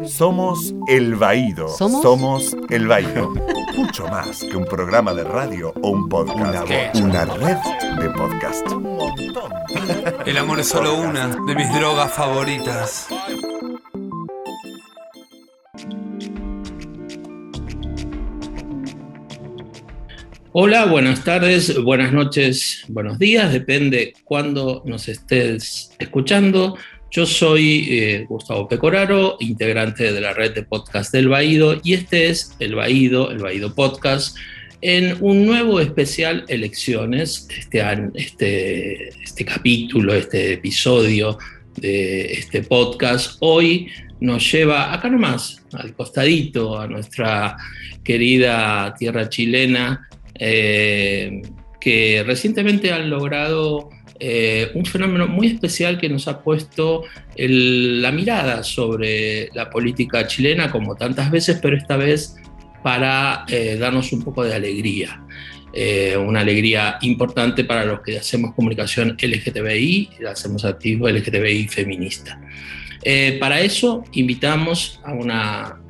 Somos 0.00 0.74
El 0.88 1.14
Baído. 1.14 1.68
¿Somos? 1.68 2.56
El 2.70 2.88
Baído. 2.88 3.32
Mucho 3.76 4.08
más 4.08 4.40
que 4.42 4.56
un 4.56 4.64
programa 4.64 5.14
de 5.14 5.22
radio 5.22 5.72
o 5.80 5.90
un 5.90 6.08
podcast. 6.08 6.68
Una, 6.96 7.24
red 7.24 7.56
de 8.00 8.10
podcast. 8.10 8.66
Un 8.72 8.96
montón. 8.96 9.52
El 10.26 10.38
amor 10.38 10.60
es 10.60 10.68
solo 10.68 10.96
una 10.96 11.28
de 11.28 11.54
mis 11.54 11.72
drogas 11.72 12.12
favoritas. 12.12 13.06
Hola, 20.52 20.86
buenas 20.86 21.24
tardes, 21.24 21.82
buenas 21.82 22.12
noches, 22.12 22.84
buenos 22.88 23.18
días, 23.18 23.52
depende 23.52 24.12
cuándo 24.24 24.82
nos 24.84 25.08
estés 25.08 25.92
escuchando. 25.98 26.76
Yo 27.14 27.26
soy 27.26 27.88
eh, 27.90 28.24
Gustavo 28.26 28.66
Pecoraro, 28.66 29.36
integrante 29.38 30.14
de 30.14 30.20
la 30.22 30.32
red 30.32 30.54
de 30.54 30.62
podcast 30.62 31.12
del 31.12 31.28
Baído, 31.28 31.78
y 31.84 31.92
este 31.92 32.30
es 32.30 32.56
El 32.58 32.74
Baído, 32.74 33.30
el 33.30 33.36
Baído 33.36 33.74
Podcast, 33.74 34.34
en 34.80 35.18
un 35.20 35.44
nuevo 35.44 35.78
especial 35.78 36.46
Elecciones, 36.48 37.46
este, 37.54 37.82
este, 38.14 39.08
este 39.22 39.44
capítulo, 39.44 40.14
este 40.14 40.54
episodio 40.54 41.36
de 41.76 42.32
este 42.32 42.62
podcast. 42.62 43.36
Hoy 43.40 43.88
nos 44.20 44.50
lleva 44.50 44.94
acá 44.94 45.10
nomás, 45.10 45.62
al 45.74 45.94
costadito, 45.94 46.80
a 46.80 46.86
nuestra 46.86 47.58
querida 48.02 48.94
tierra 48.98 49.28
chilena, 49.28 50.08
eh, 50.34 51.42
que 51.78 52.24
recientemente 52.24 52.90
han 52.90 53.10
logrado 53.10 53.90
eh, 54.24 54.70
un 54.74 54.86
fenómeno 54.86 55.26
muy 55.26 55.48
especial 55.48 55.98
que 55.98 56.08
nos 56.08 56.28
ha 56.28 56.40
puesto 56.44 57.02
la 57.36 58.12
mirada 58.12 58.62
sobre 58.62 59.48
la 59.52 59.68
política 59.68 60.28
chilena, 60.28 60.70
como 60.70 60.94
tantas 60.94 61.28
veces, 61.28 61.58
pero 61.60 61.76
esta 61.76 61.96
vez 61.96 62.36
para 62.84 63.44
eh, 63.48 63.76
darnos 63.80 64.12
un 64.12 64.22
poco 64.22 64.44
de 64.44 64.54
alegría. 64.54 65.24
Eh, 65.74 66.16
una 66.16 66.38
alegría 66.38 66.98
importante 67.00 67.64
para 67.64 67.84
los 67.84 68.00
que 68.02 68.16
hacemos 68.16 68.54
comunicación 68.54 69.16
LGTBI, 69.20 70.10
hacemos 70.30 70.64
activo 70.64 71.08
LGTBI 71.08 71.66
feminista. 71.66 72.40
para 73.40 73.60
eso 73.60 74.04
invitamos 74.12 75.00
a 75.02 75.14
una 75.14 75.81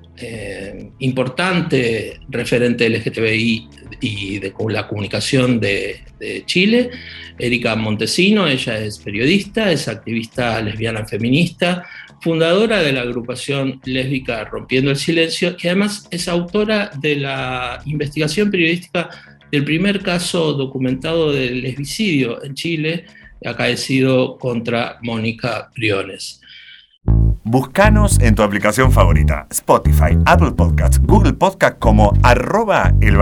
importante 1.00 2.20
referente 2.28 2.88
LGTBI 2.88 3.68
y 4.00 4.38
de 4.38 4.54
la 4.68 4.86
comunicación 4.86 5.58
de, 5.58 6.00
Chile, 6.46 6.90
Erika 7.36 7.74
Montesino, 7.74 8.46
ella 8.46 8.78
es 8.78 8.98
periodista, 8.98 9.72
es 9.72 9.88
activista 9.88 10.60
lesbiana 10.60 11.04
feminista, 11.04 11.84
fundadora 12.20 12.80
de 12.80 12.92
la 12.92 13.00
agrupación 13.00 13.80
lésbica 13.84 14.44
Rompiendo 14.44 14.92
el 14.92 14.96
Silencio 14.96 15.56
y 15.60 15.66
además 15.66 16.06
es 16.12 16.28
autora 16.28 16.92
de 17.00 17.16
la 17.16 17.82
investigación 17.86 18.52
periodística 18.52 19.10
del 19.50 19.64
primer 19.64 20.00
caso 20.00 20.52
documentado 20.52 21.32
de 21.32 21.50
lesbicidio 21.50 22.42
en 22.44 22.54
Chile, 22.54 23.04
acaecido 23.44 24.38
contra 24.38 24.98
Mónica 25.02 25.70
Briones. 25.74 26.40
Búscanos 27.44 28.20
en 28.20 28.36
tu 28.36 28.44
aplicación 28.44 28.92
favorita, 28.92 29.48
Spotify, 29.50 30.16
Apple 30.26 30.52
Podcasts, 30.52 31.00
Google 31.02 31.32
Podcasts 31.32 31.76
como 31.80 32.12
arroba 32.22 32.92
el 33.00 33.18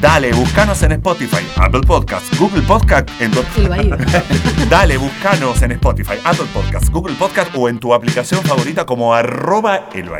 Dale, 0.00 0.32
búscanos 0.32 0.82
en 0.82 0.92
Spotify, 0.92 1.46
Apple 1.56 1.82
Podcasts, 1.86 2.36
Google 2.40 2.62
Podcasts, 2.62 3.12
en 3.20 3.30
tu... 3.30 3.40
Dale, 4.68 4.96
búscanos 4.96 5.62
en 5.62 5.70
Spotify, 5.72 6.14
Apple 6.24 6.46
Podcasts, 6.52 6.90
Google 6.90 7.14
Podcasts 7.14 7.56
o 7.56 7.68
en 7.68 7.78
tu 7.78 7.94
aplicación 7.94 8.42
favorita 8.42 8.84
como 8.84 9.14
arroba 9.14 9.88
el 9.94 10.10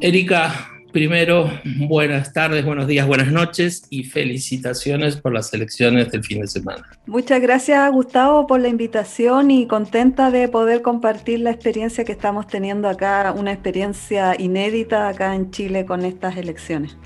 Erika, 0.00 0.70
primero, 0.96 1.50
buenas 1.62 2.32
tardes, 2.32 2.64
buenos 2.64 2.86
días, 2.86 3.06
buenas 3.06 3.30
noches 3.30 3.82
y 3.90 4.04
felicitaciones 4.04 5.16
por 5.16 5.34
las 5.34 5.52
elecciones 5.52 6.10
del 6.10 6.24
fin 6.24 6.40
de 6.40 6.46
semana. 6.46 6.86
Muchas 7.06 7.42
gracias, 7.42 7.92
Gustavo, 7.92 8.46
por 8.46 8.60
la 8.60 8.68
invitación 8.68 9.50
y 9.50 9.66
contenta 9.66 10.30
de 10.30 10.48
poder 10.48 10.80
compartir 10.80 11.40
la 11.40 11.50
experiencia 11.50 12.06
que 12.06 12.12
estamos 12.12 12.46
teniendo 12.46 12.88
acá, 12.88 13.34
una 13.36 13.52
experiencia 13.52 14.36
inédita 14.38 15.08
acá 15.08 15.34
en 15.34 15.50
Chile 15.50 15.84
con 15.84 16.02
estas 16.02 16.38
elecciones. 16.38 16.96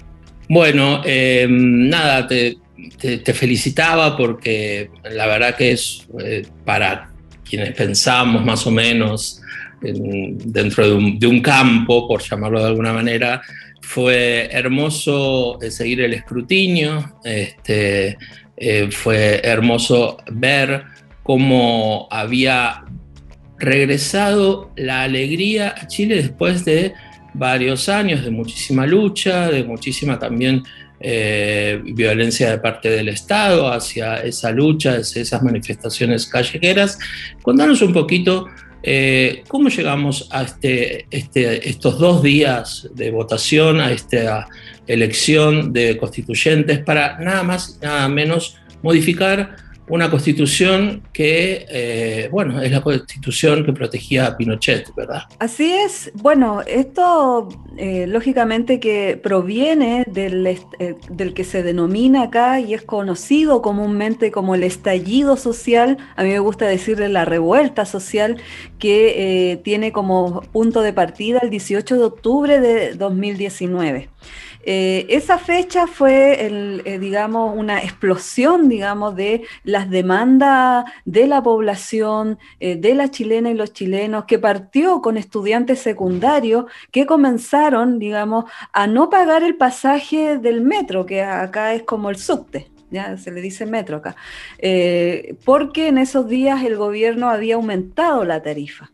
Bueno, 0.48 1.02
eh, 1.04 1.48
nada, 1.50 2.28
te, 2.28 2.58
felicitaba 3.34 4.16
porque 4.16 4.88
la 5.10 5.26
verdad 5.26 5.56
que 5.56 5.72
es 5.72 6.06
eh, 6.20 6.46
para 6.64 7.10
quienes 7.42 7.72
pensamos 7.72 8.44
más 8.44 8.64
o 8.68 8.70
menos 8.70 9.42
dentro 9.82 10.86
de 10.86 10.92
un, 10.92 11.18
de 11.18 11.26
un, 11.26 11.40
campo, 11.40 12.06
por 12.06 12.22
llamarlo 12.22 12.60
de 12.60 12.66
alguna 12.66 12.92
manera, 12.92 13.40
fue 13.90 14.48
hermoso 14.52 15.60
eh, 15.60 15.68
seguir 15.72 16.00
el 16.02 16.14
escrutinio, 16.14 17.16
este, 17.24 18.16
eh, 18.56 18.88
fue 18.92 19.40
hermoso 19.42 20.18
ver 20.30 20.84
cómo 21.24 22.06
había 22.08 22.84
regresado 23.58 24.70
la 24.76 25.02
alegría 25.02 25.74
a 25.76 25.88
Chile 25.88 26.14
después 26.14 26.64
de 26.64 26.94
varios 27.34 27.88
años 27.88 28.24
de 28.24 28.30
muchísima 28.30 28.86
lucha, 28.86 29.50
de 29.50 29.64
muchísima 29.64 30.20
también 30.20 30.62
eh, 31.00 31.80
violencia 31.82 32.48
de 32.48 32.58
parte 32.58 32.90
del 32.90 33.08
Estado 33.08 33.72
hacia 33.72 34.22
esa 34.22 34.52
lucha, 34.52 34.98
hacia 34.98 35.22
esas 35.22 35.42
manifestaciones 35.42 36.28
callejeras. 36.28 36.96
Contanos 37.42 37.82
un 37.82 37.92
poquito 37.92 38.46
eh, 38.82 39.44
¿Cómo 39.48 39.68
llegamos 39.68 40.28
a 40.30 40.42
este, 40.42 41.06
este, 41.10 41.68
estos 41.68 41.98
dos 41.98 42.22
días 42.22 42.88
de 42.94 43.10
votación, 43.10 43.80
a 43.80 43.92
esta 43.92 44.48
elección 44.86 45.72
de 45.72 45.96
constituyentes 45.96 46.78
para 46.80 47.18
nada 47.18 47.42
más, 47.42 47.78
nada 47.82 48.08
menos 48.08 48.56
modificar 48.82 49.56
una 49.90 50.08
constitución 50.08 51.02
que, 51.12 51.66
eh, 51.68 52.28
bueno, 52.30 52.62
es 52.62 52.70
la 52.70 52.80
constitución 52.80 53.64
que 53.64 53.72
protegía 53.72 54.26
a 54.26 54.36
Pinochet, 54.36 54.94
¿verdad? 54.94 55.22
Así 55.40 55.72
es. 55.72 56.12
Bueno, 56.14 56.62
esto 56.64 57.48
eh, 57.82 58.06
lógicamente 58.06 58.78
que 58.78 59.18
proviene 59.22 60.04
del, 60.06 60.46
eh, 60.46 60.96
del, 61.08 61.32
que 61.32 61.44
se 61.44 61.62
denomina 61.62 62.24
acá 62.24 62.60
y 62.60 62.74
es 62.74 62.82
conocido 62.82 63.62
comúnmente 63.62 64.30
como 64.30 64.54
el 64.54 64.64
estallido 64.64 65.38
social, 65.38 65.96
a 66.14 66.22
mí 66.22 66.28
me 66.28 66.40
gusta 66.40 66.66
decirle 66.66 67.08
la 67.08 67.24
revuelta 67.24 67.86
social, 67.86 68.36
que 68.78 69.60
tiene 69.64 69.92
como 69.92 70.42
punto 70.52 70.82
de 70.82 70.92
partida 70.92 71.40
el 71.42 71.48
18 71.48 71.96
de 71.96 72.04
octubre 72.04 72.60
de 72.60 72.94
2019. 72.94 74.10
Eh, 74.62 75.06
esa 75.08 75.38
fecha 75.38 75.86
fue, 75.86 76.82
eh, 76.84 76.98
digamos, 76.98 77.56
una 77.56 77.78
explosión, 77.82 78.68
digamos, 78.68 79.16
de 79.16 79.42
las 79.64 79.88
demandas 79.88 80.84
de 81.06 81.26
la 81.26 81.42
población, 81.42 82.38
eh, 82.60 82.76
de 82.76 82.94
la 82.94 83.10
chilena 83.10 83.50
y 83.50 83.54
los 83.54 83.72
chilenos, 83.72 84.24
que 84.26 84.38
partió 84.38 85.00
con 85.00 85.16
estudiantes 85.16 85.78
secundarios 85.78 86.66
que 86.90 87.06
comenzaron, 87.06 87.69
digamos, 87.98 88.44
a 88.72 88.86
no 88.86 89.10
pagar 89.10 89.42
el 89.42 89.56
pasaje 89.56 90.38
del 90.38 90.60
metro, 90.60 91.06
que 91.06 91.22
acá 91.22 91.74
es 91.74 91.82
como 91.82 92.10
el 92.10 92.16
subte 92.16 92.70
ya 92.90 93.16
se 93.16 93.30
le 93.30 93.40
dice 93.40 93.66
metro 93.66 93.98
acá, 93.98 94.16
porque 95.44 95.88
en 95.88 95.98
esos 95.98 96.28
días 96.28 96.64
el 96.64 96.76
gobierno 96.76 97.30
había 97.30 97.54
aumentado 97.54 98.24
la 98.24 98.42
tarifa. 98.42 98.90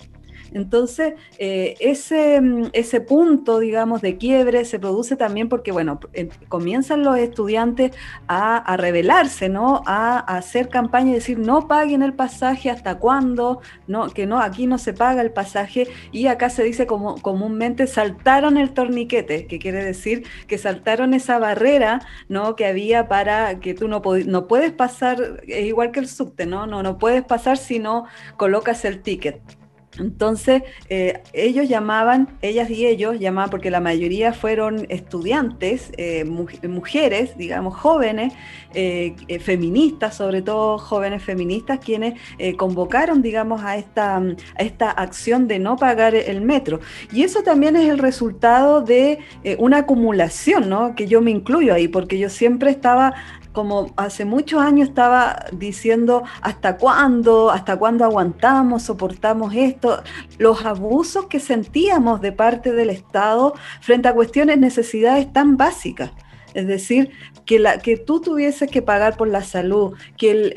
Entonces, 0.56 1.14
eh, 1.38 1.74
ese, 1.80 2.40
mm, 2.40 2.70
ese 2.72 3.02
punto, 3.02 3.58
digamos, 3.58 4.00
de 4.00 4.16
quiebre 4.16 4.64
se 4.64 4.78
produce 4.78 5.14
también 5.14 5.50
porque, 5.50 5.70
bueno, 5.70 6.00
comienzan 6.48 7.04
los 7.04 7.18
estudiantes 7.18 7.92
a, 8.26 8.76
rebelarse, 8.78 9.50
¿no? 9.50 9.82
A, 9.86 10.18
hacer 10.18 10.70
campaña 10.70 11.10
y 11.10 11.14
decir, 11.14 11.38
no 11.38 11.68
paguen 11.68 12.02
el 12.02 12.14
pasaje, 12.14 12.70
¿hasta 12.70 12.98
cuándo? 12.98 13.60
No, 13.86 14.08
que 14.08 14.26
no, 14.26 14.40
aquí 14.40 14.66
no 14.66 14.78
se 14.78 14.94
paga 14.94 15.20
el 15.20 15.30
pasaje 15.30 15.88
y 16.10 16.26
acá 16.28 16.48
se 16.48 16.64
dice 16.64 16.86
como, 16.86 17.20
comúnmente 17.20 17.86
saltaron 17.86 18.56
el 18.56 18.70
torniquete, 18.72 19.47
que 19.47 19.59
quiere 19.59 19.84
decir 19.84 20.24
que 20.47 20.56
saltaron 20.56 21.12
esa 21.12 21.38
barrera, 21.38 22.00
¿no? 22.30 22.56
Que 22.56 22.64
había 22.64 23.09
para 23.09 23.60
que 23.60 23.74
tú 23.74 23.88
no, 23.88 24.00
no 24.26 24.47
puedes 24.47 24.72
pasar, 24.72 25.42
es 25.47 25.66
igual 25.66 25.91
que 25.92 26.00
el 26.00 26.09
subte, 26.09 26.47
¿no? 26.47 26.66
No, 26.66 26.82
no 26.82 26.97
puedes 26.97 27.24
pasar 27.24 27.59
si 27.59 27.78
no 27.78 28.06
colocas 28.38 28.86
el 28.86 29.02
ticket. 29.02 29.66
Entonces, 29.98 30.63
eh, 30.89 31.22
ellos 31.33 31.69
llamaban, 31.69 32.28
ellas 32.43 32.71
y 32.71 32.87
ellos 32.87 33.19
llamaban, 33.19 33.51
porque 33.51 33.71
la 33.71 33.81
mayoría 33.81 34.33
fueron 34.33 34.87
estudiantes, 34.89 35.93
eh, 35.97 36.25
mujeres, 36.25 37.37
digamos, 37.37 37.77
jóvenes, 37.77 38.34
eh, 38.75 39.15
feministas, 39.41 40.16
sobre 40.16 40.43
todo 40.43 40.78
jóvenes 40.78 41.22
feministas, 41.22 41.78
quienes 41.78 42.15
convocaron, 42.57 43.22
digamos, 43.22 43.63
a 43.63 43.77
esta, 43.77 44.16
a 44.16 44.63
esta 44.63 44.91
acción 44.91 45.48
de 45.48 45.59
no 45.59 45.77
pagar 45.77 46.15
el 46.15 46.41
metro. 46.43 46.81
Y 47.13 47.22
eso 47.22 47.43
también 47.43 47.77
es 47.77 47.89
el 47.89 47.98
resultado 47.98 48.83
de 48.83 49.19
una 49.59 49.78
acumulación, 49.78 50.69
¿no? 50.69 50.95
Que 50.95 51.07
yo 51.07 51.21
me 51.21 51.31
incluyo 51.31 51.72
ahí, 51.72 51.89
porque 51.89 52.19
yo 52.19 52.28
siempre 52.28 52.71
estaba 52.71 53.15
como 53.56 53.91
hace 53.97 54.26
muchos 54.26 54.60
años 54.60 54.91
estaba 54.91 55.47
diciendo 55.50 56.24
hasta 56.42 56.76
cuándo, 56.76 57.50
hasta 57.50 57.78
cuándo 57.78 58.04
aguantamos, 58.04 58.82
soportamos 58.82 59.54
esto, 59.54 60.03
los 60.36 60.66
abusos 60.66 61.24
que 61.24 61.41
sentíamos 61.41 62.20
de 62.20 62.32
parte 62.32 62.74
del 62.74 62.91
Estado 62.91 63.54
frente 63.80 64.08
a 64.08 64.14
cuestiones, 64.14 64.58
necesidades 64.58 65.32
tan 65.32 65.56
básicas. 65.56 66.10
Es 66.56 66.66
decir, 66.66 67.10
que, 67.44 67.97
tú 67.98 68.22
tuvieses 68.22 68.70
que 68.70 68.80
pagar 68.80 69.18
por 69.18 69.28
la 69.28 69.42
salud, 69.42 69.92
que 70.16 70.54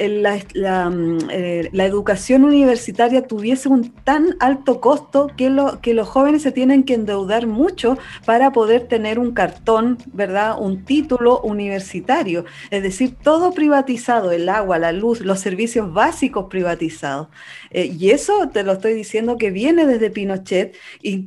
la, 0.53 0.89
mm, 0.89 1.17
eh, 1.29 1.69
la, 1.73 1.85
educación 1.85 2.45
universitaria 2.45 3.27
tuviese 3.27 3.67
un 3.67 3.91
tan 3.91 4.37
alto 4.39 4.79
costo 4.79 5.29
que, 5.35 5.49
lo, 5.49 5.81
que 5.81 5.93
los 5.93 6.07
jóvenes 6.07 6.41
se 6.43 6.53
tienen 6.53 6.83
que 6.83 6.93
endeudar 6.93 7.47
mucho 7.47 7.97
para 8.25 8.53
poder 8.53 8.87
tener 8.87 9.19
un 9.19 9.33
cartón, 9.33 9.97
¿verdad? 10.13 10.55
Un 10.57 10.85
título 10.85 11.41
universitario. 11.41 12.45
Es 12.71 12.81
decir, 12.81 13.17
todo 13.21 13.51
privatizado, 13.51 14.31
el 14.31 14.47
agua, 14.47 14.79
la 14.79 14.93
luz, 14.93 15.19
los 15.19 15.41
servicios 15.41 15.91
básicos 15.91 16.45
privatizados. 16.49 17.27
Eh, 17.71 17.93
y 17.99 18.11
eso 18.11 18.47
te 18.53 18.63
lo 18.63 18.71
estoy 18.71 18.93
diciendo 18.93 19.37
que 19.37 19.51
viene 19.51 19.85
desde 19.85 20.11
Pinochet 20.11 20.77
y, 21.01 21.25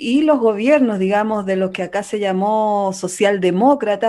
y 0.00 0.22
los 0.22 0.40
gobiernos, 0.40 0.98
digamos, 0.98 1.46
de 1.46 1.54
lo 1.54 1.70
que 1.70 1.84
acá 1.84 2.02
se 2.02 2.18
llamó 2.18 2.92
socialdemócrata, 2.92 4.07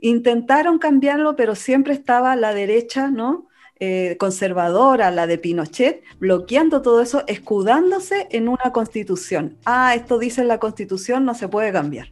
Intentaron 0.00 0.78
cambiarlo, 0.78 1.36
pero 1.36 1.54
siempre 1.54 1.92
estaba 1.94 2.36
la 2.36 2.54
derecha, 2.54 3.10
¿no? 3.10 3.50
Eh, 3.82 4.18
conservadora, 4.18 5.10
la 5.10 5.26
de 5.26 5.38
Pinochet, 5.38 6.02
bloqueando 6.18 6.82
todo 6.82 7.00
eso, 7.00 7.24
escudándose 7.26 8.28
en 8.30 8.50
una 8.50 8.72
constitución. 8.74 9.56
Ah, 9.64 9.94
esto 9.94 10.18
dice 10.18 10.44
la 10.44 10.58
constitución, 10.58 11.24
no 11.24 11.34
se 11.34 11.48
puede 11.48 11.72
cambiar. 11.72 12.10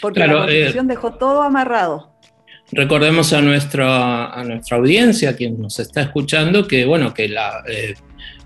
Porque 0.00 0.20
la 0.20 0.24
eh, 0.24 0.36
constitución 0.38 0.88
dejó 0.88 1.12
todo 1.16 1.42
amarrado. 1.42 2.16
Recordemos 2.70 3.34
a 3.34 3.42
nuestra, 3.42 4.32
a 4.32 4.42
nuestra 4.42 4.78
audiencia, 4.78 5.36
quien 5.36 5.60
nos 5.60 5.78
está 5.80 6.00
escuchando, 6.00 6.66
que 6.66 6.86
bueno, 6.86 7.12
que 7.12 7.28
la 7.28 7.62
eh, 7.68 7.92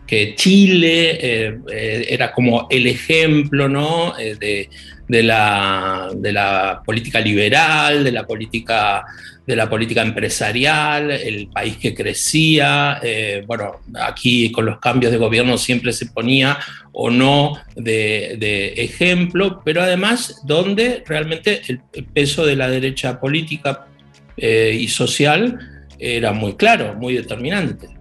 que 0.05 0.35
Chile 0.35 1.61
era 2.09 2.33
como 2.33 2.67
el 2.71 2.89
ejemplo 2.89 3.69
¿no? 3.69 4.13
de, 4.17 4.69
de 5.09 5.23
la, 5.23 6.11
de 6.15 6.33
la 6.33 6.83
política 6.85 7.21
liberal, 7.21 8.03
de 8.03 8.13
la 8.13 8.27
política, 8.27 9.05
de 9.47 9.57
la 9.57 9.69
política 9.71 10.03
empresarial, 10.03 11.11
el 11.11 11.49
país 11.49 11.77
que 11.77 11.95
crecía. 11.95 12.99
Eh, 13.03 13.45
bueno, 13.47 13.81
aquí 14.01 14.51
con 14.51 14.67
los 14.67 14.79
cambios 14.79 15.13
de 15.13 15.19
gobierno 15.19 15.59
siempre 15.59 15.93
se 15.93 16.07
ponía 16.07 16.59
o 16.93 17.11
no 17.11 17.55
de, 17.75 18.75
ejemplo, 18.77 19.63
pero 19.65 19.83
además 19.83 20.43
donde 20.45 21.05
realmente 21.07 21.63
el, 21.69 21.81
peso 22.13 22.45
de 22.45 22.57
la 22.57 22.69
derecha 22.69 23.21
política 23.21 23.87
eh, 24.37 24.77
y 24.79 24.89
social 24.89 25.87
era 25.99 26.33
muy 26.33 26.57
claro, 26.57 26.95
muy 26.95 27.15
determinante. 27.15 27.96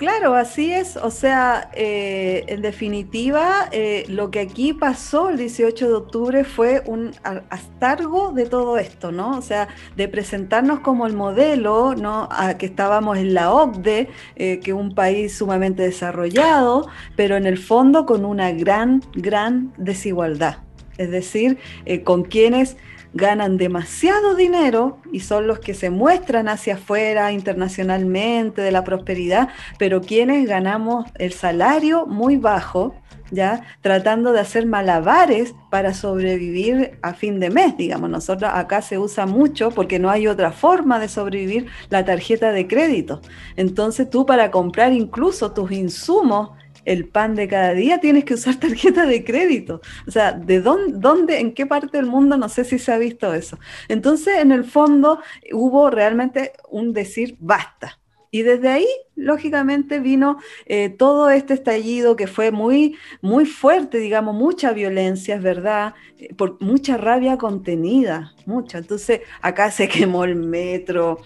Claro, 0.00 0.34
así 0.34 0.72
es. 0.72 0.96
O 0.96 1.10
sea, 1.10 1.70
eh, 1.74 2.44
en 2.46 2.62
definitiva, 2.62 3.68
eh, 3.70 4.06
lo 4.08 4.30
que 4.30 4.40
aquí 4.40 4.72
pasó 4.72 5.28
el 5.28 5.36
18 5.36 5.88
de 5.88 5.92
octubre 5.92 6.44
fue 6.44 6.82
un 6.86 7.10
astargo 7.50 8.32
de 8.32 8.46
todo 8.46 8.78
esto, 8.78 9.12
¿no? 9.12 9.36
O 9.36 9.42
sea, 9.42 9.68
de 9.98 10.08
presentarnos 10.08 10.80
como 10.80 11.06
el 11.06 11.12
modelo, 11.12 11.94
¿no? 11.96 12.30
A 12.30 12.56
que 12.56 12.64
estábamos 12.64 13.18
en 13.18 13.34
la 13.34 13.52
OCDE, 13.52 14.08
eh, 14.36 14.60
que 14.60 14.70
es 14.70 14.74
un 14.74 14.94
país 14.94 15.36
sumamente 15.36 15.82
desarrollado, 15.82 16.88
pero 17.14 17.36
en 17.36 17.44
el 17.44 17.58
fondo 17.58 18.06
con 18.06 18.24
una 18.24 18.52
gran, 18.52 19.02
gran 19.12 19.74
desigualdad. 19.76 20.60
Es 20.96 21.10
decir, 21.10 21.58
con 22.04 22.24
quienes 22.24 22.78
ganan 23.12 23.56
demasiado 23.56 24.34
dinero 24.34 24.98
y 25.12 25.20
son 25.20 25.46
los 25.46 25.58
que 25.58 25.74
se 25.74 25.90
muestran 25.90 26.48
hacia 26.48 26.74
afuera 26.74 27.32
internacionalmente 27.32 28.62
de 28.62 28.72
la 28.72 28.84
prosperidad, 28.84 29.48
pero 29.78 30.00
quienes 30.00 30.48
ganamos 30.48 31.06
el 31.18 31.32
salario 31.32 32.06
muy 32.06 32.36
bajo, 32.36 32.94
¿ya? 33.30 33.62
Tratando 33.80 34.32
de 34.32 34.40
hacer 34.40 34.66
malabares 34.66 35.54
para 35.70 35.94
sobrevivir 35.94 36.98
a 37.02 37.14
fin 37.14 37.40
de 37.40 37.50
mes, 37.50 37.76
digamos. 37.76 38.10
Nosotros 38.10 38.50
acá 38.52 38.82
se 38.82 38.98
usa 38.98 39.26
mucho 39.26 39.70
porque 39.70 39.98
no 39.98 40.10
hay 40.10 40.26
otra 40.26 40.52
forma 40.52 40.98
de 40.98 41.08
sobrevivir 41.08 41.66
la 41.88 42.04
tarjeta 42.04 42.52
de 42.52 42.66
crédito. 42.66 43.20
Entonces 43.56 44.08
tú 44.08 44.26
para 44.26 44.50
comprar 44.50 44.92
incluso 44.92 45.52
tus 45.52 45.72
insumos 45.72 46.50
el 46.90 47.06
pan 47.06 47.36
de 47.36 47.46
cada 47.46 47.72
día, 47.72 47.98
tienes 47.98 48.24
que 48.24 48.34
usar 48.34 48.56
tarjeta 48.60 49.06
de 49.06 49.24
crédito. 49.24 49.80
O 50.06 50.10
sea, 50.10 50.32
¿de 50.32 50.60
dónde, 50.60 51.38
en 51.38 51.54
qué 51.54 51.66
parte 51.66 51.96
del 51.96 52.06
mundo? 52.06 52.36
No 52.36 52.48
sé 52.48 52.64
si 52.64 52.78
se 52.78 52.92
ha 52.92 52.98
visto 52.98 53.32
eso. 53.32 53.58
Entonces, 53.88 54.38
en 54.38 54.50
el 54.50 54.64
fondo, 54.64 55.20
hubo 55.52 55.90
realmente 55.90 56.52
un 56.68 56.92
decir, 56.92 57.36
basta. 57.38 57.98
Y 58.32 58.42
desde 58.42 58.68
ahí, 58.68 58.86
lógicamente, 59.16 59.98
vino 59.98 60.38
eh, 60.66 60.88
todo 60.88 61.30
este 61.30 61.54
estallido 61.54 62.14
que 62.14 62.26
fue 62.26 62.52
muy, 62.52 62.96
muy 63.22 63.44
fuerte, 63.44 63.98
digamos, 63.98 64.34
mucha 64.34 64.72
violencia, 64.72 65.36
es 65.36 65.42
verdad, 65.42 65.94
por 66.36 66.60
mucha 66.60 66.96
rabia 66.96 67.36
contenida, 67.38 68.34
mucha. 68.46 68.78
Entonces, 68.78 69.20
acá 69.42 69.70
se 69.70 69.88
quemó 69.94 70.24
el 70.24 70.36
metro, 70.36 71.18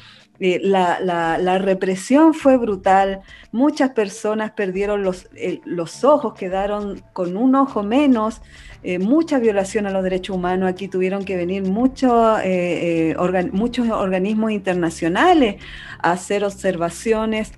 eh, 0.47 0.61
la, 0.63 1.59
represión 1.59 2.35
fue 2.35 2.59
brutal, 2.59 3.23
muchas 3.51 3.93
personas 3.93 4.51
perdieron 4.51 5.03
los, 5.03 5.27
los 5.65 6.05
ojos, 6.05 6.35
quedaron 6.35 7.03
con 7.15 7.39
un 7.39 7.55
ojo 7.55 7.83
menos, 7.83 8.43
eh, 8.83 8.99
mucha 8.99 9.39
violación 9.39 9.87
a 9.87 9.91
los 9.91 10.05
derechos 10.05 10.37
humanos, 10.37 10.69
aquí 10.69 10.87
tuvieron 10.87 11.25
que 11.25 11.37
venir 11.37 11.63
eh, 12.45 13.17
muchos 13.53 13.89
organismos 13.89 14.53
internacionales 14.53 15.63
a 15.99 16.13
hacer 16.13 16.45
observaciones. 16.45 17.53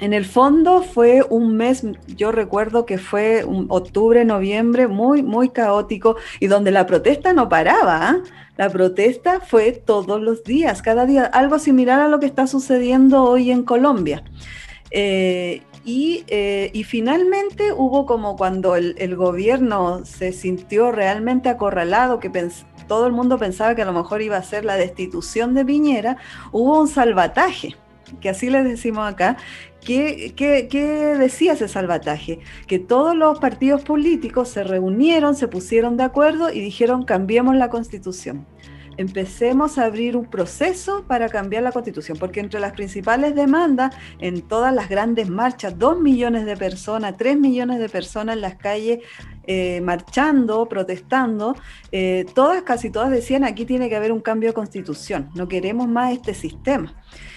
En 0.00 0.12
el 0.12 0.24
fondo 0.24 0.82
fue 0.82 1.24
un 1.28 1.56
mes, 1.56 1.84
yo 2.06 2.30
recuerdo 2.30 2.86
que 2.86 2.98
fue 2.98 3.44
un 3.44 3.66
octubre, 3.68 4.24
noviembre, 4.24 4.86
muy, 4.86 5.22
muy 5.22 5.48
caótico 5.48 6.16
y 6.38 6.46
donde 6.46 6.70
la 6.70 6.86
protesta 6.86 7.32
no 7.32 7.48
paraba. 7.48 8.08
¿ah? 8.08 8.18
La 8.56 8.70
protesta 8.70 9.40
fue 9.40 9.72
todos 9.72 10.20
los 10.20 10.44
días, 10.44 10.82
cada 10.82 11.04
día, 11.04 11.24
algo 11.24 11.58
similar 11.58 12.00
a 12.00 12.08
lo 12.08 12.20
que 12.20 12.26
está 12.26 12.46
sucediendo 12.46 13.24
hoy 13.24 13.50
en 13.50 13.64
Colombia. 13.64 14.22
Eh, 14.90 15.62
eh, 15.90 16.70
y, 16.74 16.84
finalmente 16.84 17.72
hubo 17.72 18.04
como 18.04 18.36
cuando 18.36 18.76
el, 18.76 19.16
gobierno 19.16 20.04
se 20.04 20.32
sintió 20.32 20.92
realmente 20.92 21.48
acorralado, 21.48 22.20
que 22.20 22.30
todo 22.86 23.06
el 23.06 23.12
mundo 23.12 23.38
pensaba 23.38 23.74
que 23.74 23.82
a 23.82 23.86
lo 23.86 23.94
mejor 23.94 24.20
iba 24.20 24.36
a 24.36 24.42
ser 24.42 24.66
la 24.66 24.76
destitución 24.76 25.54
de 25.54 25.64
Piñera, 25.64 26.18
hubo 26.52 26.78
un 26.80 26.88
salvataje, 26.88 27.74
que 28.20 28.28
así 28.28 28.50
les 28.50 28.64
decimos 28.64 29.08
acá, 29.08 29.36
¿Qué, 29.84 30.34
qué, 30.36 31.16
decía 31.18 31.54
ese 31.54 31.68
salvataje? 31.68 32.40
Que 32.66 32.78
todos 32.78 33.16
los 33.16 33.38
partidos 33.38 33.82
políticos 33.82 34.48
se 34.50 34.64
reunieron, 34.64 35.34
se 35.34 35.48
pusieron 35.48 35.96
de 35.96 36.02
acuerdo 36.02 36.52
y 36.52 36.60
dijeron 36.60 37.04
cambiemos 37.04 37.56
la 37.56 37.70
constitución. 37.70 38.46
Empecemos 38.98 39.78
a 39.78 39.84
abrir 39.84 40.16
un 40.16 40.26
proceso 40.26 41.04
para 41.06 41.28
cambiar 41.28 41.62
la 41.62 41.70
constitución, 41.70 42.18
porque 42.18 42.40
entre 42.40 42.58
las 42.58 42.72
principales 42.72 43.34
demandas 43.36 43.94
en 44.18 44.42
todas 44.42 44.74
las 44.74 44.88
grandes 44.88 45.30
marchas, 45.30 45.78
dos 45.78 46.00
millones 46.00 46.44
de 46.44 46.56
personas, 46.56 47.16
tres 47.16 47.38
millones 47.38 47.78
de 47.78 47.88
personas 47.88 48.34
en 48.34 48.42
las 48.42 48.56
calles 48.56 48.98
eh, 49.46 49.80
marchando, 49.82 50.68
protestando, 50.68 51.54
eh, 51.92 52.26
todas, 52.34 52.62
casi 52.64 52.90
todas 52.90 53.10
decían 53.10 53.44
aquí 53.44 53.64
tiene 53.64 53.88
que 53.88 53.96
haber 53.96 54.10
un 54.10 54.20
cambio 54.20 54.50
de 54.50 54.54
constitución, 54.54 55.30
no 55.34 55.46
queremos 55.46 55.86
más 55.88 56.12
este 56.12 56.34
sistema. 56.34 56.94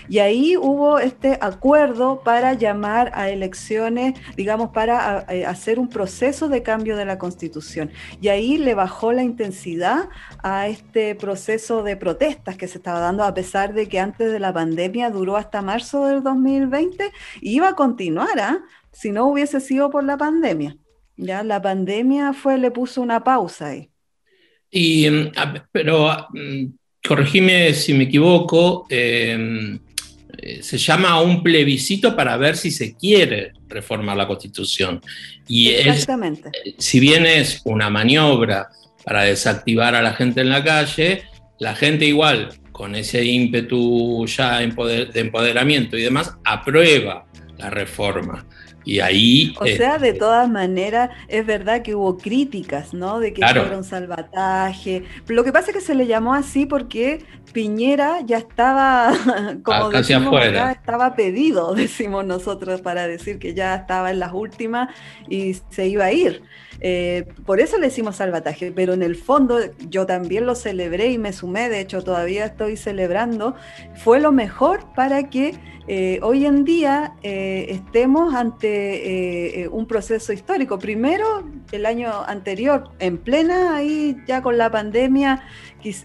Y 0.09 0.19
ahí 0.19 0.57
hubo 0.57 0.99
este 0.99 1.37
acuerdo 1.41 2.21
para 2.23 2.53
llamar 2.53 3.11
a 3.13 3.29
elecciones, 3.29 4.13
digamos, 4.35 4.69
para 4.69 5.25
eh, 5.29 5.45
hacer 5.45 5.79
un 5.79 5.89
proceso 5.89 6.47
de 6.47 6.63
cambio 6.63 6.97
de 6.97 7.05
la 7.05 7.17
constitución. 7.17 7.91
Y 8.21 8.29
ahí 8.29 8.57
le 8.57 8.75
bajó 8.75 9.13
la 9.13 9.23
intensidad 9.23 10.09
a 10.43 10.67
este 10.67 11.15
proceso 11.15 11.83
de 11.83 11.97
protestas 11.97 12.57
que 12.57 12.67
se 12.67 12.77
estaba 12.77 12.99
dando, 12.99 13.23
a 13.23 13.33
pesar 13.33 13.73
de 13.73 13.87
que 13.87 13.99
antes 13.99 14.31
de 14.31 14.39
la 14.39 14.53
pandemia 14.53 15.09
duró 15.09 15.37
hasta 15.37 15.61
marzo 15.61 16.05
del 16.07 16.23
2020, 16.23 17.11
iba 17.41 17.69
a 17.69 17.73
continuar, 17.73 18.39
¿ah? 18.39 18.59
si 18.91 19.11
no 19.11 19.27
hubiese 19.27 19.59
sido 19.59 19.89
por 19.89 20.03
la 20.03 20.17
pandemia. 20.17 20.77
Ya 21.17 21.43
la 21.43 21.61
pandemia 21.61 22.33
fue, 22.33 22.57
le 22.57 22.71
puso 22.71 23.01
una 23.01 23.23
pausa 23.23 23.67
ahí. 23.67 23.89
Y, 24.71 25.09
mm, 25.09 25.31
pero 25.71 26.09
mm, 26.33 26.65
corregime 27.05 27.73
si 27.73 27.93
me 27.93 28.05
equivoco, 28.05 28.85
em, 28.89 29.79
se 30.61 30.77
llama 30.77 31.09
a 31.09 31.21
un 31.21 31.43
plebiscito 31.43 32.15
para 32.15 32.37
ver 32.37 32.57
si 32.57 32.71
se 32.71 32.95
quiere 32.95 33.53
reformar 33.67 34.17
la 34.17 34.27
Constitución. 34.27 35.01
Y 35.47 35.69
Exactamente. 35.69 36.49
Eh, 36.65 36.75
si 36.77 36.99
bien 36.99 37.25
es 37.25 37.61
una 37.65 37.89
maniobra 37.89 38.69
para 39.03 39.23
desactivar 39.23 39.95
a 39.95 40.01
la 40.01 40.13
gente 40.13 40.41
en 40.41 40.49
la 40.49 40.63
calle, 40.63 41.23
la 41.59 41.75
gente 41.75 42.05
igual, 42.05 42.49
con 42.71 42.95
ese 42.95 43.23
ímpetu 43.23 44.25
ya 44.25 44.59
de 44.59 45.19
empoderamiento 45.19 45.97
y 45.97 46.01
demás, 46.01 46.35
aprueba 46.43 47.25
la 47.57 47.69
reforma. 47.69 48.45
Y 48.83 48.99
ahí... 48.99 49.53
O 49.59 49.65
sea, 49.65 49.97
de 49.97 50.09
este, 50.09 50.19
todas 50.19 50.49
maneras, 50.49 51.11
es 51.27 51.45
verdad 51.45 51.81
que 51.81 51.95
hubo 51.95 52.17
críticas, 52.17 52.93
¿no? 52.93 53.19
De 53.19 53.33
que 53.33 53.41
era 53.41 53.77
un 53.77 53.83
salvataje. 53.83 55.03
Lo 55.27 55.43
que 55.43 55.51
pasa 55.51 55.71
es 55.71 55.77
que 55.77 55.81
se 55.81 55.95
le 55.95 56.07
llamó 56.07 56.33
así 56.33 56.65
porque 56.65 57.23
Piñera 57.53 58.21
ya 58.25 58.37
estaba, 58.37 59.13
como 59.63 59.89
decimos 59.89 60.33
estaba 60.45 61.15
pedido, 61.15 61.73
decimos 61.75 62.25
nosotros, 62.25 62.81
para 62.81 63.07
decir 63.07 63.39
que 63.39 63.53
ya 63.53 63.75
estaba 63.75 64.11
en 64.11 64.19
las 64.19 64.33
últimas 64.33 64.89
y 65.29 65.55
se 65.69 65.87
iba 65.87 66.05
a 66.05 66.11
ir. 66.11 66.41
Eh, 66.79 67.27
por 67.45 67.59
eso 67.59 67.77
le 67.77 67.87
decimos 67.87 68.15
salvataje, 68.15 68.71
pero 68.71 68.93
en 68.93 69.03
el 69.03 69.15
fondo 69.15 69.59
yo 69.89 70.07
también 70.07 70.47
lo 70.47 70.55
celebré 70.55 71.11
y 71.11 71.17
me 71.19 71.31
sumé, 71.31 71.69
de 71.69 71.79
hecho 71.79 72.01
todavía 72.03 72.45
estoy 72.45 72.75
celebrando, 72.75 73.55
fue 73.95 74.19
lo 74.19 74.31
mejor 74.31 74.91
para 74.95 75.29
que 75.29 75.53
eh, 75.87 76.19
hoy 76.21 76.45
en 76.45 76.63
día 76.63 77.15
eh, 77.23 77.65
estemos 77.69 78.33
ante 78.33 79.69
un 79.71 79.85
proceso 79.87 80.33
histórico. 80.33 80.79
Primero, 80.79 81.43
el 81.71 81.85
año 81.85 82.11
anterior, 82.25 82.91
en 82.99 83.17
plena, 83.17 83.75
ahí 83.75 84.17
ya 84.27 84.41
con 84.41 84.57
la 84.57 84.71
pandemia, 84.71 85.43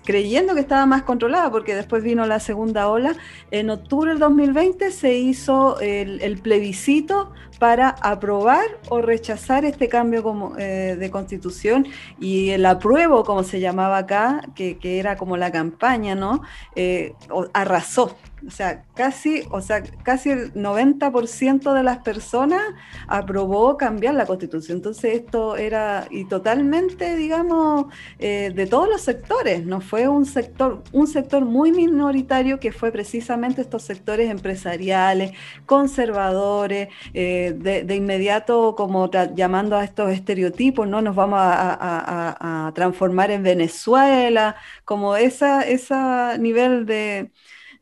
creyendo 0.04 0.54
que 0.54 0.60
estaba 0.60 0.86
más 0.86 1.02
controlada, 1.02 1.50
porque 1.50 1.74
después 1.74 2.02
vino 2.02 2.26
la 2.26 2.40
segunda 2.40 2.88
ola, 2.88 3.14
en 3.50 3.70
octubre 3.70 4.10
del 4.10 4.18
2020 4.18 4.90
se 4.90 5.14
hizo 5.14 5.78
el, 5.80 6.40
plebiscito 6.42 7.32
para 7.58 7.88
aprobar 7.88 8.66
o 8.88 9.00
rechazar 9.00 9.64
este 9.64 9.88
cambio 9.88 10.54
eh, 10.58 10.96
de 10.98 11.10
constitución 11.10 11.86
y 12.20 12.50
el 12.50 12.66
apruebo, 12.66 13.24
como 13.24 13.42
se 13.42 13.60
llamaba 13.60 13.98
acá, 13.98 14.42
que, 14.54 14.78
era 14.82 15.16
como 15.16 15.36
la 15.36 15.50
campaña, 15.50 16.14
¿no? 16.14 16.42
Eh, 16.74 17.14
arrasó. 17.52 18.16
O 18.46 18.50
sea, 18.50 18.82
casi, 18.94 19.42
o 19.50 19.60
sea, 19.60 19.82
casi 20.02 20.30
el 20.30 20.52
90% 20.54 21.72
de 21.74 21.82
las 21.82 21.98
personas 21.98 22.62
aprobó 23.08 23.76
cambiar 23.76 24.14
la 24.14 24.26
constitución. 24.26 24.78
Entonces 24.78 25.14
esto 25.16 25.56
era, 25.56 26.06
y 26.10 26.26
totalmente, 26.26 27.16
digamos, 27.16 27.86
eh, 28.18 28.52
de 28.54 28.66
todos 28.66 28.88
los 28.88 29.00
sectores, 29.02 29.66
no 29.66 29.80
fue 29.80 30.08
un 30.08 30.26
sector, 30.26 30.82
un 30.92 31.06
sector 31.06 31.44
muy 31.44 31.72
minoritario 31.72 32.60
que 32.60 32.72
fue 32.72 32.92
precisamente 32.92 33.60
estos 33.62 33.82
sectores 33.82 34.30
empresariales, 34.30 35.32
conservadores, 35.66 36.88
eh, 37.14 37.54
de, 37.56 37.96
inmediato 37.96 38.74
como 38.76 39.10
llamando 39.34 39.76
a 39.76 39.84
estos 39.84 40.10
estereotipos, 40.12 40.86
¿no? 40.86 41.00
Nos 41.02 41.16
vamos 41.16 41.38
a, 41.40 42.66
a 42.68 42.72
transformar 42.74 43.30
en 43.30 43.42
Venezuela, 43.42 44.56
como 44.84 45.16
esa, 45.16 45.62
ese 45.62 45.94
nivel 46.38 46.86
de 46.86 47.30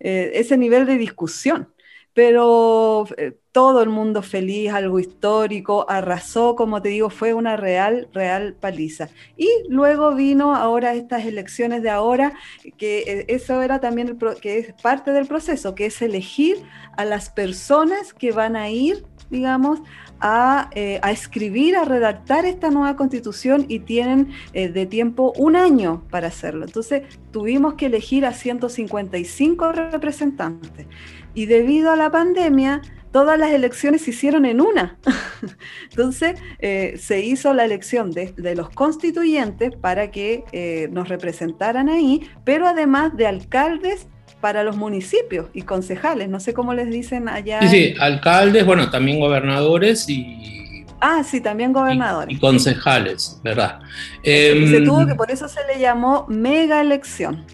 eh, 0.04 0.32
ese 0.34 0.58
nivel 0.58 0.86
de 0.86 0.98
discusión. 0.98 1.70
Pero 2.12 3.06
eh, 3.16 3.36
todo 3.50 3.82
el 3.82 3.88
mundo 3.88 4.22
feliz, 4.22 4.70
algo 4.72 5.00
histórico, 5.00 5.86
arrasó, 5.88 6.54
como 6.54 6.80
te 6.82 6.90
digo, 6.90 7.10
fue 7.10 7.34
una 7.34 7.56
real, 7.56 8.08
real 8.12 8.54
paliza. 8.60 9.08
Y 9.36 9.48
luego 9.68 10.14
vino 10.14 10.54
ahora 10.54 10.94
estas 10.94 11.24
elecciones 11.24 11.82
de 11.82 11.90
ahora, 11.90 12.34
que 12.76 12.98
eh, 13.00 13.24
eso 13.28 13.62
era 13.62 13.80
también 13.80 14.18
que 14.40 14.58
es 14.58 14.74
parte 14.82 15.12
del 15.12 15.26
proceso, 15.26 15.74
que 15.74 15.86
es 15.86 16.02
elegir 16.02 16.58
a 16.96 17.04
las 17.04 17.30
personas 17.30 18.12
que 18.12 18.30
van 18.30 18.56
a 18.56 18.70
ir, 18.70 19.04
digamos, 19.34 19.80
a, 20.20 20.70
escribir, 21.10 21.76
a 21.76 21.84
redactar 21.84 22.46
esta 22.46 22.70
nueva 22.70 22.96
constitución 22.96 23.66
y 23.68 23.80
tienen 23.80 24.30
de 24.52 24.86
tiempo 24.86 25.32
un 25.36 25.56
año 25.56 26.02
para 26.08 26.28
hacerlo. 26.28 26.64
Entonces, 26.64 27.02
tuvimos 27.30 27.74
que 27.74 27.86
elegir 27.86 28.24
a 28.24 28.32
155 28.32 29.72
representantes. 29.72 30.86
Y 31.34 31.46
debido 31.46 31.90
a 31.90 31.96
la 31.96 32.10
pandemia, 32.10 32.80
todas 33.14 33.38
las 33.38 33.52
elecciones 33.52 34.02
se 34.02 34.10
hicieron 34.10 34.44
en 34.44 34.60
una. 34.60 34.98
Entonces, 35.90 36.34
eh, 36.58 36.96
se 36.98 37.20
hizo 37.20 37.54
la 37.54 37.64
elección 37.64 38.10
de, 38.10 38.54
los 38.56 38.70
constituyentes 38.70 39.70
para 39.76 40.10
que 40.10 40.42
eh, 40.50 40.88
nos 40.90 41.08
representaran 41.08 41.88
ahí, 41.88 42.28
pero 42.44 42.66
además 42.66 43.16
de 43.16 43.28
alcaldes 43.28 44.08
para 44.44 44.62
los 44.62 44.76
municipios 44.76 45.46
y 45.54 45.62
concejales. 45.62 46.28
No 46.28 46.38
sé 46.38 46.52
cómo 46.52 46.74
les 46.74 46.90
dicen 46.90 47.30
allá. 47.30 47.62
Sí, 47.62 47.68
sí, 47.68 47.94
alcaldes, 47.98 48.66
bueno, 48.66 48.90
también 48.90 49.18
gobernadores 49.18 50.06
y 50.06 50.84
Ah, 51.00 51.22
sí, 51.24 51.40
también 51.40 51.72
gobernadores. 51.72 52.36
Y, 52.36 52.38
concejales, 52.38 53.40
¿verdad? 53.42 53.78
se 54.22 54.82
tuvo 54.84 55.00
em, 55.00 55.08
que 55.08 55.14
por 55.14 55.30
eso 55.30 55.48
se 55.48 55.60
le 55.66 55.80
llamó 55.80 56.26
mega 56.28 56.82
elección. 56.82 57.46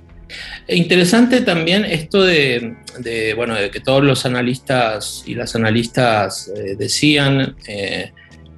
Interesante 0.67 1.43
también 1.43 1.85
esto 1.85 2.25
de, 2.25 2.75
bueno, 3.37 3.55
de 3.55 3.71
que 3.71 3.79
todos 3.79 4.03
los 4.03 4.27
analistas 4.27 5.23
y 5.25 5.37
las 5.37 5.55
analistas 5.55 6.51
eh, 6.57 6.75
decían 6.77 7.55
eh, 7.69 8.11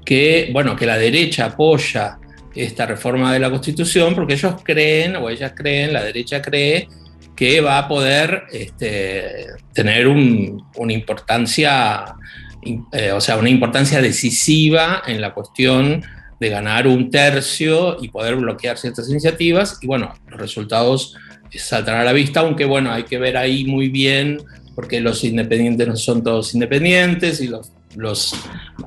que, 0.06 0.48
bueno, 0.54 0.74
que 0.74 0.86
la 0.86 0.96
derecha 0.96 1.44
apoya 1.44 2.16
esta 2.54 2.86
reforma 2.86 3.30
de 3.30 3.40
la 3.40 3.50
Constitución 3.50 4.14
porque 4.14 4.34
ellos 4.34 4.54
creen, 4.62 5.16
o 5.16 5.28
ellas 5.28 5.52
creen, 5.54 5.92
la 5.92 6.02
derecha 6.02 6.40
cree, 6.40 6.88
que 7.36 7.60
va 7.60 7.78
a 7.78 7.88
poder 7.88 8.44
este, 8.52 9.46
tener 9.72 10.06
una 10.08 10.92
importancia 10.92 12.14
eh, 12.92 13.10
o 13.10 13.20
sea, 13.20 13.38
una 13.38 13.48
importancia 13.48 14.00
decisiva 14.00 15.02
en 15.06 15.20
la 15.20 15.34
cuestión 15.34 16.02
de 16.38 16.48
ganar 16.48 16.86
un 16.86 17.10
tercio 17.10 17.96
y 18.00 18.08
poder 18.08 18.36
bloquear 18.36 18.78
ciertas 18.78 19.08
iniciativas. 19.10 19.78
Y 19.82 19.86
bueno, 19.86 20.14
los 20.28 20.40
resultados 20.40 21.16
saltarán 21.52 22.02
a 22.02 22.04
la 22.04 22.12
vista, 22.12 22.40
aunque 22.40 22.64
bueno, 22.64 22.92
hay 22.92 23.02
que 23.02 23.18
ver 23.18 23.36
ahí 23.36 23.64
muy 23.64 23.88
bien, 23.88 24.40
porque 24.74 25.00
los 25.00 25.24
independientes 25.24 25.88
no 25.88 25.96
son 25.96 26.22
todos 26.22 26.54
independientes 26.54 27.40
y 27.40 27.48
los, 27.48 27.72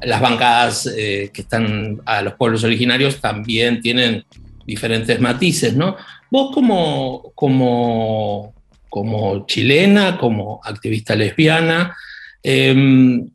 las 0.02 0.22
bancadas 0.22 0.90
eh, 0.98 1.30
que 1.34 1.42
están 1.42 2.02
a 2.06 2.22
los 2.22 2.34
pueblos 2.36 2.64
originarios 2.64 3.20
también 3.20 3.82
tienen 3.82 4.26
diferentes 4.66 5.20
matices, 5.20 5.76
¿no? 5.76 5.96
Vos 6.32 6.54
como, 6.54 7.32
como, 7.36 8.54
como 8.90 9.46
chilena, 9.46 10.18
como 10.18 10.60
activista 10.64 11.16
lesbiana, 11.16 11.96
eh, 12.44 13.26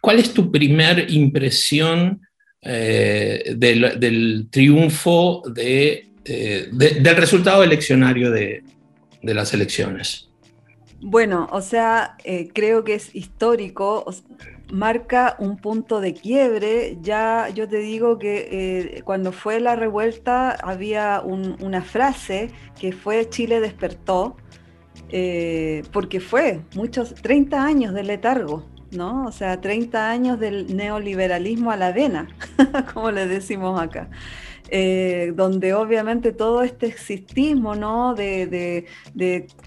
¿Cuál 0.00 0.18
es 0.18 0.32
tu 0.32 0.50
primer 0.50 1.10
impresión 1.10 2.22
eh, 2.62 3.54
del, 3.56 4.48
triunfo 4.50 5.42
eh, 5.56 6.08
del 6.24 7.16
resultado 7.16 7.62
eleccionario 7.62 8.30
de, 8.30 8.62
las 9.22 9.52
elecciones? 9.52 10.28
Bueno, 11.02 11.48
o 11.52 11.60
sea, 11.60 12.16
eh, 12.24 12.48
creo 12.52 12.84
que 12.84 12.94
es 12.94 13.14
histórico, 13.14 14.04
marca 14.72 15.36
un 15.38 15.56
punto 15.56 16.00
de 16.00 16.14
quiebre. 16.14 16.98
Ya 17.00 17.48
yo 17.48 17.68
te 17.68 17.78
digo 17.78 18.18
que 18.18 19.02
cuando 19.04 19.32
fue 19.32 19.60
la 19.60 19.76
revuelta 19.76 20.52
había 20.52 21.22
una 21.22 21.82
frase 21.82 22.50
que 22.78 22.92
fue 22.92 23.28
Chile 23.28 23.60
despertó, 23.60 24.36
porque 25.92 26.20
fue 26.20 26.60
muchos, 26.74 27.14
30 27.14 27.64
años 27.64 27.94
de 27.94 28.04
letargo. 28.04 28.64
¿no? 28.90 29.26
O 29.26 29.32
sea, 29.32 29.60
30 29.60 30.10
años 30.10 30.40
del 30.40 30.76
neoliberalismo 30.76 31.70
a 31.70 31.76
la 31.76 31.92
vena, 31.92 32.28
como 32.94 33.10
le 33.10 33.26
decimos 33.26 33.80
acá. 33.80 34.08
Eh, 34.72 35.32
donde 35.34 35.74
obviamente 35.74 36.32
todo 36.32 36.62
este 36.62 36.86
existismo, 36.86 37.74
¿no? 37.74 38.14
De, 38.14 38.86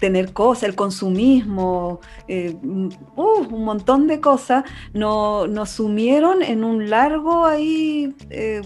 tener 0.00 0.32
cosas, 0.32 0.64
el 0.64 0.74
consumismo, 0.74 2.00
eh, 2.26 2.56
un 2.62 3.64
montón 3.64 4.06
de 4.06 4.20
cosas, 4.20 4.64
no, 4.94 5.46
nos 5.46 5.70
sumieron 5.70 6.42
en 6.42 6.64
un 6.64 6.88
largo 6.88 7.44
ahí, 7.44 8.14
eh, 8.30 8.62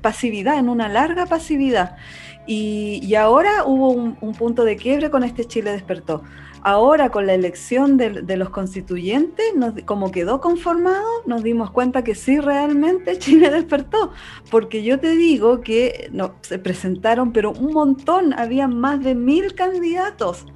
pasividad, 0.00 0.58
en 0.58 0.68
una 0.68 0.88
larga 0.88 1.26
pasividad. 1.26 1.96
Y, 2.46 3.14
ahora 3.16 3.64
hubo 3.64 3.90
un 3.90 4.34
punto 4.34 4.64
de 4.64 4.76
quiebre 4.76 5.10
con 5.10 5.24
este 5.24 5.44
Chile 5.44 5.72
despertó. 5.72 6.22
Ahora 6.62 7.08
con 7.10 7.26
la 7.26 7.34
elección 7.34 7.96
de, 7.96 8.36
los 8.36 8.50
constituyentes, 8.50 9.46
como 9.86 10.10
quedó 10.10 10.40
conformado, 10.40 11.06
nos 11.26 11.42
dimos 11.42 11.70
cuenta 11.70 12.04
que 12.04 12.14
sí, 12.14 12.38
realmente 12.38 13.18
Chile 13.18 13.50
despertó, 13.50 14.12
porque 14.50 14.82
yo 14.82 15.00
te 15.00 15.16
digo 15.16 15.62
que 15.62 16.10
se 16.42 16.58
presentaron, 16.58 17.32
pero 17.32 17.52
un 17.52 17.72
montón, 17.72 18.34
había 18.34 18.68
más 18.68 19.02
de 19.02 19.14
mil 19.14 19.54
candidatos. 19.54 20.46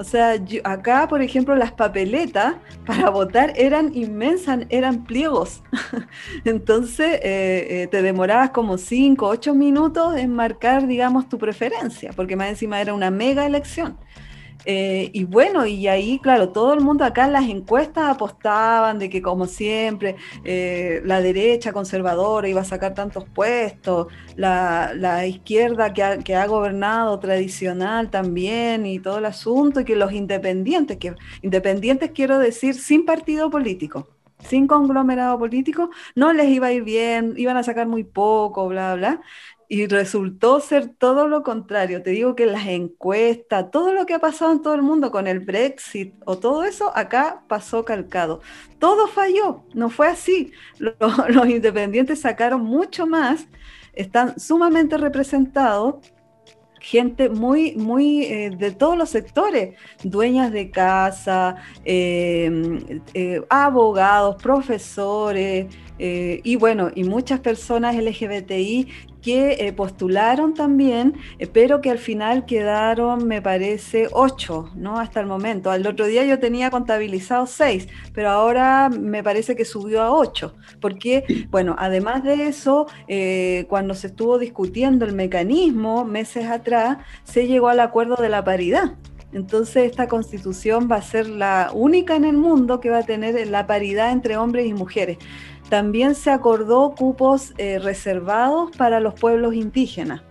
O 0.00 0.04
sea, 0.04 0.34
acá, 0.64 1.06
por 1.08 1.20
ejemplo, 1.20 1.54
las 1.56 1.72
papeletas 1.72 2.54
para 2.86 3.10
votar 3.10 3.52
eran 3.54 3.94
inmensas, 3.94 4.60
eran 4.70 5.04
pliegos. 5.04 5.62
Entonces, 6.46 7.20
eh, 7.22 7.82
eh, 7.82 7.86
te 7.90 8.00
demorabas 8.00 8.48
como 8.48 8.78
5, 8.78 9.26
8 9.26 9.54
minutos 9.54 10.16
en 10.16 10.32
marcar, 10.32 10.86
digamos, 10.86 11.28
tu 11.28 11.36
preferencia, 11.36 12.12
porque 12.16 12.34
más 12.34 12.48
encima 12.48 12.80
era 12.80 12.94
una 12.94 13.10
mega 13.10 13.44
elección. 13.44 13.98
Eh, 14.64 15.10
y 15.12 15.24
bueno, 15.24 15.66
y 15.66 15.88
ahí, 15.88 16.18
claro, 16.18 16.50
todo 16.50 16.74
el 16.74 16.80
mundo 16.80 17.04
acá 17.04 17.26
en 17.26 17.32
las 17.32 17.48
encuestas 17.48 18.08
apostaban 18.08 18.98
de 18.98 19.08
que 19.10 19.22
como 19.22 19.46
siempre 19.46 20.16
eh, 20.44 21.00
la 21.04 21.20
derecha 21.20 21.72
conservadora 21.72 22.48
iba 22.48 22.60
a 22.60 22.64
sacar 22.64 22.94
tantos 22.94 23.24
puestos, 23.24 24.08
la, 24.36 25.26
izquierda 25.26 25.92
que 25.92 26.02
ha, 26.02 26.18
que 26.18 26.34
ha, 26.34 26.46
gobernado 26.46 27.18
tradicional 27.20 28.10
también 28.10 28.86
y 28.86 28.98
todo 28.98 29.18
el 29.18 29.26
asunto, 29.26 29.80
y 29.80 29.84
que 29.84 29.96
los 29.96 30.12
independientes, 30.12 30.96
que 30.98 31.14
independientes 31.42 32.10
quiero 32.12 32.38
decir 32.38 32.74
sin 32.74 33.04
partido 33.04 33.50
político, 33.50 34.08
sin 34.48 34.66
conglomerado 34.66 35.38
político, 35.38 35.90
no 36.14 36.32
les 36.32 36.48
iba 36.48 36.68
a 36.68 36.72
ir 36.72 36.82
bien, 36.84 37.34
iban 37.36 37.56
a 37.56 37.62
sacar 37.62 37.86
muy 37.86 38.04
poco, 38.04 38.68
bla, 38.68 38.94
bla. 38.94 39.20
Y 39.68 39.86
resultó 39.86 40.58
ser 40.60 40.88
todo 40.88 41.28
lo 41.28 41.44
contrario. 41.44 42.02
Te 42.02 42.10
digo 42.10 42.34
que 42.34 42.46
las 42.46 42.66
encuestas, 42.66 43.70
todo 43.70 43.92
lo 43.94 44.04
que 44.04 44.14
ha 44.14 44.18
pasado 44.18 44.50
en 44.52 44.62
todo 44.62 44.74
el 44.74 44.82
mundo 44.82 45.12
con 45.12 45.28
el 45.28 45.40
Brexit 45.40 46.14
o 46.24 46.38
todo 46.38 46.64
eso, 46.64 46.90
acá 46.96 47.44
pasó 47.48 47.84
calcado. 47.84 48.40
Todo 48.80 49.06
falló, 49.06 49.64
no 49.74 49.88
fue 49.90 50.08
así. 50.08 50.52
Los, 50.78 50.94
los 51.28 51.48
independientes 51.48 52.20
sacaron 52.20 52.62
mucho 52.62 53.06
más, 53.06 53.46
están 53.94 54.38
sumamente 54.40 54.96
representados 54.96 55.96
gente 56.80 57.28
muy, 57.28 57.76
muy 57.76 58.24
eh, 58.24 58.50
de 58.50 58.70
todos 58.70 58.96
los 58.96 59.10
sectores, 59.10 59.76
dueñas 60.02 60.50
de 60.50 60.70
casa, 60.70 61.56
eh, 61.84 62.80
eh, 63.14 63.42
abogados, 63.50 64.42
profesores, 64.42 65.66
y 66.02 66.56
bueno, 66.56 66.90
y 66.94 67.04
muchas 67.04 67.40
personas 67.40 67.94
LGBTI 67.94 68.88
que 69.22 69.52
eh, 69.60 69.72
postularon 69.72 70.54
también, 70.54 71.14
eh, 71.38 71.46
pero 71.46 71.80
que 71.80 71.90
al 71.90 71.98
final 71.98 72.46
quedaron, 72.46 73.26
me 73.26 73.42
parece, 73.42 74.08
ocho, 74.12 74.70
¿no? 74.74 74.98
Hasta 74.98 75.20
el 75.20 75.26
momento. 75.26 75.70
Al 75.70 75.86
otro 75.86 76.06
día 76.06 76.24
yo 76.24 76.38
tenía 76.38 76.70
contabilizado 76.70 77.46
seis, 77.46 77.88
pero 78.14 78.30
ahora 78.30 78.88
me 78.88 79.22
parece 79.22 79.56
que 79.56 79.64
subió 79.64 80.02
a 80.02 80.12
ocho, 80.12 80.54
porque, 80.80 81.46
bueno, 81.50 81.76
además 81.78 82.24
de 82.24 82.46
eso, 82.46 82.86
eh, 83.08 83.66
cuando 83.68 83.94
se 83.94 84.08
estuvo 84.08 84.38
discutiendo 84.38 85.04
el 85.04 85.12
mecanismo 85.12 86.04
meses 86.04 86.46
atrás, 86.46 86.98
se 87.24 87.46
llegó 87.46 87.68
al 87.68 87.80
acuerdo 87.80 88.16
de 88.16 88.28
la 88.28 88.44
paridad. 88.44 88.94
Entonces 89.32 89.84
esta 89.84 90.08
constitución 90.08 90.88
va 90.90 90.96
a 90.96 91.02
ser 91.02 91.28
la 91.28 91.70
única 91.72 92.16
en 92.16 92.24
el 92.24 92.36
mundo 92.36 92.80
que 92.80 92.90
va 92.90 92.98
a 92.98 93.02
tener 93.04 93.46
la 93.46 93.64
paridad 93.66 94.10
entre 94.10 94.36
hombres 94.36 94.66
y 94.66 94.74
mujeres. 94.74 95.18
También 95.70 96.16
se 96.16 96.30
acordó 96.30 96.94
cupos 96.96 97.54
eh, 97.56 97.78
reservados 97.78 98.76
para 98.76 99.00
los 99.00 99.14
pueblos 99.14 99.54
indígenas 99.54 100.22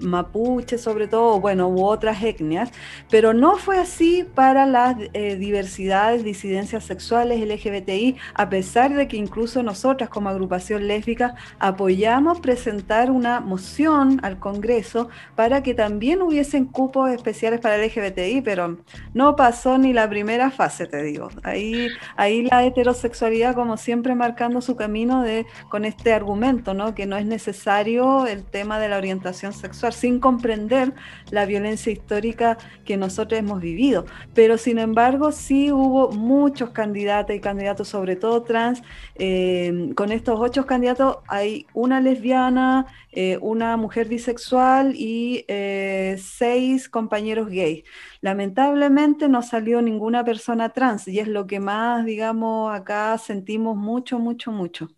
mapuche 0.00 0.78
sobre 0.78 1.08
todo, 1.08 1.40
bueno, 1.40 1.68
u 1.68 1.84
otras 1.84 2.22
etnias, 2.22 2.70
pero 3.10 3.32
no 3.32 3.56
fue 3.56 3.78
así 3.78 4.24
para 4.34 4.66
las 4.66 4.96
eh, 5.12 5.36
diversidades, 5.36 6.24
disidencias 6.24 6.84
sexuales 6.84 7.40
LGBTI, 7.40 8.16
a 8.34 8.48
pesar 8.48 8.94
de 8.94 9.08
que 9.08 9.16
incluso 9.16 9.62
nosotras 9.62 10.08
como 10.08 10.28
agrupación 10.28 10.86
lésbica 10.86 11.34
apoyamos 11.58 12.40
presentar 12.40 13.10
una 13.10 13.40
moción 13.40 14.20
al 14.22 14.38
Congreso 14.38 15.08
para 15.34 15.62
que 15.62 15.74
también 15.74 16.22
hubiesen 16.22 16.66
cupos 16.66 17.10
especiales 17.10 17.60
para 17.60 17.78
LGBTI, 17.78 18.42
pero 18.42 18.78
no 19.14 19.36
pasó 19.36 19.78
ni 19.78 19.92
la 19.92 20.08
primera 20.08 20.50
fase, 20.50 20.86
te 20.86 21.02
digo. 21.02 21.28
Ahí, 21.42 21.88
ahí 22.16 22.42
la 22.42 22.64
heterosexualidad, 22.64 23.54
como 23.54 23.76
siempre, 23.76 24.14
marcando 24.14 24.60
su 24.60 24.76
camino 24.76 25.22
de, 25.22 25.46
con 25.68 25.84
este 25.84 26.12
argumento, 26.12 26.74
¿no? 26.74 26.94
Que 26.94 27.06
no 27.06 27.16
es 27.16 27.26
necesario 27.26 28.26
el 28.26 28.44
tema 28.44 28.78
de 28.78 28.88
la 28.88 28.96
orientación 28.96 29.52
sexual 29.52 29.87
sin 29.92 30.20
comprender 30.20 30.94
la 31.30 31.46
violencia 31.46 31.92
histórica 31.92 32.58
que 32.84 32.96
nosotros 32.96 33.38
hemos 33.38 33.60
vivido. 33.60 34.06
Pero 34.34 34.58
sin 34.58 34.78
embargo, 34.78 35.32
sí 35.32 35.72
hubo 35.72 36.10
muchos 36.10 36.70
candidatos 36.70 37.36
y 37.36 37.40
candidatos, 37.40 37.88
sobre 37.88 38.16
todo 38.16 38.42
trans. 38.42 38.82
Eh, 39.16 39.92
con 39.94 40.12
estos 40.12 40.38
ocho 40.40 40.66
candidatos 40.66 41.18
hay 41.28 41.66
una 41.74 42.00
lesbiana, 42.00 42.86
eh, 43.12 43.38
una 43.40 43.76
mujer 43.76 44.08
bisexual 44.08 44.94
y 44.94 45.44
eh, 45.48 46.16
seis 46.22 46.88
compañeros 46.88 47.48
gays. 47.48 47.84
Lamentablemente 48.20 49.28
no 49.28 49.42
salió 49.42 49.82
ninguna 49.82 50.24
persona 50.24 50.68
trans 50.70 51.08
y 51.08 51.18
es 51.18 51.28
lo 51.28 51.46
que 51.46 51.60
más, 51.60 52.04
digamos, 52.04 52.74
acá 52.74 53.16
sentimos 53.18 53.76
mucho, 53.76 54.18
mucho, 54.18 54.52
mucho. 54.52 54.88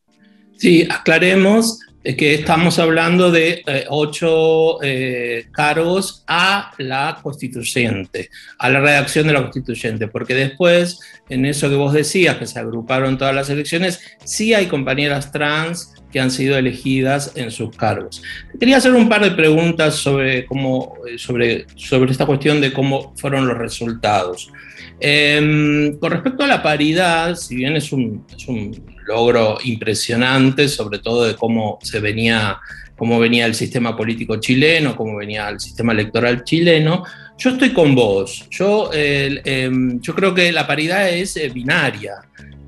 Sí, 0.57 0.87
aclaremos 0.91 1.81
que 2.03 2.35
estamos 2.35 2.79
hablando 2.79 3.31
de 3.31 3.63
eh, 3.67 3.85
ocho 3.89 4.83
eh, 4.83 5.47
cargos 5.53 6.25
a 6.27 6.73
la 6.79 7.19
constituyente, 7.23 8.31
a 8.59 8.71
la 8.71 8.81
redacción 8.81 9.27
de 9.27 9.35
la 9.35 9.43
constituyente, 9.43 10.09
porque 10.09 10.35
después, 10.35 10.99
en 11.29 11.45
eso 11.45 11.69
que 11.69 11.77
vos 11.77 11.93
decías, 11.93 12.37
que 12.37 12.47
se 12.47 12.59
agruparon 12.59 13.19
todas 13.19 13.35
las 13.35 13.51
elecciones, 13.51 14.01
sí 14.25 14.55
hay 14.55 14.67
compañeras 14.67 15.31
trans 15.31 15.93
que 16.11 16.21
han 16.21 16.31
sido 16.31 16.57
elegidas 16.57 17.33
en 17.37 17.51
sus 17.51 17.77
cargos. 17.77 18.23
Quería 18.59 18.79
hacer 18.79 18.95
un 18.95 19.09
par 19.09 19.23
de 19.23 19.33
preguntas 19.33 19.97
sobre, 19.97 20.47
cómo, 20.47 20.95
eh, 21.07 21.19
sobre, 21.19 21.67
sobre 21.77 22.13
esta 22.13 22.25
cuestión 22.25 22.63
de 22.63 22.73
cómo 22.73 23.13
fueron 23.17 23.47
los 23.47 23.59
resultados. 23.59 24.51
Em, 24.99 25.99
con 25.99 26.13
respecto 26.13 26.45
a 26.45 26.47
la 26.47 26.63
paridad, 26.63 27.35
si 27.35 27.57
bien 27.57 27.77
es 27.77 27.93
un, 27.93 28.25
es 28.35 28.49
un 28.49 29.00
logro 29.11 29.59
impresionante, 29.65 30.69
sobre 30.69 31.01
todo 31.01 31.25
de 31.25 31.35
cómo 31.35 31.79
se 31.83 31.99
venía, 31.99 32.59
cómo 32.97 33.19
venía 33.19 33.45
el 33.47 33.55
sistema 33.55 33.97
político 33.97 34.37
chileno, 34.37 34.95
cómo 34.95 35.17
venía 35.17 35.49
el 35.49 35.59
sistema 35.59 35.93
electoral 35.93 36.45
chileno. 36.45 37.03
Yo 37.37 37.51
estoy 37.51 37.71
con 37.71 37.95
vos. 37.95 38.47
Yo, 38.51 38.91
em, 38.93 40.01
yo 40.01 40.15
creo 40.15 40.33
que 40.33 40.53
la 40.53 40.65
paridad 40.67 41.09
es 41.09 41.37
eh, 41.37 41.49
binaria, 41.49 42.13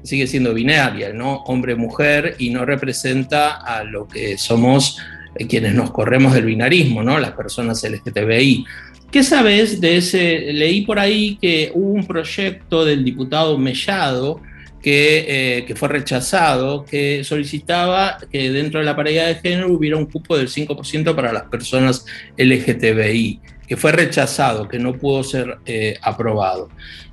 sigue 0.02 0.26
siendo 0.26 0.52
binaria, 0.52 1.12
¿no? 1.12 1.44
Hombre-mujer 1.46 2.34
y 2.38 2.50
no 2.50 2.64
representa 2.64 3.58
a 3.58 3.84
lo 3.84 4.08
que 4.08 4.36
somos 4.36 4.98
eh, 5.36 5.46
quienes 5.46 5.74
nos 5.74 5.92
corremos 5.92 6.34
del 6.34 6.46
binarismo, 6.46 7.04
¿no? 7.04 7.20
Las 7.20 7.32
personas 7.32 7.84
LGTBI. 7.84 8.64
¿Qué 9.12 9.22
sabes 9.22 9.80
de 9.80 9.98
ese? 9.98 10.52
Leí 10.52 10.80
por 10.86 10.98
ahí 10.98 11.36
que 11.40 11.70
hubo 11.72 11.92
un 11.92 12.06
proyecto 12.06 12.84
del 12.84 13.04
diputado 13.04 13.58
Mellado 13.58 14.40
que, 14.82 15.64
eh, 15.68 15.74
fue 15.76 15.88
rechazado, 15.88 16.84
que 16.84 17.22
solicitaba 17.22 18.18
que 18.30 18.50
dentro 18.50 18.80
de 18.80 18.86
la 18.86 18.96
paridad 18.96 19.28
de 19.28 19.36
género 19.36 19.72
hubiera 19.72 19.96
un 19.96 20.06
cupo 20.06 20.36
del 20.36 20.48
5% 20.48 21.14
para 21.14 21.32
las 21.32 21.44
personas 21.44 22.04
LGTBI, 22.36 23.40
que 23.66 23.76
fue 23.76 23.92
rechazado, 23.92 24.68
que 24.68 24.80
no 24.80 24.94
pudo 24.94 25.22
ser 25.22 25.58
eh, 25.64 25.96
aprobado. 26.02 26.68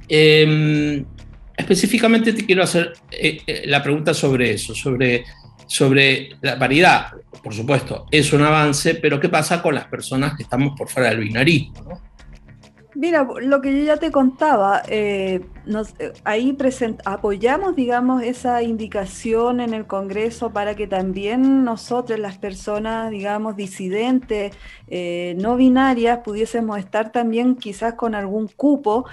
Em, 0.08 1.06
específicamente 1.56 2.34
te 2.34 2.44
quiero 2.44 2.64
hacer 2.64 2.94
eh, 3.12 3.64
la 3.66 3.84
pregunta 3.84 4.16
sobre 4.16 4.54
eso, 4.54 4.74
sobre, 4.74 5.26
sobre 5.68 6.30
la 6.42 6.58
paridad. 6.58 7.14
Por 7.44 7.54
supuesto, 7.54 8.08
es 8.10 8.34
un 8.34 8.42
avance, 8.42 8.96
pero 8.96 9.20
¿qué 9.20 9.30
pasa 9.30 9.62
con 9.62 9.76
las 9.76 9.86
personas 9.86 10.36
que 10.36 10.44
estamos 10.44 10.74
por 10.76 10.90
fuera 10.90 11.10
del 11.10 11.20
binarismo? 11.20 12.02
Mira, 12.96 13.26
lo 13.42 13.62
que 13.62 13.78
yo 13.78 13.86
ya 13.86 13.98
te 13.98 14.12
contaba, 14.12 14.82
eh, 16.00 16.14
ahí 16.24 16.58
apoyamos, 17.06 17.76
digamos, 17.76 18.24
esa 18.24 18.62
indicación 18.64 19.60
en 19.60 19.74
el 19.74 19.86
Congreso 19.88 20.52
para 20.52 20.76
que 20.76 20.88
también 20.88 21.64
nosotros, 21.64 22.20
las 22.20 22.38
personas, 22.38 23.12
digamos, 23.12 23.56
disidentes, 23.56 24.56
eh, 24.88 25.36
no 25.40 25.56
binarias, 25.56 26.20
pudiésemos 26.20 26.80
estar 26.80 27.12
también 27.12 27.56
quizás 27.56 27.94
con 27.96 28.16
algún 28.16 28.48
cupo, 28.48 29.06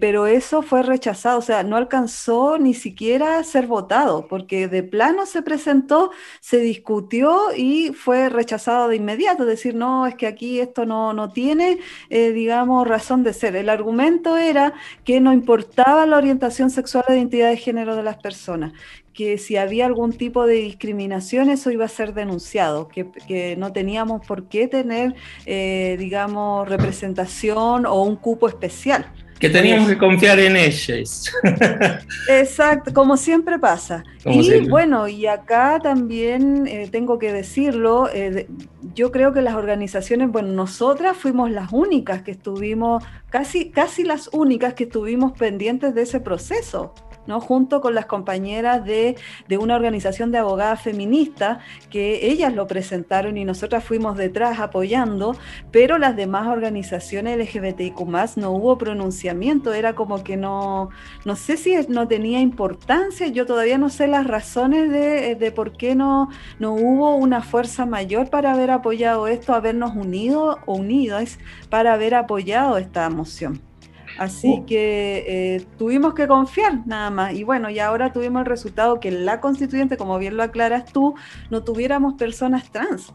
pero 0.00 0.26
eso 0.26 0.62
fue 0.62 0.82
rechazado, 0.82 1.38
o 1.38 1.42
sea, 1.42 1.62
no 1.62 1.76
alcanzó 1.76 2.58
ni 2.58 2.74
siquiera 2.74 3.38
a 3.38 3.44
ser 3.44 3.66
votado, 3.66 4.26
porque 4.28 4.68
de 4.68 4.82
plano 4.82 5.26
se 5.26 5.42
presentó, 5.42 6.10
se 6.40 6.58
discutió 6.58 7.54
y 7.56 7.92
fue 7.92 8.28
rechazado 8.28 8.88
de 8.88 8.96
inmediato, 8.96 9.44
decir, 9.44 9.74
no, 9.74 10.06
es 10.06 10.14
que 10.14 10.26
aquí 10.26 10.60
esto 10.60 10.86
no, 10.86 11.12
no 11.12 11.30
tiene, 11.30 11.78
digamos, 12.10 12.86
razón 12.86 13.22
de 13.24 13.32
ser. 13.32 13.56
El 13.56 13.68
argumento 13.68 14.36
era 14.36 14.74
que 15.04 15.20
no 15.20 15.32
importaba 15.32 15.93
la 16.06 16.16
orientación 16.16 16.70
sexual 16.70 17.04
o 17.08 17.12
identidad 17.12 17.50
de 17.50 17.56
género 17.56 17.96
de 17.96 18.02
las 18.02 18.16
personas, 18.16 18.72
que 19.12 19.38
si 19.38 19.56
había 19.56 19.86
algún 19.86 20.12
tipo 20.12 20.46
de 20.46 20.54
discriminación 20.54 21.48
eso 21.48 21.70
iba 21.70 21.84
a 21.84 21.88
ser 21.88 22.14
denunciado, 22.14 22.88
que, 22.88 23.56
no 23.56 23.72
teníamos 23.72 24.26
por 24.26 24.48
qué 24.48 24.68
tener, 24.68 25.14
eh, 25.46 25.96
digamos, 25.98 26.68
representación 26.68 27.86
o 27.86 28.02
un 28.02 28.16
cupo 28.16 28.48
especial. 28.48 29.06
Que 29.44 29.50
teníamos 29.50 29.90
que 29.90 29.98
confiar 29.98 30.40
en 30.40 30.56
ellos. 30.56 31.30
Exacto, 32.30 32.94
como 32.94 33.18
siempre 33.18 33.58
pasa. 33.58 34.02
y 34.24 34.66
bueno, 34.70 35.06
y 35.06 35.26
acá 35.26 35.78
también 35.82 36.66
eh, 36.66 36.88
tengo 36.90 37.18
que 37.18 37.30
decirlo, 37.30 38.08
eh, 38.10 38.48
yo 38.94 39.12
creo 39.12 39.34
que 39.34 39.42
las 39.42 39.54
organizaciones, 39.54 40.30
bueno, 40.30 40.48
nosotras 40.48 41.14
fuimos 41.18 41.50
las 41.50 41.70
únicas 41.74 42.22
que 42.22 42.30
estuvimos, 42.30 43.04
casi, 43.28 43.70
casi 43.70 44.02
las 44.02 44.30
únicas 44.32 44.72
que 44.72 44.84
estuvimos 44.84 45.32
pendientes 45.32 45.94
de 45.94 46.00
ese 46.00 46.20
proceso. 46.20 46.94
¿No? 47.26 47.40
junto 47.40 47.80
con 47.80 47.94
las 47.94 48.06
compañeras 48.06 48.84
de, 48.84 49.16
una 49.58 49.76
organización 49.76 50.32
de 50.32 50.38
abogadas 50.38 50.82
feministas, 50.82 51.58
que 51.90 52.26
ellas 52.26 52.52
lo 52.54 52.66
presentaron 52.66 53.36
y 53.36 53.44
nosotras 53.44 53.84
fuimos 53.84 54.16
detrás 54.16 54.58
apoyando, 54.58 55.36
pero 55.70 55.98
las 55.98 56.16
demás 56.16 56.48
organizaciones 56.48 57.38
LGBTIQ 57.38 57.94
no 58.36 58.50
hubo 58.50 58.76
pronunciamiento, 58.78 59.72
era 59.72 59.94
como 59.94 60.24
que 60.24 60.36
no, 60.36 60.90
no 61.24 61.36
sé 61.36 61.56
si 61.56 61.74
no 61.88 62.08
tenía 62.08 62.40
importancia, 62.40 63.28
yo 63.28 63.46
todavía 63.46 63.78
no 63.78 63.88
sé 63.88 64.08
las 64.08 64.26
razones 64.26 64.90
de, 64.90 65.36
de 65.36 65.52
por 65.52 65.76
qué 65.76 65.94
no, 65.94 66.28
no 66.58 66.74
hubo 66.74 67.14
una 67.16 67.42
fuerza 67.42 67.86
mayor 67.86 68.30
para 68.30 68.52
haber 68.52 68.70
apoyado 68.70 69.28
esto, 69.28 69.54
habernos 69.54 69.94
unido 69.94 70.58
o 70.66 70.74
unidas 70.74 71.38
para 71.70 71.94
haber 71.94 72.14
apoyado 72.14 72.78
esta 72.78 73.08
moción. 73.10 73.73
Así 74.18 74.48
Uh. 74.48 74.66
que 74.66 75.24
eh, 75.56 75.66
tuvimos 75.78 76.14
que 76.14 76.26
confiar 76.26 76.86
nada 76.86 77.10
más. 77.10 77.34
Y 77.34 77.42
bueno, 77.44 77.70
y 77.70 77.78
ahora 77.78 78.12
tuvimos 78.12 78.40
el 78.40 78.46
resultado 78.46 79.00
que 79.00 79.10
la 79.10 79.40
constituyente, 79.40 79.96
como 79.96 80.18
bien 80.18 80.36
lo 80.36 80.42
aclaras 80.42 80.84
tú, 80.92 81.14
no 81.50 81.64
tuviéramos 81.64 82.14
personas 82.14 82.70
trans. 82.70 83.12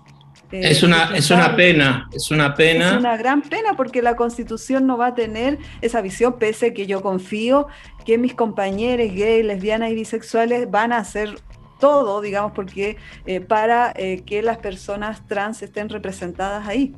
Eh, 0.51 0.62
Es 0.71 0.81
una, 0.81 1.15
es 1.15 1.29
una 1.29 1.55
pena, 1.55 2.09
es 2.12 2.31
una 2.31 2.55
pena. 2.55 2.91
Es 2.91 2.97
una 2.97 3.17
gran 3.17 3.41
pena 3.43 3.73
porque 3.77 4.01
la 4.01 4.15
constitución 4.15 4.88
no 4.88 4.97
va 4.97 5.07
a 5.07 5.13
tener 5.15 5.59
esa 5.81 6.01
visión, 6.01 6.38
pese 6.39 6.73
que 6.73 6.88
yo 6.88 7.01
confío 7.01 7.67
que 8.05 8.17
mis 8.17 8.33
compañeros 8.33 9.13
gays, 9.13 9.45
lesbianas 9.45 9.91
y 9.91 9.95
bisexuales 9.95 10.71
van 10.71 10.91
a 10.91 10.97
hacer 10.97 11.35
todo, 11.79 12.21
digamos, 12.21 12.51
porque 12.53 12.97
eh, 13.25 13.39
para 13.39 13.93
eh, 13.95 14.21
que 14.25 14.41
las 14.41 14.57
personas 14.57 15.25
trans 15.27 15.61
estén 15.63 15.89
representadas 15.89 16.67
ahí. 16.67 16.93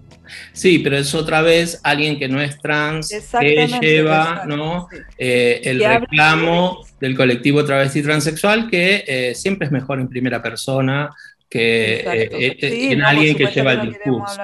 Sí, 0.54 0.80
pero 0.80 0.98
es 0.98 1.14
otra 1.16 1.42
vez 1.42 1.80
alguien 1.84 2.18
que 2.20 2.28
no 2.28 2.42
es 2.42 2.60
trans, 2.60 3.10
que 3.40 3.68
lleva 3.82 4.22
exacto, 4.24 4.56
¿no? 4.56 4.88
sí. 4.92 4.98
Eh, 5.18 5.62
el 5.64 5.84
reclamo 5.84 6.84
de- 7.00 7.08
del 7.08 7.16
colectivo 7.18 7.64
travesti 7.66 8.02
transexual, 8.02 8.70
que 8.70 9.32
siempre 9.36 9.66
es 9.68 9.72
mejor 9.72 10.00
en 10.00 10.08
primera 10.08 10.42
persona 10.42 11.10
que 11.50 12.58
Sí, 12.60 12.92
en 12.92 13.00
no, 13.00 13.08
alguien 13.08 13.36
que 13.36 13.46
lleva 13.48 13.74
el 13.74 13.90
discurso. 13.90 14.42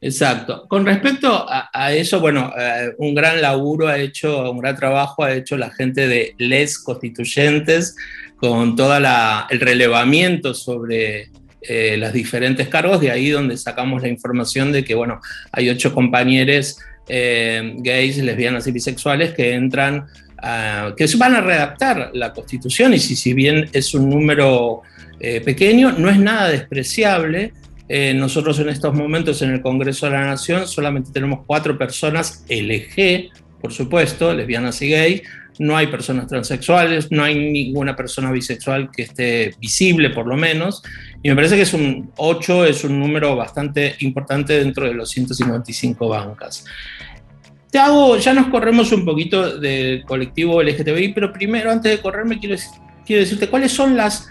Exacto. 0.00 0.66
Con 0.68 0.86
respecto 0.86 1.32
a, 1.48 1.70
a 1.72 1.92
eso, 1.92 2.20
bueno, 2.20 2.52
eh, 2.56 2.92
un 2.98 3.14
gran 3.14 3.40
laburo 3.42 3.88
ha 3.88 3.98
hecho, 3.98 4.50
un 4.50 4.58
gran 4.60 4.76
trabajo 4.76 5.24
ha 5.24 5.32
hecho 5.32 5.56
la 5.56 5.70
gente 5.70 6.06
de 6.06 6.34
Les 6.38 6.78
Constituyentes 6.78 7.96
con 8.38 8.76
todo 8.76 8.96
el 8.96 9.60
relevamiento 9.60 10.54
sobre 10.54 11.30
eh, 11.60 11.96
los 11.96 12.12
diferentes 12.12 12.68
cargos, 12.68 13.00
de 13.00 13.10
ahí 13.10 13.30
donde 13.30 13.56
sacamos 13.56 14.00
la 14.02 14.08
información 14.08 14.70
de 14.70 14.84
que, 14.84 14.94
bueno, 14.94 15.20
hay 15.50 15.68
ocho 15.68 15.92
compañeros 15.92 16.78
eh, 17.08 17.74
gays, 17.78 18.18
lesbianas 18.18 18.66
y 18.68 18.72
bisexuales 18.72 19.34
que 19.34 19.54
entran, 19.54 20.06
que 20.96 21.06
van 21.16 21.34
a 21.34 21.40
redactar 21.40 22.12
la 22.14 22.32
Constitución 22.32 22.94
y 22.94 23.00
si, 23.00 23.16
si 23.16 23.34
bien 23.34 23.68
es 23.72 23.92
un 23.92 24.08
número 24.08 24.82
eh, 25.18 25.40
pequeño, 25.40 25.90
no 25.92 26.08
es 26.08 26.18
nada 26.18 26.48
despreciable. 26.48 27.52
Nosotros 28.14 28.60
en 28.60 28.68
estos 28.68 28.94
momentos 28.94 29.40
en 29.40 29.50
el 29.50 29.62
Congreso 29.62 30.06
de 30.06 30.12
la 30.12 30.26
Nación 30.26 30.68
solamente 30.68 31.10
tenemos 31.10 31.40
cuatro 31.46 31.76
personas 31.78 32.44
LG, 32.48 33.30
por 33.60 33.72
supuesto, 33.72 34.32
lesbianas 34.32 34.80
y 34.82 34.90
gay. 34.90 35.22
No 35.58 35.76
hay 35.76 35.88
personas 35.88 36.26
transexuales, 36.26 37.10
no 37.10 37.22
hay 37.22 37.34
ninguna 37.34 37.96
persona 37.96 38.30
bisexual 38.30 38.90
que 38.90 39.02
esté 39.02 39.54
visible, 39.60 40.10
por 40.10 40.26
lo 40.26 40.36
menos. 40.36 40.82
Y 41.22 41.28
me 41.28 41.34
parece 41.34 41.56
que 41.56 41.62
es 41.62 41.74
un 41.74 42.12
8, 42.16 42.66
es 42.66 42.84
un 42.84 42.98
número 42.98 43.34
bastante 43.34 43.96
importante 44.00 44.58
dentro 44.58 44.86
de 44.86 44.94
los 44.94 45.10
155 45.10 46.08
bancas. 46.08 46.64
Te 47.70 47.78
hago, 47.78 48.16
ya 48.16 48.32
nos 48.32 48.46
corremos 48.46 48.92
un 48.92 49.04
poquito 49.04 49.58
del 49.58 50.04
colectivo 50.04 50.62
LGTBI, 50.62 51.12
pero 51.12 51.32
primero, 51.32 51.70
antes 51.70 51.92
de 51.92 51.98
correrme, 52.00 52.38
quiero, 52.38 52.56
decirte 53.06 53.48
cuáles 53.48 53.72
son 53.72 53.96
las 53.96 54.30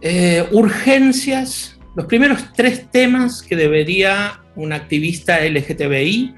eh, 0.00 0.46
urgencias, 0.52 1.78
los 1.96 2.06
primeros 2.06 2.52
tres 2.54 2.90
temas 2.90 3.42
que 3.42 3.56
debería 3.56 4.40
un 4.54 4.72
activista 4.72 5.40
LGTBI 5.44 6.34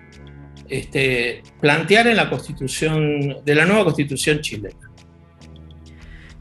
este, 0.68 1.42
plantear 1.60 2.06
en 2.06 2.16
la 2.16 2.28
constitución, 2.30 3.44
de 3.44 3.54
la 3.54 3.64
nueva 3.64 3.84
constitución 3.84 4.40
chilena. 4.40 4.83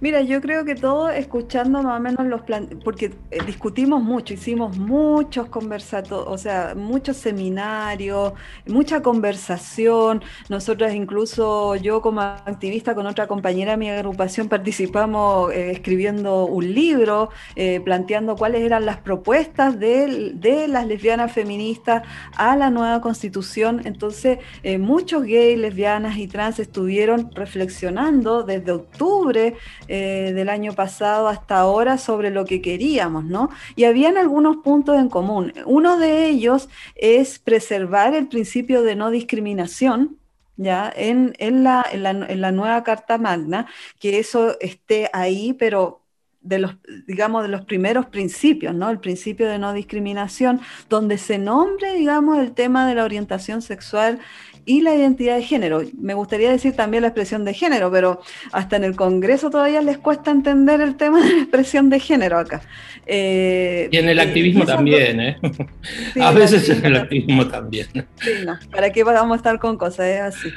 Mira, 0.03 0.19
yo 0.21 0.41
creo 0.41 0.65
que 0.65 0.75
todo 0.75 1.09
escuchando 1.09 1.81
más 1.81 1.97
o 1.97 1.99
menos 2.01 2.25
los 2.25 2.41
plan, 2.41 2.67
porque 2.83 3.13
eh, 3.31 3.37
discutimos 3.45 4.03
mucho, 4.03 4.33
hicimos 4.33 4.77
muchos 4.77 5.47
conversatorios, 5.47 6.27
o 6.27 6.37
sea, 6.37 6.73
muchos 6.75 7.15
seminarios, 7.15 8.33
mucha 8.67 9.01
conversación. 9.01 10.21
Nosotros 10.49 10.93
incluso 10.93 11.77
yo 11.77 12.01
como 12.01 12.19
activista 12.19 12.93
con 12.95 13.05
otra 13.05 13.27
compañera 13.27 13.71
de 13.71 13.77
mi 13.77 13.89
agrupación 13.89 14.49
participamos 14.49 15.53
eh, 15.53 15.71
escribiendo 15.71 16.47
un 16.47 16.73
libro, 16.73 17.29
eh, 17.55 17.79
planteando 17.79 18.35
cuáles 18.35 18.61
eran 18.63 18.85
las 18.85 18.97
propuestas 18.97 19.79
de, 19.79 20.33
de, 20.33 20.67
las 20.67 20.85
lesbianas 20.85 21.31
feministas 21.31 22.03
a 22.35 22.57
la 22.57 22.69
nueva 22.69 22.99
constitución. 22.99 23.81
Entonces, 23.85 24.39
eh, 24.63 24.77
muchos 24.79 25.23
gays, 25.23 25.57
lesbianas 25.57 26.17
y 26.17 26.27
trans 26.27 26.59
estuvieron 26.59 27.31
reflexionando 27.33 28.43
desde 28.43 28.73
octubre 28.73 29.55
eh, 29.95 30.33
del 30.33 30.49
año 30.49 30.73
pasado 30.73 31.27
hasta 31.27 31.59
ahora 31.59 31.99
sobre 31.99 32.31
lo 32.31 32.45
que 32.45 32.63
queríamos, 32.63 33.25
¿no? 33.25 33.49
Y 33.75 33.83
habían 33.83 34.17
algunos 34.17 34.57
puntos 34.57 34.97
en 34.97 35.07
común. 35.07 35.53
Uno 35.67 35.99
de 35.99 36.27
ellos 36.29 36.67
es 36.95 37.37
preservar 37.37 38.15
el 38.15 38.27
principio 38.27 38.81
de 38.81 38.95
no 38.95 39.11
discriminación, 39.11 40.17
ya 40.57 40.91
en, 40.95 41.35
en, 41.37 41.63
la, 41.63 41.85
en, 41.91 42.01
la, 42.01 42.09
en 42.09 42.41
la 42.41 42.51
nueva 42.51 42.83
Carta 42.83 43.19
Magna, 43.19 43.67
que 43.99 44.17
eso 44.17 44.59
esté 44.59 45.11
ahí, 45.13 45.53
pero 45.53 46.02
de 46.43 46.59
los, 46.59 46.75
digamos, 47.07 47.43
de 47.43 47.49
los 47.49 47.61
primeros 47.65 48.05
principios, 48.07 48.75
¿no? 48.75 48.89
El 48.89 48.99
principio 48.99 49.47
de 49.49 49.57
no 49.57 49.73
discriminación, 49.73 50.61
donde 50.89 51.17
se 51.17 51.37
nombre, 51.37 51.93
digamos, 51.93 52.39
el 52.39 52.51
tema 52.51 52.87
de 52.87 52.95
la 52.95 53.03
orientación 53.03 53.61
sexual 53.61 54.19
y 54.65 54.81
la 54.81 54.95
identidad 54.95 55.35
de 55.35 55.43
género. 55.43 55.81
Me 55.99 56.13
gustaría 56.13 56.49
decir 56.49 56.75
también 56.75 57.01
la 57.01 57.09
expresión 57.09 57.43
de 57.45 57.53
género, 57.53 57.91
pero 57.91 58.21
hasta 58.51 58.75
en 58.75 58.83
el 58.83 58.95
Congreso 58.95 59.49
todavía 59.49 59.81
les 59.81 59.97
cuesta 59.97 60.31
entender 60.31 60.81
el 60.81 60.95
tema 60.95 61.23
de 61.23 61.33
la 61.33 61.41
expresión 61.41 61.89
de 61.89 61.99
género 61.99 62.37
acá. 62.37 62.61
Eh, 63.05 63.89
y 63.91 63.97
en 63.97 64.09
el 64.09 64.19
activismo 64.19 64.65
también, 64.65 65.19
¿eh? 65.19 65.37
Sí, 66.13 66.21
a 66.21 66.31
veces 66.31 66.69
en 66.69 66.85
el 66.85 66.95
activismo 66.95 67.47
también. 67.47 67.87
Sí, 67.93 68.31
no, 68.45 68.57
¿para 68.71 68.91
qué 68.91 69.03
vamos 69.03 69.33
a 69.33 69.37
estar 69.37 69.59
con 69.59 69.77
cosas? 69.77 70.07
Es 70.07 70.21
así. 70.21 70.49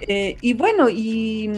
Eh, 0.00 0.36
y 0.40 0.54
bueno, 0.54 0.88
y, 0.88 1.50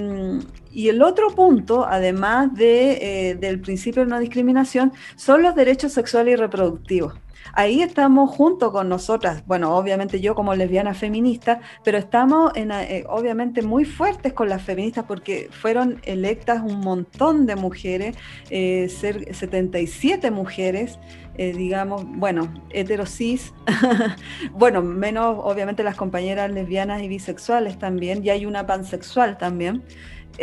y, 0.72 0.88
el 0.88 1.02
otro 1.02 1.30
punto, 1.30 1.86
además 1.86 2.54
de, 2.54 3.30
eh, 3.30 3.34
del 3.34 3.60
principio 3.60 4.04
de 4.04 4.10
no 4.10 4.18
discriminación, 4.18 4.92
son 5.16 5.42
los 5.42 5.54
derechos 5.54 5.92
sexuales 5.92 6.34
y 6.34 6.36
reproductivos. 6.36 7.14
Ahí 7.54 7.82
estamos 7.82 8.30
junto 8.30 8.72
con 8.72 8.88
nosotras, 8.88 9.44
bueno, 9.46 9.76
obviamente 9.76 10.20
yo 10.20 10.34
como 10.34 10.54
lesbiana 10.54 10.94
feminista, 10.94 11.60
pero 11.84 11.98
estamos 11.98 12.52
en, 12.54 12.70
eh, 12.72 13.04
obviamente 13.08 13.60
muy 13.60 13.84
fuertes 13.84 14.32
con 14.32 14.48
las 14.48 14.62
feministas 14.62 15.04
porque 15.06 15.48
fueron 15.50 16.00
electas 16.04 16.62
un 16.64 16.80
montón 16.80 17.44
de 17.44 17.56
mujeres, 17.56 18.16
eh, 18.48 18.88
ser 18.88 19.34
77 19.34 20.30
mujeres, 20.30 20.98
eh, 21.36 21.52
digamos, 21.52 22.04
bueno, 22.06 22.52
heterosis, 22.70 23.52
bueno, 24.52 24.80
menos 24.80 25.36
obviamente 25.42 25.82
las 25.82 25.96
compañeras 25.96 26.50
lesbianas 26.50 27.02
y 27.02 27.08
bisexuales 27.08 27.78
también, 27.78 28.24
y 28.24 28.30
hay 28.30 28.46
una 28.46 28.66
pansexual 28.66 29.36
también. 29.36 29.82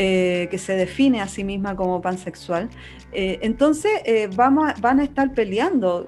Eh, 0.01 0.47
que 0.49 0.57
se 0.57 0.77
define 0.77 1.19
a 1.19 1.27
sí 1.27 1.43
misma 1.43 1.75
como 1.75 2.01
pansexual. 2.01 2.69
Eh, 3.11 3.39
entonces, 3.41 3.91
eh, 4.05 4.29
vamos 4.33 4.69
a, 4.69 4.75
van 4.79 5.01
a 5.01 5.03
estar 5.03 5.33
peleando 5.33 6.05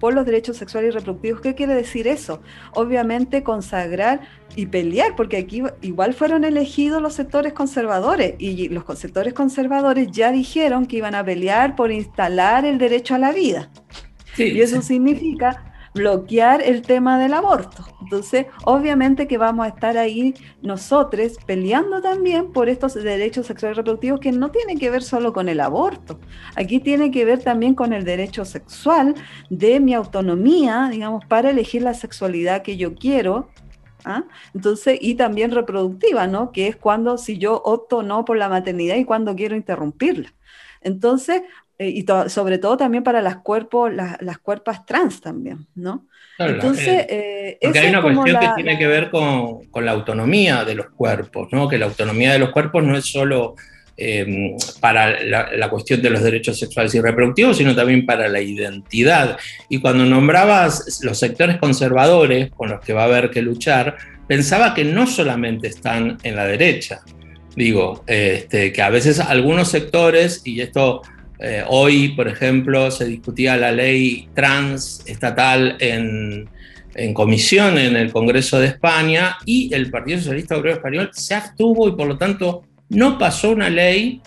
por 0.00 0.14
los 0.14 0.26
derechos 0.26 0.56
sexuales 0.56 0.92
y 0.92 0.98
reproductivos. 0.98 1.40
¿Qué 1.40 1.54
quiere 1.54 1.74
decir 1.74 2.08
eso? 2.08 2.42
Obviamente 2.72 3.44
consagrar 3.44 4.22
y 4.56 4.66
pelear, 4.66 5.14
porque 5.14 5.36
aquí 5.36 5.62
igual 5.80 6.12
fueron 6.12 6.42
elegidos 6.42 7.00
los 7.00 7.14
sectores 7.14 7.52
conservadores 7.52 8.34
y 8.40 8.68
los 8.70 8.82
sectores 8.98 9.32
conservadores 9.32 10.10
ya 10.10 10.32
dijeron 10.32 10.86
que 10.86 10.96
iban 10.96 11.14
a 11.14 11.24
pelear 11.24 11.76
por 11.76 11.92
instalar 11.92 12.64
el 12.64 12.78
derecho 12.78 13.14
a 13.14 13.18
la 13.18 13.30
vida. 13.30 13.70
Sí, 14.34 14.54
y 14.54 14.60
eso 14.60 14.82
significa 14.82 15.73
bloquear 15.94 16.60
el 16.60 16.82
tema 16.82 17.18
del 17.18 17.34
aborto. 17.34 17.84
Entonces, 18.02 18.46
obviamente 18.64 19.26
que 19.26 19.38
vamos 19.38 19.64
a 19.64 19.68
estar 19.68 19.96
ahí 19.96 20.34
nosotros 20.60 21.38
peleando 21.46 22.02
también 22.02 22.52
por 22.52 22.68
estos 22.68 22.94
derechos 22.94 23.46
sexuales 23.46 23.76
reproductivos 23.76 24.20
que 24.20 24.32
no 24.32 24.50
tienen 24.50 24.78
que 24.78 24.90
ver 24.90 25.02
solo 25.02 25.32
con 25.32 25.48
el 25.48 25.60
aborto. 25.60 26.18
Aquí 26.56 26.80
tiene 26.80 27.10
que 27.10 27.24
ver 27.24 27.42
también 27.42 27.74
con 27.74 27.92
el 27.92 28.04
derecho 28.04 28.44
sexual 28.44 29.14
de 29.50 29.80
mi 29.80 29.94
autonomía, 29.94 30.88
digamos, 30.90 31.24
para 31.26 31.50
elegir 31.50 31.82
la 31.82 31.94
sexualidad 31.94 32.62
que 32.62 32.76
yo 32.76 32.94
quiero. 32.94 33.48
¿Ah? 34.06 34.24
Entonces, 34.54 34.98
y 35.00 35.14
también 35.14 35.50
reproductiva, 35.50 36.26
¿no? 36.26 36.52
Que 36.52 36.68
es 36.68 36.76
cuando 36.76 37.16
si 37.16 37.38
yo 37.38 37.62
opto 37.64 37.98
o 37.98 38.02
no 38.02 38.26
por 38.26 38.36
la 38.36 38.50
maternidad 38.50 38.96
y 38.96 39.06
cuando 39.06 39.34
quiero 39.34 39.56
interrumpirla. 39.56 40.34
Entonces, 40.82 41.42
eh, 41.78 41.88
y 41.88 42.04
to 42.04 42.28
sobre 42.28 42.58
todo 42.58 42.76
también 42.76 43.02
para 43.02 43.20
las 43.20 43.36
cuerpos, 43.36 43.92
las, 43.92 44.20
las 44.22 44.38
cuerpas 44.38 44.86
trans 44.86 45.20
también, 45.20 45.66
¿no? 45.74 46.06
Claro, 46.36 46.54
Entonces, 46.54 47.06
eh, 47.08 47.58
porque 47.62 47.78
hay 47.78 47.88
una 47.90 48.02
cuestión 48.02 48.32
la, 48.32 48.40
que 48.40 48.48
tiene 48.56 48.78
que 48.78 48.86
ver 48.86 49.10
con, 49.10 49.64
con, 49.66 49.84
la 49.84 49.92
autonomía 49.92 50.64
de 50.64 50.74
los 50.74 50.90
cuerpos, 50.90 51.48
¿no? 51.52 51.68
Que 51.68 51.78
la 51.78 51.86
autonomía 51.86 52.32
de 52.32 52.40
los 52.40 52.50
cuerpos 52.50 52.82
no 52.82 52.96
es 52.96 53.04
solo 53.04 53.54
eh, 53.96 54.56
para 54.80 55.22
la, 55.22 55.50
la, 55.52 55.70
cuestión 55.70 56.02
de 56.02 56.10
los 56.10 56.22
derechos 56.22 56.58
sexuales 56.58 56.92
y 56.96 57.00
reproductivos, 57.00 57.56
sino 57.56 57.76
también 57.76 58.04
para 58.04 58.28
la 58.28 58.40
identidad. 58.40 59.36
Y 59.68 59.80
cuando 59.80 60.04
nombrabas 60.04 61.00
los 61.02 61.18
sectores 61.18 61.58
conservadores 61.58 62.50
con 62.50 62.70
los 62.70 62.80
que 62.80 62.92
va 62.92 63.02
a 63.02 63.06
haber 63.06 63.30
que 63.30 63.40
luchar, 63.40 63.96
pensaba 64.26 64.74
que 64.74 64.84
no 64.84 65.06
solamente 65.06 65.68
están 65.68 66.18
en 66.24 66.34
la 66.34 66.44
derecha, 66.44 67.02
digo, 67.54 68.02
este, 68.08 68.72
que 68.72 68.82
a 68.82 68.90
veces 68.90 69.20
algunos 69.20 69.68
sectores, 69.68 70.42
y 70.44 70.60
esto 70.60 71.02
eh, 71.46 71.62
hoy, 71.68 72.08
por 72.10 72.26
ejemplo, 72.26 72.90
se 72.90 73.04
discutía 73.04 73.58
la 73.58 73.70
ley 73.70 74.28
trans 74.34 75.02
estatal 75.04 75.76
en, 75.78 76.48
en 76.94 77.12
comisión 77.12 77.76
en 77.76 77.96
el 77.96 78.10
Congreso 78.12 78.58
de 78.58 78.68
España 78.68 79.36
y 79.44 79.72
el 79.74 79.90
Partido 79.90 80.18
Socialista 80.18 80.56
Obrero 80.56 80.76
Español 80.76 81.10
se 81.12 81.34
abstuvo 81.34 81.86
y 81.86 81.92
por 81.92 82.06
lo 82.06 82.16
tanto 82.16 82.62
no 82.88 83.18
pasó 83.18 83.50
una 83.50 83.68
ley 83.68 84.22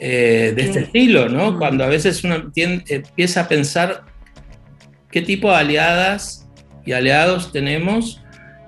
eh, 0.00 0.54
de 0.56 0.62
este 0.62 0.80
estilo, 0.80 1.28
¿no? 1.28 1.52
Mm. 1.52 1.58
Cuando 1.58 1.84
a 1.84 1.88
veces 1.88 2.24
uno 2.24 2.50
empieza 2.56 3.42
a 3.42 3.48
pensar 3.48 4.04
qué 5.10 5.20
tipo 5.20 5.50
de 5.50 5.56
aliadas 5.56 6.48
y 6.86 6.92
aliados 6.92 7.52
tenemos 7.52 8.22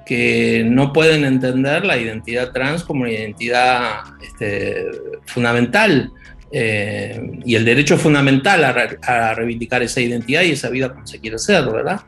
que 0.05 0.63
no 0.69 0.93
pueden 0.93 1.25
entender 1.25 1.87
la 1.87 1.97
identidad 1.97 2.53
trans 2.53 2.85
como 2.85 3.05
una 3.05 3.13
identidad 3.13 4.01
este, 4.23 4.85
fundamental 5.25 6.13
eh, 6.57 7.41
y 7.45 7.57
el 7.57 7.65
derecho 7.65 7.99
fundamental 7.99 8.65
a, 8.65 8.89
a, 9.03 9.35
reivindicar 9.35 9.83
esa 9.83 10.01
identidad 10.01 10.43
y 10.43 10.53
esa 10.53 10.71
vida 10.71 10.95
como 10.95 11.05
se 11.05 11.19
quiere 11.19 11.35
hacer, 11.35 11.65
¿verdad? 11.65 12.03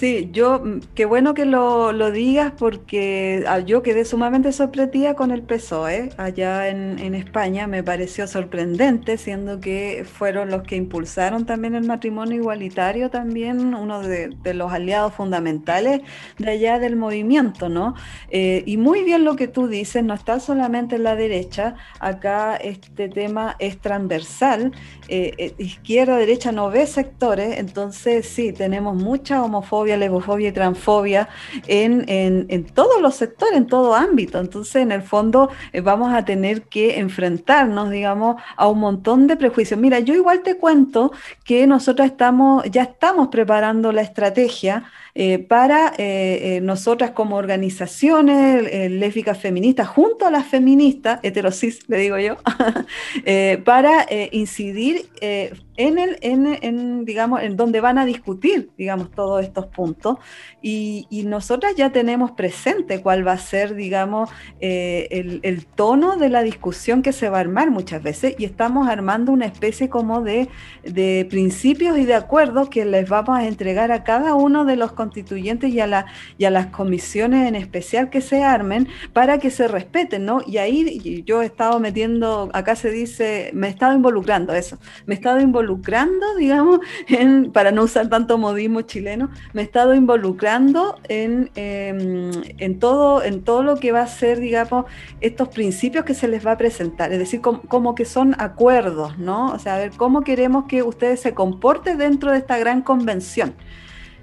Sí, 0.00 0.30
yo, 0.32 0.60
mm, 0.60 0.80
qué 0.94 1.04
bueno 1.04 1.34
que 1.34 1.44
lo, 1.44 1.92
digas 2.10 2.54
porque 2.58 3.44
ah, 3.46 3.58
yo 3.58 3.82
quedé 3.82 4.06
sumamente 4.06 4.50
sorprendida 4.50 5.12
con 5.14 5.30
el 5.30 5.42
PSOE 5.42 6.08
allá 6.16 6.68
en, 6.68 7.14
España. 7.14 7.66
Me 7.66 7.82
pareció 7.82 8.26
sorprendente, 8.26 9.18
siendo 9.18 9.60
que 9.60 10.06
fueron 10.10 10.48
los 10.50 10.62
que 10.62 10.76
impulsaron 10.76 11.44
también 11.44 11.74
el 11.74 11.84
matrimonio 11.84 12.36
igualitario, 12.36 13.10
también 13.10 13.74
uno 13.74 14.00
de, 14.00 14.34
los 14.54 14.72
aliados 14.72 15.12
fundamentales 15.12 16.00
de 16.38 16.50
allá 16.50 16.78
del 16.78 16.96
movimiento, 16.96 17.68
¿no? 17.68 17.94
Eh, 18.30 18.62
y 18.64 18.78
muy 18.78 19.04
bien 19.04 19.24
lo 19.24 19.36
que 19.36 19.48
tú 19.48 19.68
dices, 19.68 20.02
no 20.02 20.14
está 20.14 20.40
solamente 20.40 20.96
en 20.96 21.02
la 21.02 21.14
derecha, 21.14 21.74
acá 21.98 22.56
este 22.56 23.10
tema 23.10 23.56
es 23.58 23.78
transversal, 23.78 24.72
eh, 25.08 25.34
eh, 25.36 25.54
izquierda, 25.58 26.16
derecha 26.16 26.52
no 26.52 26.70
ve 26.70 26.86
sectores, 26.86 27.58
entonces 27.58 28.26
sí, 28.26 28.52
tenemos 28.54 28.96
mucha 28.96 29.42
homofobia 29.42 29.89
lesbofobia 29.96 30.48
y 30.48 30.52
transfobia 30.52 31.28
en, 31.66 32.04
en, 32.08 32.64
todos 32.64 33.00
los 33.00 33.14
sectores, 33.14 33.56
en 33.56 33.66
todo 33.66 33.94
ámbito. 33.94 34.38
Entonces, 34.38 34.76
en 34.76 34.92
el 34.92 35.02
fondo, 35.02 35.50
eh, 35.72 35.80
vamos 35.80 36.12
a 36.12 36.24
tener 36.24 36.62
que 36.62 36.98
enfrentarnos, 36.98 37.90
digamos, 37.90 38.40
a 38.56 38.68
un 38.68 38.80
montón 38.80 39.26
de 39.26 39.36
prejuicios. 39.36 39.78
Mira, 39.78 40.00
yo 40.00 40.14
igual 40.14 40.42
te 40.42 40.56
cuento 40.56 41.12
que 41.44 41.66
nosotros 41.66 42.06
estamos, 42.06 42.64
ya 42.70 42.82
estamos 42.82 43.28
preparando 43.28 43.92
la 43.92 44.02
estrategia 44.02 44.84
eh, 45.14 45.40
para 45.40 45.88
eh, 45.98 46.56
eh, 46.56 46.60
nosotras 46.62 47.10
como 47.10 47.36
organizaciones 47.36 48.90
lésbicas 48.90 49.38
feministas, 49.38 49.88
junto 49.88 50.26
a 50.26 50.30
las 50.30 50.46
feministas, 50.46 51.18
heterosis, 51.22 51.88
le 51.88 51.98
digo 51.98 52.18
yo, 52.18 52.36
para 53.64 54.06
incidir 54.30 55.08
en, 55.20 55.98
el, 55.98 56.18
en, 56.20 57.04
digamos, 57.04 57.42
en 57.42 57.56
donde 57.56 57.80
van 57.80 57.98
a 57.98 58.04
discutir, 58.04 58.70
digamos, 58.76 59.10
todos 59.10 59.42
estos 59.42 59.66
puntos. 59.66 60.18
Y, 60.62 61.06
nosotras 61.30 61.74
ya 61.76 61.90
tenemos 61.90 62.32
presente 62.32 63.02
cuál 63.02 63.26
va 63.26 63.32
a 63.32 63.38
ser, 63.38 63.74
digamos, 63.74 64.30
el, 64.60 65.66
tono 65.74 66.16
de 66.16 66.28
la 66.28 66.42
discusión 66.42 67.02
que 67.02 67.12
se 67.12 67.28
va 67.28 67.38
a 67.38 67.40
armar 67.40 67.70
muchas 67.70 68.02
veces 68.02 68.34
y 68.38 68.44
estamos 68.44 68.88
armando 68.88 69.32
una 69.32 69.46
especie 69.46 69.88
como 69.88 70.22
de, 70.22 70.48
de 70.82 71.26
principios 71.30 71.98
y 71.98 72.04
de 72.04 72.14
acuerdos 72.14 72.68
que 72.68 72.84
les 72.84 73.08
vamos 73.08 73.38
a 73.38 73.46
entregar 73.46 73.92
a 73.92 74.02
cada 74.02 74.34
uno 74.34 74.64
de 74.64 74.76
los 74.76 74.92
constituyentes 75.00 75.70
y 75.70 75.80
a, 75.80 75.86
la, 75.86 76.04
y 76.36 76.44
a 76.44 76.50
las 76.50 76.66
comisiones 76.66 77.48
en 77.48 77.54
especial 77.54 78.10
que 78.10 78.20
se 78.20 78.42
armen 78.44 78.86
para 79.14 79.38
que 79.38 79.50
se 79.50 79.66
respeten, 79.66 80.26
¿no? 80.26 80.42
Y 80.46 80.58
ahí 80.58 81.22
yo 81.24 81.40
he 81.40 81.46
estado 81.46 81.80
metiendo, 81.80 82.50
acá 82.52 82.76
se 82.76 82.90
dice, 82.90 83.50
me 83.54 83.68
he 83.68 83.70
estado 83.70 83.94
involucrando, 83.94 84.52
eso, 84.52 84.76
me 85.06 85.14
he 85.14 85.16
estado 85.16 85.40
involucrando, 85.40 86.36
digamos, 86.36 86.80
en, 87.08 87.50
para 87.50 87.70
no 87.70 87.84
usar 87.84 88.10
tanto 88.10 88.36
modismo 88.36 88.82
chileno, 88.82 89.30
me 89.54 89.62
he 89.62 89.64
estado 89.64 89.94
involucrando 89.94 91.00
en, 91.08 91.50
em, 91.54 92.30
en, 92.58 92.78
todo, 92.78 93.22
en 93.22 93.42
todo 93.42 93.62
lo 93.62 93.76
que 93.76 93.92
va 93.92 94.02
a 94.02 94.06
ser, 94.06 94.38
digamos, 94.38 94.84
estos 95.22 95.48
principios 95.48 96.04
que 96.04 96.12
se 96.12 96.28
les 96.28 96.46
va 96.46 96.52
a 96.52 96.58
presentar, 96.58 97.10
es 97.10 97.18
decir, 97.18 97.40
como 97.40 97.94
que 97.94 98.04
son 98.04 98.36
acuerdos, 98.38 99.18
¿no? 99.18 99.52
O 99.52 99.58
sea, 99.58 99.76
a 99.76 99.78
ver, 99.78 99.92
cómo 99.96 100.20
queremos 100.20 100.66
que 100.66 100.82
ustedes 100.82 101.20
se 101.20 101.32
comporten 101.32 101.96
dentro 101.96 102.32
de 102.32 102.38
esta 102.38 102.58
gran 102.58 102.82
convención. 102.82 103.54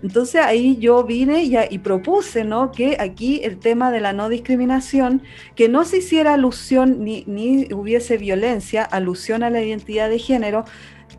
Entonces 0.03 0.41
ahí 0.41 0.77
yo 0.77 1.03
vine 1.03 1.43
y, 1.43 1.77
propuse 1.79 2.43
¿no? 2.43 2.71
que 2.71 2.97
aquí 2.99 3.41
el 3.43 3.57
tema 3.57 3.91
de 3.91 3.99
la 3.99 4.13
no 4.13 4.29
discriminación, 4.29 5.23
que 5.55 5.69
no 5.69 5.85
se 5.85 5.97
hiciera 5.97 6.35
alusión 6.35 7.03
ni, 7.03 7.23
ni 7.27 7.73
hubiese 7.73 8.17
violencia, 8.17 8.83
alusión 8.83 9.43
a 9.43 9.49
la 9.49 9.61
identidad 9.61 10.09
de 10.09 10.19
género, 10.19 10.65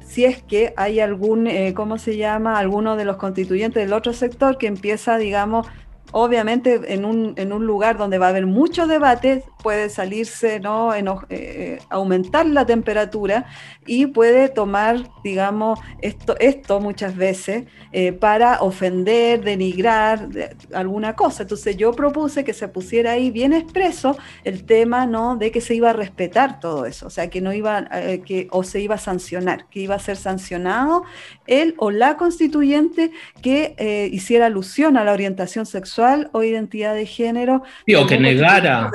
si 0.07 0.25
es 0.25 0.43
que 0.43 0.73
hay 0.77 1.01
algún, 1.01 1.47
eh, 1.47 1.75
¿cómo 1.75 1.99
se 1.99 2.17
llama?, 2.17 2.59
alguno 2.59 2.97
de 2.97 3.05
los 3.05 3.17
constituyentes 3.17 3.83
del 3.83 3.93
otro 3.93 4.13
sector 4.13 4.57
que 4.57 4.67
empieza, 4.67 5.19
digamos, 5.19 5.67
obviamente 6.13 6.81
en 6.95 7.05
un, 7.05 7.35
en 7.37 7.53
un 7.53 7.67
lugar 7.67 7.99
donde 7.99 8.19
va 8.19 8.27
a 8.27 8.29
haber 8.31 8.47
mucho 8.47 8.87
debate, 8.87 9.45
puede 9.63 9.91
salirse, 9.91 10.61
¿no? 10.61 10.95
En, 10.95 11.09
eh, 11.29 11.79
aumentar 11.91 12.47
la 12.47 12.65
temperatura 12.65 13.47
y 13.87 14.07
puede 14.07 14.49
tomar, 14.49 15.11
digamos, 15.23 15.79
esto, 16.01 16.37
esto 16.39 16.81
muchas 16.81 17.17
veces 17.17 17.65
eh, 17.93 18.13
para 18.13 18.61
ofender, 18.61 19.43
denigrar 19.43 20.29
alguna 20.73 21.15
cosa. 21.15 21.43
Entonces 21.43 21.77
yo 21.77 21.93
propuse 21.93 22.45
que 22.45 22.55
se 22.55 22.69
pusiera 22.69 23.13
ahí 23.13 23.31
bien 23.31 23.53
expreso 23.53 24.17
el 24.45 24.65
tema, 24.65 25.07
¿no? 25.07 25.37
De 25.37 25.51
que 25.51 25.61
se 25.61 25.75
iba 25.75 25.91
a 25.91 25.93
respetar 25.93 26.61
todo 26.61 26.87
eso, 26.87 27.07
o 27.07 27.11
sea, 27.11 27.29
que 27.29 27.41
no 27.41 27.53
iba, 27.53 27.87
eh, 27.93 28.23
que, 28.25 28.49
o 28.51 28.63
se 28.63 28.81
iba 28.81 28.95
a 28.95 28.99
sancionar, 28.99 29.67
que 29.69 29.81
iba 29.81 29.95
a 29.95 29.99
ser 29.99 30.17
sancionado 30.17 31.03
él 31.47 31.75
o 31.79 31.91
la 31.91 32.17
constituyente 32.17 33.11
que 33.43 34.09
hiciera 34.13 34.47
alusión 34.47 34.97
a 34.97 35.05
la 35.05 35.13
orientación 35.13 35.65
sexual 35.67 35.98
o 36.33 36.43
identidad 36.43 36.95
de 36.95 37.07
género. 37.07 37.63
o 37.97 38.07
que 38.07 38.19
negara. 38.19 38.91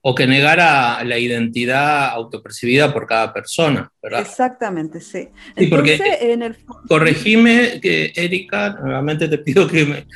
O 0.00 0.14
que 0.14 0.26
negara 0.26 1.02
la 1.04 1.18
identidad 1.18 2.10
autopercibida 2.10 2.92
por 2.92 3.06
cada 3.06 3.32
persona, 3.32 3.90
¿verdad? 4.02 4.20
Exactamente, 4.20 5.00
sí. 5.00 5.28
Entonces, 5.56 6.00
en 6.20 6.42
el... 6.42 6.56
Corregime, 6.88 7.80
que, 7.80 8.12
Erika, 8.14 8.70
nuevamente 8.80 9.28
te 9.28 9.38
pido 9.38 9.66
que 9.66 9.84
me... 9.84 10.06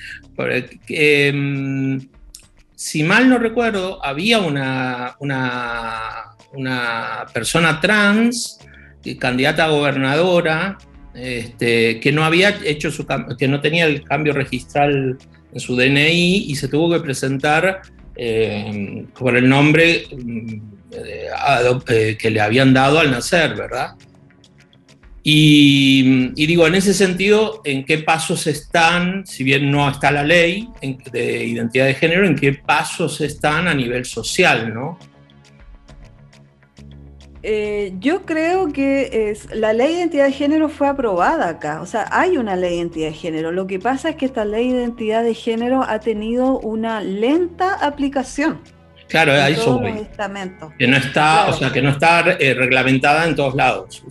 Em, 0.89 2.09
si 2.75 3.03
mal 3.03 3.29
no 3.29 3.39
recuerdo, 3.39 4.05
había 4.05 4.39
una, 4.39 5.17
una, 5.19 6.37
una 6.53 7.27
persona 7.33 7.81
trans, 7.81 8.61
eh, 9.05 9.19
candidata 9.19 9.65
a 9.65 9.71
gobernadora, 9.71 10.79
este, 11.15 12.01
que 12.01 12.13
no 12.13 12.25
había 12.25 12.59
hecho 12.65 12.91
su 12.91 13.07
que 13.39 13.49
no 13.49 13.61
tenía 13.61 13.85
el 13.85 14.03
cambio 14.05 14.33
registral 14.33 15.19
en 15.53 15.61
su 15.61 15.77
DNI 15.77 16.47
y 16.49 16.57
se 16.57 16.69
tuvo 16.69 16.93
que 16.93 17.01
presentar 17.01 17.83
eh, 18.17 19.05
por 19.19 19.37
el 19.37 19.49
nombre 19.49 20.07
mm, 20.11 20.55
eh, 20.93 22.17
que 22.19 22.31
le 22.31 22.41
habían 22.41 22.75
dado 22.75 22.99
al 22.99 23.11
nacer, 23.11 23.55
¿verdad? 23.55 23.95
Y, 25.25 26.47
digo, 26.47 26.67
en 26.67 26.75
ese 26.75 26.93
sentido, 26.93 27.63
¿en 27.65 27.85
qué 27.85 27.99
pasos 27.99 28.49
están, 28.49 29.25
si 29.25 29.45
bien 29.45 29.71
no 29.71 29.89
está 29.89 30.11
la 30.11 30.25
ley 30.25 30.69
de 31.13 31.45
identidad 31.47 31.87
de 31.87 31.95
género, 31.95 32.27
en 32.27 32.35
qué 32.35 32.55
pasos 32.55 33.21
están 33.21 33.69
a 33.69 33.75
nivel 33.75 34.05
social, 34.05 34.75
¿no? 34.75 34.99
Eh, 37.45 37.95
yo 37.99 38.23
creo 38.25 38.73
que 38.73 39.31
es, 39.31 39.53
la 39.53 39.73
ley 39.73 39.89
de 39.89 39.99
identidad 40.01 40.27
de 40.27 40.33
género 40.33 40.69
fue 40.69 40.87
aprobada 40.87 41.49
acá, 41.49 41.83
o 41.83 41.87
sea, 41.87 42.07
hay 42.13 42.37
una 42.37 42.55
ley 42.55 42.71
de 42.71 42.77
identidad 42.77 43.09
de 43.09 43.15
género. 43.15 43.51
Lo 43.51 43.67
que 43.67 43.81
pasa 43.81 44.11
es 44.11 44.17
que 44.17 44.27
esta 44.27 44.45
ley 44.45 44.71
de 44.71 44.79
identidad 44.79 45.25
de 45.25 45.35
género 45.35 45.83
ha 45.83 45.99
tenido 45.99 46.61
una 46.61 47.01
lenta 47.01 47.75
aplicación. 47.75 48.61
Claro, 49.09 49.33
ahí 49.33 49.57
Que 50.79 50.87
no 50.87 50.97
está, 50.97 51.47
o 51.49 51.53
sea, 51.53 51.71
que 51.71 51.83
no 51.83 51.91
está 51.91 52.21
eh, 52.39 52.55
reglamentada 52.55 53.27
en 53.27 53.35
todos 53.35 53.55
lados. 53.55 54.03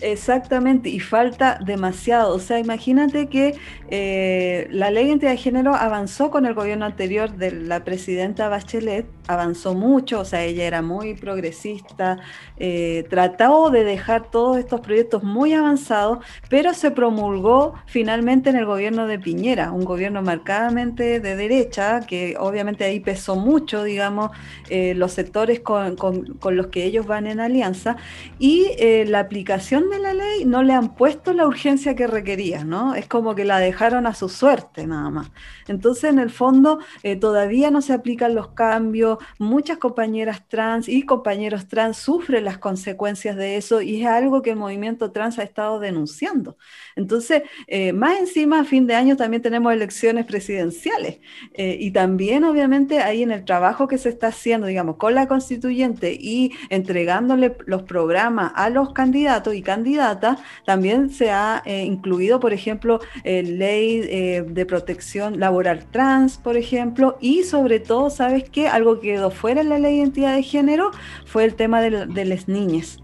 Exactamente, 0.00 0.88
y 0.88 1.00
falta 1.00 1.58
demasiado. 1.64 2.34
O 2.34 2.38
sea, 2.38 2.58
imagínate 2.58 3.26
que 3.26 3.56
eh, 3.90 4.68
la 4.70 4.90
ley 4.90 5.04
de 5.04 5.10
identidad 5.10 5.32
de 5.32 5.36
género 5.36 5.74
avanzó 5.74 6.30
con 6.30 6.46
el 6.46 6.54
gobierno 6.54 6.86
anterior 6.86 7.34
de 7.36 7.50
la 7.52 7.84
presidenta 7.84 8.48
Bachelet, 8.48 9.06
avanzó 9.32 9.74
mucho, 9.74 10.20
o 10.20 10.24
sea, 10.24 10.44
ella 10.44 10.64
era 10.64 10.82
muy 10.82 11.14
progresista, 11.14 12.18
eh, 12.56 13.06
trató 13.08 13.70
de 13.70 13.84
dejar 13.84 14.30
todos 14.30 14.58
estos 14.58 14.80
proyectos 14.80 15.22
muy 15.22 15.52
avanzados, 15.52 16.18
pero 16.48 16.74
se 16.74 16.90
promulgó 16.90 17.74
finalmente 17.86 18.50
en 18.50 18.56
el 18.56 18.66
gobierno 18.66 19.06
de 19.06 19.18
Piñera, 19.18 19.72
un 19.72 19.84
gobierno 19.84 20.22
marcadamente 20.22 21.20
de 21.20 21.36
derecha, 21.36 22.00
que 22.00 22.36
obviamente 22.38 22.84
ahí 22.84 23.00
pesó 23.00 23.36
mucho, 23.36 23.84
digamos, 23.84 24.30
eh, 24.68 24.94
los 24.94 25.12
sectores 25.12 25.60
con, 25.60 25.96
con, 25.96 26.56
los 26.56 26.66
que 26.68 26.84
ellos 26.84 27.06
van 27.06 27.26
en 27.26 27.40
alianza, 27.40 27.96
y 28.38 28.66
la 29.06 29.20
aplicación 29.20 29.90
de 29.90 29.98
la 30.00 30.14
ley 30.14 30.44
no 30.44 30.62
le 30.62 30.72
han 30.72 30.94
puesto 30.94 31.32
la 31.32 31.46
urgencia 31.46 31.94
que 31.94 32.06
requería, 32.06 32.64
¿no? 32.64 32.94
Es 32.94 33.06
como 33.06 33.34
que 33.34 33.44
la 33.44 33.58
dejaron 33.58 34.06
a 34.06 34.14
su 34.14 34.28
suerte 34.28 34.86
nada 34.86 35.10
más. 35.10 35.30
Entonces, 35.68 36.04
en 36.04 36.18
el 36.18 36.30
fondo, 36.30 36.78
eh, 37.02 37.16
todavía 37.16 37.70
no 37.70 37.82
se 37.82 37.92
aplican 37.92 38.34
los 38.34 38.48
cambios, 38.48 39.18
muchas 39.38 39.78
compañeras 39.78 40.46
trans 40.48 40.88
y 40.88 41.02
compañeros 41.02 41.68
trans 41.68 41.96
sufren 41.96 42.44
las 42.44 42.58
consecuencias 42.58 43.36
de 43.36 43.56
eso 43.56 43.80
y 43.80 44.02
es 44.02 44.06
algo 44.06 44.42
que 44.42 44.50
el 44.50 44.56
movimiento 44.56 45.12
trans 45.12 45.38
ha 45.38 45.42
estado 45.42 45.80
denunciando. 45.80 46.56
Entonces, 46.96 47.42
eh, 47.66 47.92
más 47.92 48.18
encima, 48.18 48.60
a 48.60 48.64
fin 48.64 48.86
de 48.86 48.94
año 48.94 49.16
también 49.16 49.42
tenemos 49.42 49.72
elecciones 49.72 50.26
presidenciales 50.26 51.20
eh, 51.54 51.76
y 51.80 51.90
también 51.92 52.44
obviamente 52.44 53.00
ahí 53.00 53.22
en 53.22 53.30
el 53.30 53.44
trabajo 53.44 53.88
que 53.88 53.98
se 53.98 54.08
está 54.08 54.28
haciendo, 54.28 54.66
digamos, 54.66 54.96
con 54.96 55.14
la 55.14 55.26
constituyente 55.26 56.12
y 56.12 56.52
entregándole 56.68 57.56
los 57.66 57.82
programas 57.82 58.52
a 58.54 58.70
los 58.70 58.92
candidatos 58.92 59.54
y 59.54 59.62
candidatas, 59.62 60.38
también 60.64 61.10
se 61.10 61.30
ha 61.30 61.62
eh, 61.64 61.84
incluido, 61.84 62.40
por 62.40 62.52
ejemplo, 62.52 63.00
ley 63.24 64.00
de 64.00 64.66
protección 64.66 65.40
laboral 65.40 65.86
trans, 65.90 66.38
por 66.38 66.56
ejemplo, 66.56 67.16
y 67.20 67.44
sobre 67.44 67.80
todo, 67.80 68.10
¿sabes 68.10 68.48
qué? 68.48 68.68
Algo 68.68 69.00
que 69.00 69.09
quedó 69.10 69.30
fuera 69.30 69.60
en 69.60 69.68
la 69.68 69.78
ley 69.78 69.92
de 69.92 69.98
identidad 69.98 70.36
de 70.36 70.42
género 70.42 70.90
fue 71.24 71.44
el 71.44 71.54
tema 71.54 71.80
de, 71.80 71.90
las 72.24 72.48
niñas. 72.48 72.98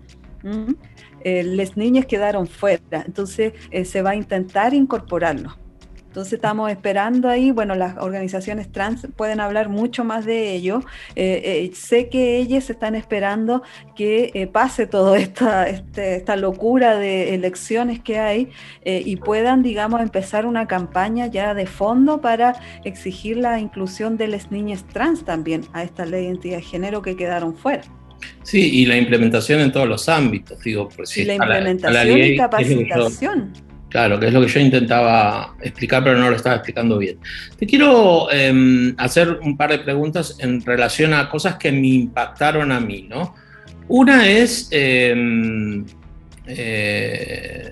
Eh, 1.20 1.42
las 1.42 1.76
niñas 1.76 2.06
quedaron 2.06 2.46
fuera, 2.46 3.02
entonces 3.04 3.52
eh, 3.70 3.84
se 3.84 4.02
va 4.02 4.10
a 4.10 4.14
intentar 4.14 4.74
incorporarlo. 4.74 5.56
Entonces 6.16 6.32
estamos 6.32 6.70
esperando 6.70 7.28
ahí, 7.28 7.50
bueno, 7.50 7.74
las 7.74 7.98
organizaciones 7.98 8.72
trans 8.72 9.06
pueden 9.16 9.38
hablar 9.38 9.68
mucho 9.68 10.02
más 10.02 10.24
de 10.24 10.54
ello. 10.54 10.80
Eh, 11.14 11.70
sé 11.74 12.08
que 12.08 12.38
ellas 12.38 12.70
están 12.70 12.94
esperando 12.94 13.62
que 13.94 14.48
pase 14.50 14.86
toda 14.86 15.18
esta, 15.18 15.68
este, 15.68 16.16
esta 16.16 16.36
locura 16.36 16.96
de 16.96 17.34
elecciones 17.34 18.00
que 18.00 18.18
hay 18.18 18.48
y 18.82 19.16
puedan, 19.16 19.62
digamos, 19.62 20.00
empezar 20.00 20.46
una 20.46 20.66
campaña 20.66 21.26
ya 21.26 21.52
de 21.52 21.66
fondo 21.66 22.22
para 22.22 22.62
exigir 22.84 23.36
la 23.36 23.60
inclusión 23.60 24.16
de 24.16 24.28
las 24.28 24.50
niñas 24.50 24.86
trans 24.88 25.22
también 25.22 25.66
a 25.74 25.82
esta 25.82 26.06
ley 26.06 26.22
de 26.22 26.28
identidad 26.28 26.56
de 26.56 26.62
género 26.62 27.02
que 27.02 27.14
quedaron 27.14 27.54
fuera. 27.54 27.82
Sí, 28.42 28.80
y 28.80 28.86
la 28.86 28.96
implementación 28.96 29.60
en 29.60 29.70
todos 29.70 29.86
los 29.86 30.08
ámbitos, 30.08 30.62
digo. 30.62 30.88
Y 31.14 31.24
la 31.24 31.34
implementación 31.34 32.18
y 32.18 32.36
capacitación. 32.38 33.65
Claro, 33.96 34.20
que 34.20 34.26
es 34.26 34.32
lo 34.34 34.42
que 34.42 34.48
yo 34.48 34.60
intentaba 34.60 35.56
explicar, 35.62 36.04
pero 36.04 36.18
no 36.18 36.28
lo 36.28 36.36
estaba 36.36 36.56
explicando 36.56 36.98
bien. 36.98 37.18
Te 37.58 37.66
quiero 37.66 38.30
em, 38.30 38.94
hacer 38.98 39.38
un 39.40 39.56
par 39.56 39.70
de 39.70 39.78
preguntas 39.78 40.36
en 40.38 40.60
relación 40.60 41.14
a 41.14 41.30
cosas 41.30 41.56
que 41.56 41.72
me 41.72 41.86
impactaron 41.86 42.72
a 42.72 42.78
mí, 42.78 43.06
¿no? 43.08 43.34
Una 43.88 44.28
es 44.28 44.68
em, 44.70 45.86
eh, 46.46 47.70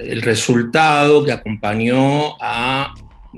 el 0.00 0.22
resultado 0.22 1.22
que 1.22 1.32
acompañó 1.32 2.40
a 2.40 2.94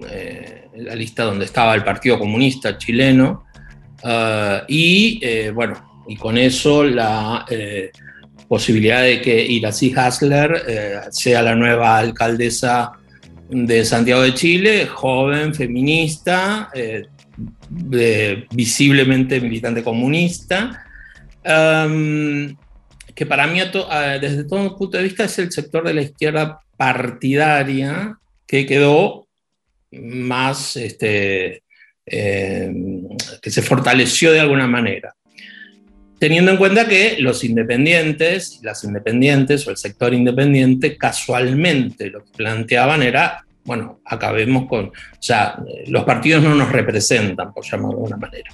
eh, 0.09 0.69
la 0.77 0.95
lista 0.95 1.25
donde 1.25 1.45
estaba 1.45 1.75
el 1.75 1.83
Partido 1.83 2.21
Comunista 2.21 2.79
chileno. 2.79 3.47
Ah, 4.05 4.63
y 4.69 5.19
eh, 5.23 5.51
bueno, 5.53 6.05
y 6.07 6.15
con 6.15 6.39
eso 6.39 6.85
la 6.85 7.45
posibilidad 8.49 9.03
de 9.03 9.21
que 9.21 9.45
Iracy 9.45 9.93
Hasler 9.95 10.65
eh, 10.67 11.01
sea 11.11 11.43
la 11.43 11.55
nueva 11.55 11.99
alcaldesa 11.99 12.93
de 13.49 13.85
Santiago 13.85 14.23
de 14.23 14.35
Chile, 14.35 14.87
joven, 14.87 15.55
feminista, 15.55 16.71
eh, 16.75 17.05
visiblemente 18.51 19.41
militante 19.41 19.83
comunista, 19.83 20.85
um, 21.45 22.57
que 23.15 23.27
para 23.27 23.47
mí 23.47 23.61
desde 24.21 24.45
todo 24.45 24.77
punto 24.77 24.97
de 24.97 25.05
vista 25.05 25.25
es 25.25 25.39
el 25.39 25.53
sector 25.53 25.87
de 25.87 25.95
la 25.95 26.03
izquierda 26.03 26.61
partidaria 26.77 28.19
que 28.47 28.67
quedó 28.67 29.29
más, 29.93 30.77
este, 30.77 31.63
que 32.05 33.51
se 33.51 33.63
fortaleció 33.63 34.33
de 34.33 34.41
alguna 34.41 34.67
manera 34.67 35.15
teniendo 36.19 36.51
en 36.51 36.57
cuenta 36.57 36.89
que 36.89 37.17
los 37.21 37.45
independientes, 37.45 38.61
las 38.63 38.83
independientes 38.85 39.67
o 39.67 39.71
el 39.71 39.77
sector 39.77 40.13
independiente 40.13 40.97
casualmente 40.97 42.11
lo 42.11 42.25
que 42.25 42.31
planteaban 42.37 43.03
era, 43.03 43.45
bueno, 43.65 44.01
acabemos 44.05 44.67
con, 44.67 44.87
o 44.87 44.93
sea, 45.21 45.57
los 45.87 46.05
partidos 46.05 46.43
no 46.43 46.55
nos 46.55 46.73
representan, 46.73 47.53
por 47.53 47.65
llamarlo 47.65 47.89
de 47.89 47.95
alguna 47.95 48.17
manera. 48.17 48.51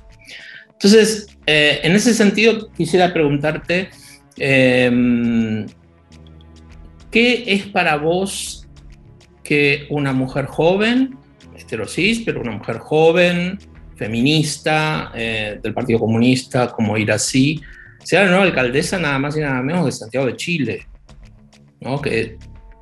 Entonces, 0.73 1.29
eh, 1.47 1.81
en 1.83 1.93
ese 1.93 2.13
sentido, 2.13 2.71
quisiera 2.73 3.13
preguntarte, 3.13 3.89
em, 4.37 5.67
¿qué 7.11 7.45
es 7.47 7.67
para 7.67 7.97
vos 7.97 8.67
que 9.43 9.87
una 9.91 10.13
mujer 10.13 10.47
joven, 10.47 11.17
heterosis, 11.57 12.23
pero 12.25 12.41
una 12.41 12.53
mujer 12.53 12.79
joven, 12.79 13.59
feminista 13.97 15.13
eh, 15.15 15.59
del 15.63 15.75
Partido 15.75 15.99
Comunista, 15.99 16.69
como 16.69 16.97
ir 16.97 17.13
así, 17.13 17.61
sea 18.03 18.25
la 18.25 18.31
nueva 18.31 18.45
alcaldesa 18.45 18.99
nada 18.99 19.19
más 19.19 19.37
y 19.37 19.41
nada 19.41 19.63
menos 19.63 19.87
de 19.87 19.93
Santiago 19.93 20.27
de 20.27 20.37
Chile, 20.37 20.87
¿no? 21.81 22.01
que 22.01 22.37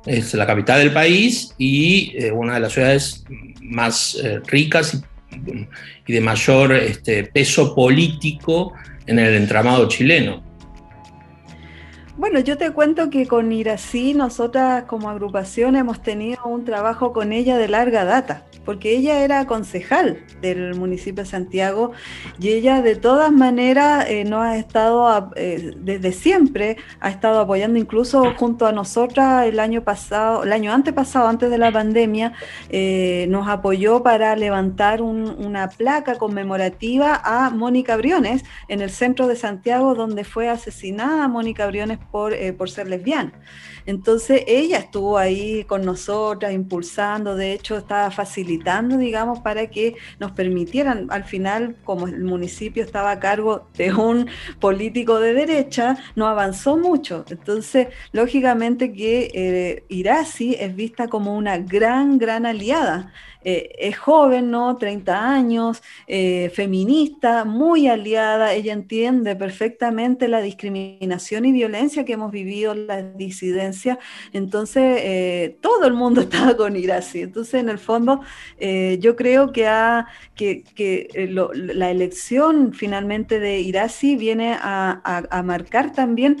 es 0.05 0.33
la 0.33 0.45
capital 0.45 0.79
del 0.79 0.91
país 0.91 1.53
y 1.57 2.13
eh, 2.17 2.31
una 2.31 2.55
de 2.55 2.59
las 2.59 2.73
ciudades 2.73 3.23
más 3.61 4.15
eh, 4.21 4.41
ricas 4.47 4.93
y, 4.93 5.67
y, 6.05 6.13
de 6.13 6.21
mayor 6.21 6.73
este, 6.73 7.23
peso 7.23 7.73
político 7.73 8.73
en 9.05 9.19
el 9.19 9.35
entramado 9.35 9.87
chileno. 9.87 10.43
Bueno, 12.17 12.39
yo 12.39 12.57
te 12.57 12.71
cuento 12.71 13.09
que 13.09 13.25
con 13.25 13.51
Irací 13.51 14.13
nosotras 14.13 14.83
como 14.83 15.09
agrupación 15.09 15.75
hemos 15.75 16.03
tenido 16.03 16.45
un 16.45 16.63
trabajo 16.63 17.11
con 17.11 17.33
ella 17.33 17.57
de 17.57 17.67
larga 17.69 18.05
data 18.05 18.45
porque 18.65 18.95
ella 18.95 19.23
era 19.23 19.45
concejal 19.45 20.23
del 20.41 20.75
municipio 20.75 21.23
de 21.23 21.29
Santiago 21.29 21.91
y 22.39 22.49
ella 22.49 22.81
de 22.81 22.95
todas 22.95 23.31
maneras 23.31 24.05
eh, 24.09 24.23
nos 24.23 24.43
ha 24.43 24.57
estado, 24.57 25.31
eh, 25.35 25.73
desde 25.77 26.11
siempre, 26.11 26.77
ha 26.99 27.09
estado 27.09 27.39
apoyando 27.39 27.79
incluso 27.79 28.33
junto 28.35 28.65
a 28.65 28.71
nosotras 28.71 29.47
el 29.47 29.59
año 29.59 29.83
pasado, 29.83 30.43
el 30.43 30.53
año 30.53 30.71
antepasado, 30.71 31.27
antes 31.27 31.49
de 31.49 31.57
la 31.57 31.71
pandemia, 31.71 32.33
eh, 32.69 33.25
nos 33.29 33.47
apoyó 33.47 34.03
para 34.03 34.35
levantar 34.35 35.01
una 35.01 35.69
placa 35.69 36.15
conmemorativa 36.15 37.21
a 37.23 37.49
Mónica 37.49 37.95
Briones 37.97 38.43
en 38.67 38.81
el 38.81 38.89
centro 38.89 39.27
de 39.27 39.35
Santiago 39.35 39.95
donde 39.95 40.23
fue 40.23 40.49
asesinada 40.49 41.27
Mónica 41.27 41.67
Briones 41.67 41.99
por, 42.11 42.33
por 42.55 42.69
ser 42.69 42.87
lesbiana. 42.87 43.33
Entonces 43.85 44.43
ella 44.47 44.77
estuvo 44.79 45.17
ahí 45.17 45.63
con 45.65 45.83
nosotras, 45.83 46.53
impulsando, 46.53 47.35
de 47.35 47.53
hecho 47.53 47.77
estaba 47.77 48.11
facilitando, 48.11 48.97
digamos, 48.97 49.39
para 49.39 49.67
que 49.67 49.95
nos 50.19 50.31
permitieran, 50.31 51.07
al 51.09 51.23
final, 51.23 51.75
como 51.83 52.07
el 52.07 52.23
municipio 52.23 52.83
estaba 52.83 53.11
a 53.11 53.19
cargo 53.19 53.67
de 53.75 53.93
un 53.93 54.27
político 54.59 55.19
de 55.19 55.33
derecha, 55.33 55.97
no 56.15 56.27
avanzó 56.27 56.77
mucho. 56.77 57.25
Entonces, 57.29 57.87
lógicamente 58.11 58.93
que 58.93 59.31
eh, 59.33 59.85
Irasi 59.89 60.55
es 60.59 60.75
vista 60.75 61.07
como 61.07 61.35
una 61.35 61.57
gran, 61.57 62.17
gran 62.17 62.45
aliada. 62.45 63.11
Eh, 63.43 63.75
es 63.77 63.97
joven, 63.97 64.51
¿no? 64.51 64.77
30 64.77 65.33
años, 65.33 65.83
eh, 66.07 66.49
feminista, 66.53 67.43
muy 67.43 67.87
aliada, 67.87 68.53
ella 68.53 68.73
entiende 68.73 69.35
perfectamente 69.35 70.27
la 70.27 70.41
discriminación 70.41 71.45
y 71.45 71.51
violencia 71.51 72.05
que 72.05 72.13
hemos 72.13 72.31
vivido, 72.31 72.73
la 72.73 73.01
disidencia, 73.01 73.99
entonces 74.31 74.99
eh, 75.03 75.57
todo 75.61 75.85
el 75.87 75.93
mundo 75.93 76.21
estaba 76.21 76.55
con 76.55 76.75
Irasi, 76.77 77.21
entonces 77.21 77.55
en 77.55 77.69
el 77.69 77.79
fondo 77.79 78.21
yo 78.99 79.15
creo 79.15 79.51
que, 79.51 79.73
la 81.53 81.91
elección 81.91 82.73
finalmente 82.73 83.39
de 83.39 83.59
Irasi 83.59 84.15
viene 84.15 84.55
a, 84.59 85.43
marcar 85.43 85.91
también 85.93 86.37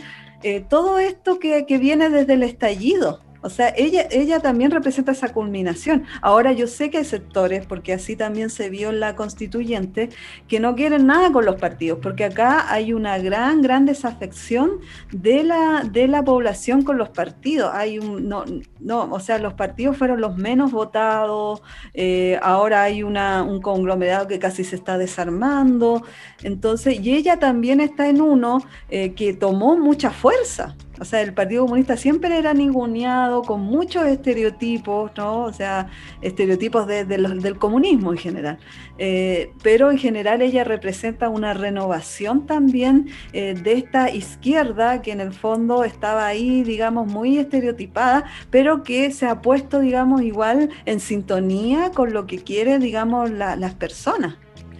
todo 0.69 0.99
esto 0.99 1.39
que 1.39 1.77
viene 1.77 2.09
desde 2.09 2.33
el 2.33 2.43
estallido. 2.43 3.19
O 3.43 3.49
sea, 3.49 3.73
ella, 3.75 4.07
ella 4.09 4.39
también 4.39 4.71
representa 4.71 5.11
esa 5.11 5.33
culminación. 5.33 6.05
Ahora 6.21 6.53
yo 6.53 6.65
sé 6.65 6.89
que 6.89 6.99
hay 6.99 7.05
sectores, 7.05 7.65
porque 7.65 7.93
así 7.93 8.15
también 8.15 8.49
se 8.49 8.69
vio 8.69 8.89
en 8.89 9.01
la 9.01 9.15
constituyente, 9.15 10.09
que 10.47 10.61
no 10.61 10.75
quieren 10.75 11.05
nada 11.07 11.31
con 11.31 11.45
los 11.45 11.57
partidos, 11.57 11.99
porque 12.01 12.23
acá 12.23 12.71
hay 12.71 12.93
una 12.93 13.17
gran, 13.17 13.61
gran 13.61 13.85
desafección 13.85 14.79
de 15.11 15.43
la, 15.43 15.83
de 15.83 16.07
la 16.07 16.23
población 16.23 16.83
con 16.83 16.97
los 16.97 17.09
partidos. 17.09 17.71
Hay 17.73 17.99
un, 17.99 18.29
no, 18.29 18.45
no, 18.79 19.09
o 19.11 19.19
sea, 19.19 19.39
los 19.39 19.53
partidos 19.55 19.97
fueron 19.97 20.21
los 20.21 20.37
menos 20.37 20.71
votados, 20.71 21.61
eh, 21.93 22.39
ahora 22.41 22.83
hay 22.83 23.03
una, 23.03 23.43
un 23.43 23.61
conglomerado 23.61 24.27
que 24.27 24.39
casi 24.39 24.63
se 24.63 24.77
está 24.77 24.97
desarmando. 24.97 26.03
Entonces, 26.43 26.99
y 26.99 27.13
ella 27.13 27.39
también 27.39 27.81
está 27.81 28.07
en 28.07 28.21
uno 28.21 28.59
eh, 28.89 29.13
que 29.13 29.33
tomó 29.33 29.77
mucha 29.77 30.11
fuerza. 30.11 30.75
O 30.99 31.05
sea, 31.05 31.21
el 31.21 31.33
Partido 31.33 31.63
Comunista 31.63 31.97
siempre 31.97 32.37
era 32.37 32.53
ninguneado 32.53 33.41
con 33.41 33.61
muchos 33.61 34.05
estereotipos, 34.05 35.11
¿no? 35.17 35.41
O 35.41 35.53
sea, 35.53 35.87
estereotipos 36.21 36.87
del 36.87 37.57
comunismo 37.57 38.11
en 38.11 38.17
general. 38.17 38.59
Eh, 38.99 39.51
pero 39.63 39.89
en 39.91 39.97
general 39.97 40.41
ella 40.41 40.63
representa 40.63 41.29
una 41.29 41.53
renovación 41.53 42.45
también 42.45 43.09
eh, 43.33 43.55
de 43.55 43.73
esta 43.73 44.11
izquierda 44.11 45.01
que 45.01 45.11
en 45.11 45.21
el 45.21 45.33
fondo 45.33 45.83
estaba 45.83 46.27
ahí, 46.27 46.63
digamos, 46.63 47.07
muy 47.07 47.37
estereotipada, 47.37 48.25
pero 48.51 48.83
que 48.83 49.11
se 49.11 49.25
ha 49.25 49.41
puesto, 49.41 49.79
digamos, 49.79 50.21
igual 50.21 50.69
en 50.85 50.99
sintonía 50.99 51.91
con 51.91 52.13
lo 52.13 52.27
que 52.27 52.37
quieren, 52.37 52.81
digamos, 52.81 53.31
las 53.31 53.73
personas. 53.73 54.35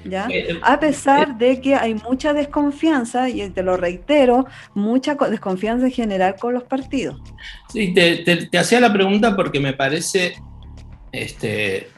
¿Ya? 0.06 0.28
Eh, 0.30 0.52
eh, 0.52 0.60
a 0.62 0.80
pesar 0.80 1.38
de 1.38 1.60
que 1.62 1.76
hay 1.76 1.96
mucha 1.96 2.34
desconfianza, 2.34 3.30
y 3.30 3.50
te 3.50 3.64
lo 3.64 3.78
reitero, 3.78 4.46
mucha 4.74 5.16
desconfianza 5.16 5.86
en 5.86 5.92
general 5.92 6.36
con 6.40 6.54
los 6.54 6.64
partidos. 6.64 7.20
Sí, 7.70 7.94
te, 7.94 8.50
hacía 8.58 8.80
la 8.80 8.92
pregunta 8.92 9.36
porque 9.36 9.60
me 9.60 9.74
parece, 9.74 10.36
este, 11.12 11.90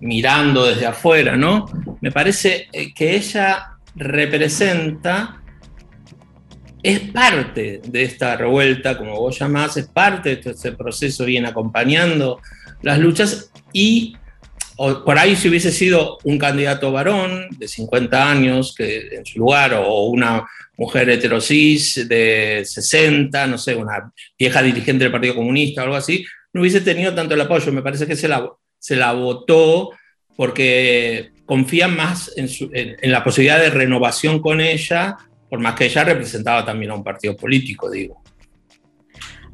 mirando 0.00 0.66
desde 0.66 0.86
afuera, 0.86 1.36
¿no? 1.36 1.66
Me 2.00 2.10
parece 2.10 2.68
eh, 2.72 2.92
que 2.94 3.16
ella 3.16 3.76
representa, 3.94 5.42
es 6.82 7.00
parte 7.00 7.80
de 7.84 8.02
esta 8.02 8.36
revuelta, 8.36 8.96
como 8.96 9.16
vos 9.16 9.38
llamás, 9.38 9.76
es 9.76 9.86
parte 9.86 10.36
de 10.36 10.50
este 10.50 10.72
proceso, 10.72 11.24
viene 11.26 11.48
acompañando 11.48 12.40
las 12.82 12.98
luchas 12.98 13.52
y 13.72 14.16
por 15.04 15.18
ahí 15.18 15.36
si 15.36 15.48
hubiese 15.48 15.72
sido 15.72 16.16
un 16.24 16.38
candidato 16.38 16.90
varón 16.90 17.48
de 17.58 17.68
50 17.68 18.30
años 18.30 18.74
que 18.74 19.08
en 19.12 19.26
su 19.26 19.38
lugar 19.38 19.74
o 19.74 20.04
una 20.04 20.46
mujer 20.78 21.10
heterosis 21.10 22.08
de 22.08 22.62
60, 22.64 23.46
no 23.46 23.58
sé, 23.58 23.76
una 23.76 24.10
vieja 24.38 24.62
dirigente 24.62 25.04
del 25.04 25.12
Partido 25.12 25.34
Comunista 25.34 25.82
o 25.82 25.84
algo 25.84 25.96
así, 25.96 26.24
no 26.54 26.62
hubiese 26.62 26.80
tenido 26.80 27.14
tanto 27.14 27.34
el 27.34 27.42
apoyo. 27.42 27.70
Me 27.72 27.82
parece 27.82 28.06
que 28.06 28.16
se 28.16 28.26
la, 28.26 28.50
se 28.78 28.96
la 28.96 29.12
votó 29.12 29.90
porque 30.34 31.32
confían 31.44 31.94
más 31.94 32.32
en, 32.36 32.48
en 32.72 33.12
la 33.12 33.22
posibilidad 33.22 33.60
de 33.60 33.68
renovación 33.68 34.40
con 34.40 34.62
ella, 34.62 35.18
por 35.50 35.58
más 35.58 35.74
que 35.74 35.84
ella 35.84 36.04
representaba 36.04 36.64
también 36.64 36.92
a 36.92 36.94
un 36.94 37.04
partido 37.04 37.36
político, 37.36 37.90
digo. 37.90 38.19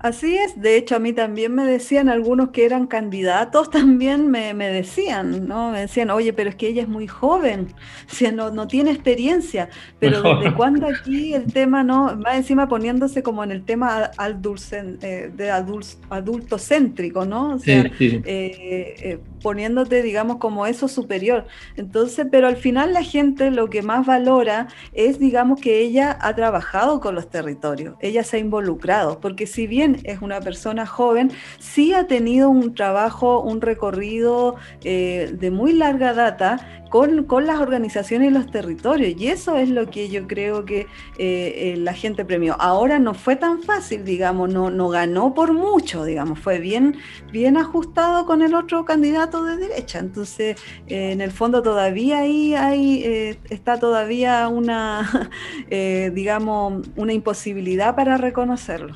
Así 0.07 0.36
es, 0.36 0.61
de 0.61 0.76
hecho 0.76 0.94
a 0.94 0.98
mí 1.00 1.12
también 1.12 1.52
me 1.52 1.64
decían 1.64 2.09
algunos 2.09 2.50
que 2.50 2.64
eran 2.64 2.86
candidatos, 2.86 3.70
también 3.72 4.30
me, 4.30 4.54
decían, 4.54 5.48
¿no? 5.48 5.72
Me 5.72 5.80
decían, 5.80 6.11
oye, 6.11 6.32
pero 6.32 6.48
es 6.48 6.54
que 6.54 6.68
ella 6.68 6.82
es 6.82 6.88
muy 6.88 7.09
joven, 7.09 7.74
o 8.09 8.30
no, 8.30 8.50
no 8.52 8.68
tiene 8.68 8.92
experiencia, 8.92 9.68
pero 9.98 10.22
desde 10.22 10.54
cuándo 10.54 10.86
aquí 10.86 11.34
el 11.34 11.52
tema, 11.52 11.82
¿no? 11.82 12.16
Va 12.24 12.36
encima 12.36 12.68
poniéndose 12.68 13.24
como 13.24 13.42
en 13.42 13.50
el 13.50 13.64
tema 13.64 14.12
eh, 14.22 15.32
de 15.34 15.50
adulto 15.50 16.59
céntrico, 16.59 17.24
¿no? 17.24 17.54
O 17.54 17.59
sea, 17.59 17.90
eh, 17.98 18.22
eh, 18.24 19.18
poniéndote, 19.42 20.02
digamos, 20.02 20.36
como 20.36 20.66
eso 20.66 20.86
superior. 20.86 21.46
Entonces, 21.76 22.28
pero 22.30 22.46
al 22.46 22.57
final 22.57 22.92
la 22.92 23.02
gente 23.02 23.50
lo 23.50 23.70
que 23.70 23.82
más 23.82 24.07
valora 24.07 24.68
es, 24.92 25.18
digamos, 25.18 25.61
que 25.61 25.80
ella 25.80 26.16
ha 26.20 26.34
trabajado 26.36 27.00
con 27.00 27.16
los 27.16 27.28
territorios, 27.28 27.96
ella 28.00 28.22
se 28.22 28.36
ha 28.36 28.40
involucrado, 28.40 29.20
porque 29.20 29.46
si 29.46 29.66
bien 29.66 29.95
es 30.05 30.22
una 30.22 30.40
persona 30.40 30.86
joven, 30.86 31.32
sí 31.59 31.92
ha 31.92 32.07
tenido 32.07 32.51
un 32.51 32.74
trabajo, 32.74 33.40
un 33.40 33.61
recorrido 33.61 34.57
eh, 34.84 35.34
de 35.38 35.51
muy 35.51 35.72
larga 35.72 36.14
data 36.14 36.59
con, 36.90 37.26
las 37.47 37.61
organizaciones 37.61 38.30
y 38.30 38.34
los 38.34 38.51
territorios. 38.51 39.20
Y 39.20 39.28
eso 39.28 39.57
es 39.57 39.68
lo 39.68 39.90
que 39.90 40.09
yo 40.09 40.26
creo 40.26 40.64
que 40.64 40.80
eh, 40.80 40.86
eh, 41.18 41.74
la 41.78 41.92
gente 41.92 42.24
premió. 42.24 42.57
Ahora 42.59 42.99
no 42.99 43.12
fue 43.12 43.36
tan 43.36 43.62
fácil, 43.62 44.05
digamos, 44.05 44.53
no, 44.53 44.70
no 44.70 44.88
ganó 44.88 45.34
por 45.34 45.53
mucho, 45.53 46.05
digamos, 46.05 46.38
fue 46.38 46.59
bien, 46.59 46.97
bien 47.30 47.57
ajustado 47.57 48.24
con 48.24 48.40
el 48.40 48.55
otro 48.55 48.84
candidato 48.84 49.44
de 49.44 49.57
derecha. 49.57 49.99
Entonces, 49.99 50.57
en 50.86 51.20
el 51.20 51.32
fondo 51.32 51.62
todavía 51.62 52.20
ahí 52.20 53.36
está 53.51 53.78
todavía 53.78 54.49
una, 54.49 55.30
digamos, 55.68 56.86
una 56.97 57.12
imposibilidad 57.12 57.94
para 57.94 58.16
reconocerlo. 58.16 58.94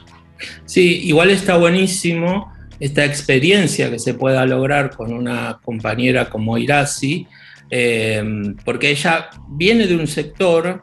Sí, 0.65 1.03
igual 1.05 1.31
está 1.31 1.57
buenísimo 1.57 2.53
esta 2.81 3.05
experiencia 3.05 3.91
que 3.91 3.99
se 3.99 4.15
pueda 4.15 4.47
lograr 4.47 4.97
con 4.97 5.13
una 5.13 5.61
compañera 5.63 6.31
como 6.31 6.57
Irasi, 6.57 7.27
eh, 7.71 8.25
porque 8.65 8.91
ella 8.91 9.29
viene 9.51 9.87
de 9.87 9.97
un 9.97 10.07
sector 10.07 10.83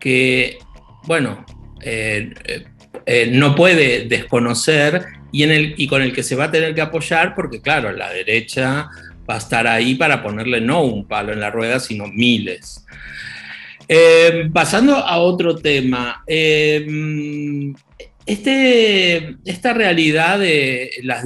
que, 0.00 0.58
bueno, 1.04 1.44
eh, 1.82 2.32
eh, 3.06 3.28
no 3.30 3.54
puede 3.54 4.06
desconocer 4.08 5.04
y, 5.30 5.86
con 5.86 6.00
el 6.00 6.12
que 6.12 6.22
se 6.22 6.34
va 6.34 6.44
a 6.44 6.50
tener 6.50 6.74
que 6.74 6.80
apoyar, 6.80 7.34
porque 7.34 7.60
claro, 7.60 7.92
la 7.92 8.10
derecha 8.10 8.88
va 9.28 9.34
a 9.34 9.38
estar 9.38 9.66
ahí 9.66 9.96
para 9.96 10.22
ponerle 10.22 10.60
no 10.60 10.82
un 10.82 11.06
palo 11.06 11.32
en 11.32 11.40
la 11.40 11.50
rueda, 11.50 11.78
sino 11.78 12.06
miles. 12.06 12.86
pasando 14.52 14.96
a 14.96 15.18
otro 15.18 15.56
tema, 15.56 16.24
este, 18.26 19.36
esta 19.44 19.72
realidad 19.72 20.38
de 20.38 20.90
las 21.02 21.24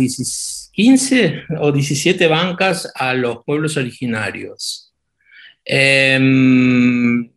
15 0.72 1.42
o 1.58 1.72
17 1.72 2.26
bancas 2.28 2.90
a 2.94 3.14
los 3.14 3.44
pueblos 3.44 3.76
originarios. 3.76 4.92
Em, 5.64 7.30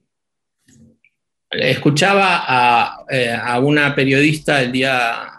escuchaba 1.52 3.04
eh, 3.10 3.36
a, 3.40 3.60
una 3.60 3.94
periodista 3.94 4.62
el 4.62 4.72
día, 4.72 5.30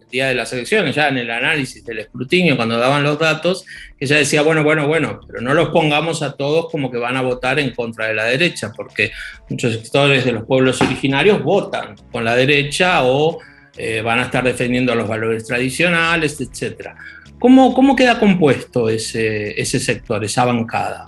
el 0.00 0.08
día 0.08 0.28
de 0.28 0.34
las 0.34 0.52
elecciones, 0.52 0.94
ya 0.94 1.08
en 1.08 1.18
el 1.18 1.30
análisis 1.30 1.84
del 1.84 1.98
escrutinio, 1.98 2.56
cuando 2.56 2.78
daban 2.78 3.02
los 3.02 3.18
datos, 3.18 3.66
que 3.98 4.06
ella 4.06 4.16
decía, 4.16 4.42
bueno, 4.42 4.64
bueno, 4.64 4.86
bueno, 4.86 5.20
pero 5.26 5.40
no 5.42 5.52
los 5.52 5.68
pongamos 5.68 6.22
a 6.22 6.36
todos 6.36 6.70
como 6.70 6.90
que 6.90 6.98
van 6.98 7.16
a 7.16 7.22
votar 7.22 7.58
en 7.58 7.74
contra 7.74 8.06
de 8.06 8.14
la 8.14 8.24
derecha, 8.24 8.72
porque 8.74 9.12
muchos 9.50 9.74
sectores 9.74 10.24
de 10.24 10.32
los 10.32 10.44
pueblos 10.44 10.80
originarios 10.80 11.42
votan 11.42 11.96
con 12.10 12.24
la 12.24 12.34
derecha 12.34 13.04
o 13.04 13.38
eh, 13.78 14.02
van 14.02 14.18
a 14.18 14.22
estar 14.24 14.44
defendiendo 14.44 14.94
los 14.94 15.08
valores 15.08 15.46
tradicionales, 15.46 16.40
etc. 16.40 16.90
¿Cómo, 17.38 17.72
cómo 17.72 17.94
queda 17.94 18.18
compuesto 18.18 18.88
ese, 18.88 19.60
ese 19.60 19.78
sector, 19.78 20.24
esa 20.24 20.44
bancada? 20.44 21.06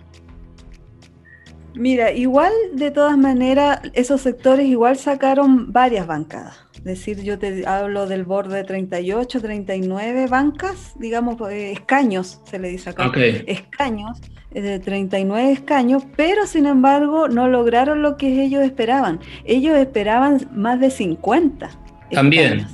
Mira, 1.75 2.13
igual 2.13 2.53
de 2.75 2.91
todas 2.91 3.17
maneras, 3.17 3.81
esos 3.95 4.21
sectores 4.21 4.67
igual 4.67 4.97
sacaron 4.97 5.73
varias 5.73 6.07
bancadas. 6.07 6.59
Es 6.75 6.85
decir, 6.85 7.23
yo 7.23 7.39
te 7.39 7.67
hablo 7.67 8.07
del 8.07 8.25
borde 8.25 8.65
38, 8.65 9.41
39 9.41 10.27
bancas, 10.29 10.95
digamos, 10.99 11.37
eh, 11.51 11.73
escaños, 11.73 12.41
se 12.45 12.59
le 12.59 12.71
dice 12.71 12.91
acá. 12.91 13.13
Escaños, 13.47 14.19
eh, 14.53 14.63
de 14.63 14.79
39 14.81 15.53
escaños, 15.53 16.05
pero 16.17 16.47
sin 16.47 16.67
embargo 16.67 17.29
no 17.29 17.49
lograron 17.49 18.03
lo 18.03 18.17
que 18.17 18.43
ellos 18.43 18.63
esperaban. 18.63 19.21
Ellos 19.45 19.77
esperaban 19.77 20.49
más 20.53 20.81
de 20.81 20.91
50. 20.91 21.71
También. 22.11 22.67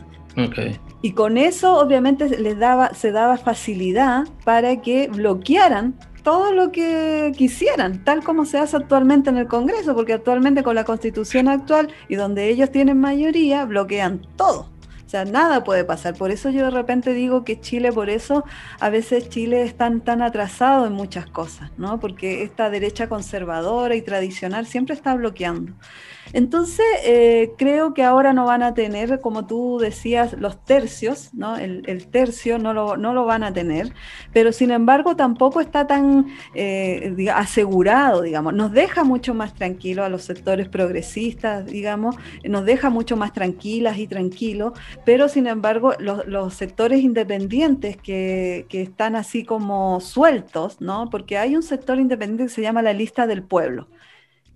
Y 1.02 1.12
con 1.12 1.38
eso 1.38 1.78
obviamente 1.78 2.28
les 2.38 2.58
daba, 2.58 2.94
se 2.94 3.12
daba 3.12 3.36
facilidad 3.36 4.24
para 4.44 4.80
que 4.82 5.08
bloquearan 5.08 5.94
todo 6.22 6.52
lo 6.52 6.72
que 6.72 7.32
quisieran, 7.36 8.02
tal 8.02 8.24
como 8.24 8.44
se 8.44 8.58
hace 8.58 8.76
actualmente 8.76 9.30
en 9.30 9.36
el 9.36 9.46
Congreso, 9.46 9.94
porque 9.94 10.12
actualmente 10.12 10.64
con 10.64 10.74
la 10.74 10.82
constitución 10.82 11.46
actual 11.46 11.92
y 12.08 12.16
donde 12.16 12.48
ellos 12.48 12.72
tienen 12.72 12.98
mayoría, 12.98 13.64
bloquean 13.64 14.26
todo. 14.36 14.68
O 15.06 15.08
sea, 15.08 15.24
nada 15.24 15.62
puede 15.62 15.84
pasar. 15.84 16.14
Por 16.14 16.32
eso 16.32 16.50
yo 16.50 16.64
de 16.64 16.72
repente 16.72 17.14
digo 17.14 17.44
que 17.44 17.60
Chile, 17.60 17.92
por 17.92 18.10
eso 18.10 18.44
a 18.80 18.90
veces 18.90 19.28
Chile 19.28 19.62
es 19.62 19.76
tan, 19.76 20.00
tan 20.00 20.20
atrasado 20.20 20.84
en 20.86 20.94
muchas 20.94 21.26
cosas, 21.26 21.70
¿no? 21.78 22.00
Porque 22.00 22.42
esta 22.42 22.70
derecha 22.70 23.08
conservadora 23.08 23.94
y 23.94 24.02
tradicional 24.02 24.66
siempre 24.66 24.96
está 24.96 25.14
bloqueando. 25.14 25.74
Entonces, 26.32 26.84
eh, 27.04 27.52
creo 27.56 27.94
que 27.94 28.02
ahora 28.02 28.32
no 28.32 28.46
van 28.46 28.62
a 28.62 28.74
tener, 28.74 29.20
como 29.20 29.46
tú 29.46 29.78
decías, 29.78 30.34
los 30.34 30.62
tercios, 30.64 31.32
¿no? 31.34 31.56
El, 31.56 32.06
tercio 32.08 32.58
no 32.58 32.72
lo, 32.72 32.96
no 32.96 33.12
lo, 33.14 33.24
van 33.24 33.42
a 33.42 33.52
tener, 33.52 33.92
pero 34.32 34.52
sin 34.52 34.70
embargo 34.70 35.16
tampoco 35.16 35.60
está 35.60 35.86
tan 35.86 36.26
eh, 36.54 37.14
asegurado, 37.34 38.22
digamos. 38.22 38.54
Nos 38.54 38.72
deja 38.72 39.04
mucho 39.04 39.34
más 39.34 39.54
tranquilo 39.54 40.04
a 40.04 40.08
los 40.08 40.22
sectores 40.22 40.68
progresistas, 40.68 41.66
digamos, 41.66 42.16
nos 42.44 42.64
deja 42.64 42.90
mucho 42.90 43.16
más 43.16 43.32
tranquilas 43.32 43.98
y 43.98 44.06
tranquilos, 44.06 44.72
pero 45.04 45.28
sin 45.28 45.46
embargo 45.46 45.94
los, 45.98 46.54
sectores 46.54 47.02
independientes 47.02 47.96
que, 47.96 48.66
que 48.68 48.82
están 48.82 49.16
así 49.16 49.44
como 49.44 50.00
sueltos, 50.00 50.80
¿no? 50.80 51.10
Porque 51.10 51.38
hay 51.38 51.56
un 51.56 51.62
sector 51.62 51.98
independiente 51.98 52.44
que 52.44 52.50
se 52.50 52.62
llama 52.62 52.82
la 52.82 52.92
lista 52.92 53.26
del 53.26 53.42
pueblo 53.42 53.88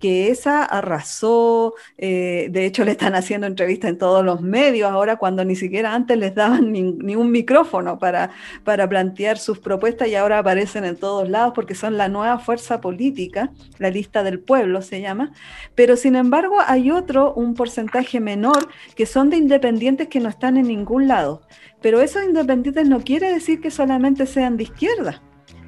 que 0.01 0.29
esa 0.29 0.65
arrasó, 0.65 1.75
eh, 1.97 2.47
de 2.49 2.65
hecho 2.65 2.83
le 2.83 2.91
están 2.91 3.15
haciendo 3.15 3.47
entrevistas 3.47 3.91
en 3.91 3.97
todos 3.97 4.25
los 4.25 4.41
medios 4.41 4.91
ahora 4.91 5.15
cuando 5.17 5.45
ni 5.45 5.55
siquiera 5.55 5.93
antes 5.93 6.17
les 6.17 6.33
daban 6.35 6.71
ni, 6.71 7.15
un 7.15 7.31
micrófono 7.31 7.99
para, 7.99 8.31
para 8.63 8.89
plantear 8.89 9.37
sus 9.37 9.59
propuestas 9.59 10.07
y 10.07 10.15
ahora 10.15 10.39
aparecen 10.39 10.85
en 10.85 10.97
todos 10.97 11.29
lados 11.29 11.53
porque 11.53 11.75
son 11.75 11.97
la 11.97 12.09
nueva 12.09 12.39
fuerza 12.39 12.81
política, 12.81 13.51
la 13.77 13.91
lista 13.91 14.23
del 14.23 14.39
pueblo 14.39 14.81
se 14.81 15.01
llama, 15.01 15.31
pero 15.75 15.95
sin 15.95 16.15
embargo 16.15 16.57
hay 16.65 16.89
otro, 16.91 17.33
un 17.35 17.53
porcentaje 17.53 18.19
menor, 18.19 18.69
que 18.95 19.05
son 19.05 19.29
de 19.29 19.37
independientes 19.37 20.07
que 20.07 20.19
no 20.19 20.29
están 20.29 20.57
en 20.57 20.67
ningún 20.67 21.07
lado, 21.07 21.43
pero 21.81 22.01
esos 22.01 22.23
independientes 22.23 22.89
no 22.89 23.01
quiere 23.01 23.31
decir 23.31 23.61
que 23.61 23.69
solamente 23.69 24.25
sean 24.25 24.57
de 24.57 24.63
izquierda 24.63 25.21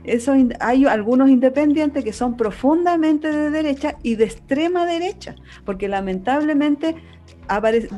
Eso, 0.04 0.34
hay 0.60 0.86
algunos 0.86 1.30
independientes 1.30 2.04
que 2.04 2.14
son 2.14 2.36
profundamente 2.36 3.32
de 3.32 3.50
derecha 3.50 3.96
y 4.04 4.16
de 4.16 4.26
extrema 4.26 4.86
derecha, 4.86 5.36
porque 5.66 5.88
lamentablemente 5.88 6.96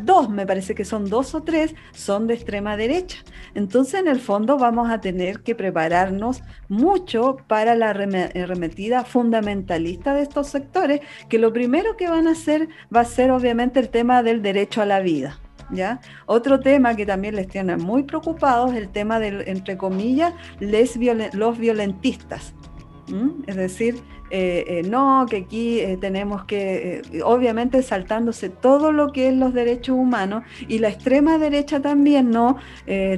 dos, 0.04 0.30
me 0.30 0.46
parece 0.46 0.76
que 0.76 0.86
son 0.86 1.10
dos 1.10 1.36
o 1.36 1.44
tres, 1.44 1.76
son 1.94 2.28
de 2.28 2.34
extrema 2.34 2.78
derecha. 2.78 3.18
Entonces, 3.54 4.02
en 4.02 4.08
el 4.08 4.20
fondo, 4.20 4.58
vamos 4.58 4.90
a 4.90 5.00
tener 5.00 5.42
que 5.42 5.56
prepararnos 5.56 6.44
mucho 6.68 7.38
para 7.48 7.76
la 7.76 7.90
arremetida 7.90 9.06
fundamentalista 9.06 10.14
de 10.14 10.24
estos 10.24 10.48
sectores, 10.48 11.02
que 11.30 11.40
lo 11.40 11.54
primero 11.54 11.96
que 11.96 12.10
van 12.10 12.28
a 12.28 12.32
hacer 12.32 12.70
va 12.94 13.02
a 13.02 13.06
ser 13.06 13.32
obviamente 13.32 13.80
el 13.80 13.90
tema 13.90 14.24
del 14.24 14.42
derecho 14.42 14.82
a 14.82 14.86
la 14.86 15.00
vida. 15.00 15.40
Otro 16.26 16.60
tema 16.60 16.96
que 16.96 17.06
también 17.06 17.36
les 17.36 17.48
tiene 17.48 17.78
muy 17.78 18.04
preocupados 18.04 18.72
es 18.72 18.78
el 18.78 18.90
tema 18.90 19.20
de, 19.20 19.44
entre 19.48 19.78
comillas, 19.78 20.34
los 20.60 21.58
violentistas. 21.58 22.54
Es 23.46 23.56
decir, 23.56 24.02
eh, 24.32 24.66
eh, 24.68 24.84
no, 24.84 25.28
que 25.30 25.38
aquí 25.38 25.80
eh, 25.80 25.98
tenemos 25.98 26.46
que, 26.46 27.04
obviamente 27.24 27.84
saltándose 27.84 28.50
todo 28.50 28.92
lo 28.92 29.12
que 29.12 29.28
es 29.28 29.36
los 29.36 29.54
derechos 29.54 29.96
humanos 29.96 30.44
y 30.68 30.80
la 30.80 30.90
extrema 30.90 31.38
derecha 31.38 31.80
también, 31.82 32.32
¿no? 32.32 32.58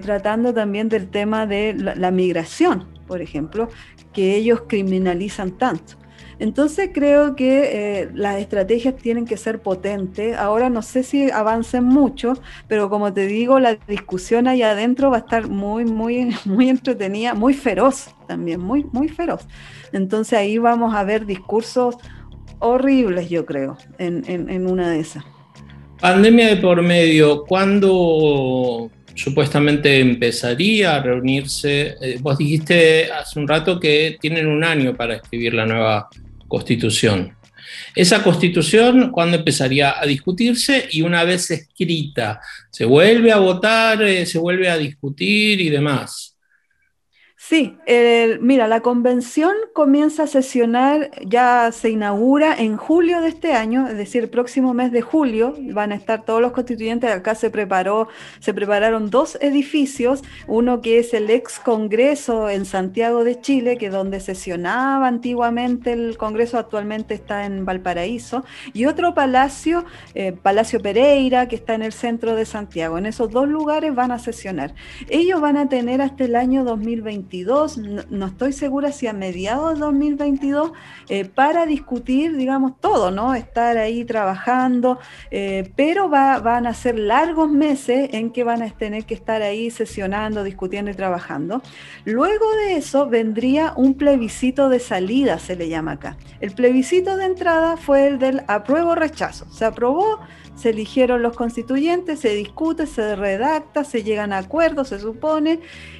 tratando 0.01 0.53
también 0.53 0.89
del 0.89 1.09
tema 1.09 1.45
de 1.45 1.73
la 1.73 2.11
migración, 2.11 2.87
por 3.07 3.21
ejemplo, 3.21 3.69
que 4.13 4.35
ellos 4.35 4.63
criminalizan 4.67 5.51
tanto. 5.57 5.95
Entonces 6.39 6.91
creo 6.93 7.35
que 7.35 8.01
eh, 8.01 8.09
las 8.13 8.39
estrategias 8.39 8.95
tienen 8.95 9.25
que 9.25 9.37
ser 9.37 9.59
potentes. 9.59 10.37
Ahora 10.37 10.69
no 10.69 10.81
sé 10.81 11.03
si 11.03 11.31
avancen 11.31 11.83
mucho, 11.83 12.33
pero 12.67 12.89
como 12.89 13.11
te 13.11 13.25
digo, 13.25 13.59
la 13.59 13.75
discusión 13.87 14.47
ahí 14.47 14.61
adentro 14.61 15.09
va 15.09 15.17
a 15.17 15.19
estar 15.21 15.47
muy, 15.47 15.85
muy, 15.85 16.35
muy 16.45 16.69
entretenida, 16.69 17.33
muy 17.33 17.53
feroz 17.53 18.09
también, 18.27 18.59
muy, 18.59 18.85
muy 18.91 19.09
feroz. 19.09 19.47
Entonces 19.93 20.37
ahí 20.37 20.57
vamos 20.57 20.93
a 20.93 21.03
ver 21.03 21.25
discursos 21.25 21.95
horribles, 22.59 23.29
yo 23.29 23.45
creo, 23.45 23.77
en, 23.97 24.67
una 24.67 24.89
de 24.89 24.99
esas. 24.99 25.23
Pandemia 25.99 26.47
de 26.47 26.57
por 26.57 26.81
medio, 26.81 27.43
¿cuándo 27.45 28.91
supuestamente 29.15 29.99
empezaría 29.99 30.95
a 30.95 31.01
reunirse? 31.01 31.95
Eh, 32.01 32.17
vos 32.19 32.37
dijiste 32.37 33.11
hace 33.11 33.39
un 33.39 33.47
rato 33.47 33.79
que 33.79 34.17
tienen 34.19 34.47
un 34.47 34.63
año 34.63 34.95
para 34.95 35.15
escribir 35.15 35.53
la 35.53 35.65
nueva 35.65 36.09
constitución. 36.47 37.35
Esa 37.95 38.23
constitución, 38.23 39.11
¿cuándo 39.11 39.37
empezaría 39.37 39.99
a 39.99 40.05
discutirse? 40.05 40.87
Y 40.91 41.01
una 41.01 41.23
vez 41.23 41.51
escrita, 41.51 42.39
¿se 42.69 42.85
vuelve 42.85 43.31
a 43.31 43.37
votar, 43.37 44.01
eh, 44.03 44.25
se 44.25 44.39
vuelve 44.39 44.69
a 44.69 44.77
discutir 44.77 45.59
y 45.59 45.69
demás? 45.69 46.36
Sí, 47.39 47.77
mira, 48.41 48.67
la 48.67 48.81
convención 48.81 49.53
comienza 49.73 50.23
a 50.23 50.27
sesionar, 50.27 51.11
ya 51.23 51.71
se 51.71 51.91
inaugura 51.91 52.55
en 52.55 52.77
julio 52.77 53.21
de 53.21 53.29
este 53.29 53.53
año, 53.53 53.87
es 53.87 53.95
decir, 53.95 54.23
el 54.23 54.29
próximo 54.29 54.73
mes 54.73 54.91
de 54.91 55.03
julio 55.03 55.53
van 55.71 55.91
a 55.91 55.95
estar 55.95 56.25
todos 56.25 56.41
los 56.41 56.51
constituyentes. 56.51 57.11
Acá 57.11 57.35
se 57.35 57.51
preparó, 57.51 58.07
se 58.39 58.55
prepararon 58.55 59.11
dos 59.11 59.37
edificios, 59.39 60.23
uno 60.47 60.81
que 60.81 60.97
es 60.97 61.13
el 61.13 61.29
ex 61.29 61.59
Congreso 61.59 62.49
en 62.49 62.65
Santiago 62.65 63.23
de 63.23 63.39
Chile, 63.39 63.77
que 63.77 63.85
es 63.85 63.91
donde 63.91 64.19
sesionaba 64.19 65.07
antiguamente 65.07 65.93
el 65.93 66.17
Congreso, 66.17 66.57
actualmente 66.57 67.13
está 67.13 67.45
en 67.45 67.65
Valparaíso, 67.65 68.45
y 68.73 68.85
otro 68.85 69.13
palacio, 69.13 69.85
eh, 70.15 70.31
Palacio 70.33 70.81
Pereira, 70.81 71.47
que 71.47 71.55
está 71.55 71.75
en 71.75 71.83
el 71.83 71.93
centro 71.93 72.35
de 72.35 72.45
Santiago. 72.45 72.97
En 72.97 73.05
esos 73.05 73.29
dos 73.29 73.47
lugares 73.47 73.93
van 73.93 74.11
a 74.11 74.17
sesionar. 74.17 74.73
Ellos 75.07 75.39
van 75.39 75.55
a 75.55 75.69
tener 75.69 76.01
hasta 76.01 76.25
el 76.25 76.35
año 76.35 76.63
2021 77.27 78.07
no, 78.09 78.25
estoy 78.25 78.53
segura 78.53 78.91
si 78.91 79.07
a 79.07 79.13
mediados 79.13 79.73
de 79.73 79.79
2022, 79.79 80.71
eh, 81.09 81.25
para 81.25 81.65
discutir, 81.65 82.35
digamos, 82.35 82.79
todo, 82.79 83.11
¿no? 83.11 83.35
Estar 83.35 83.77
ahí 83.77 84.05
trabajando, 84.05 84.99
eh, 85.31 85.71
pero 85.75 86.09
van 86.09 86.67
a 86.67 86.73
ser 86.73 86.97
largos 86.97 87.49
meses 87.49 88.09
en 88.13 88.31
que 88.31 88.43
van 88.43 88.61
a 88.61 88.69
tener 88.69 89.05
que 89.05 89.13
estar 89.13 89.41
ahí 89.41 89.69
sesionando, 89.71 90.43
discutiendo 90.43 90.91
y 90.91 90.93
trabajando. 90.93 91.61
Luego 92.05 92.51
de 92.65 92.77
eso 92.77 93.07
vendría 93.07 93.73
un 93.75 93.95
plebiscito 93.95 94.69
de 94.69 94.79
salida, 94.79 95.39
se 95.39 95.55
le 95.55 95.69
llama 95.69 95.93
acá. 95.93 96.17
El 96.39 96.51
plebiscito 96.51 97.17
de 97.17 97.25
entrada 97.25 97.77
fue 97.77 98.07
el 98.07 98.19
del 98.19 98.43
apruebo 98.47 98.95
rechazo. 98.95 99.45
Se 99.51 99.65
aprobó, 99.65 100.19
se 100.57 100.71
eligieron 100.71 101.21
los 101.21 101.35
constituyentes, 101.35 102.19
se 102.19 102.33
discute, 102.33 102.87
se 102.87 103.15
redacta, 103.15 103.83
se 103.83 104.03
llegan 104.03 104.33
a 104.33 104.39
acuerdos, 104.39 104.89
se 104.89 104.99
supone, 104.99 105.59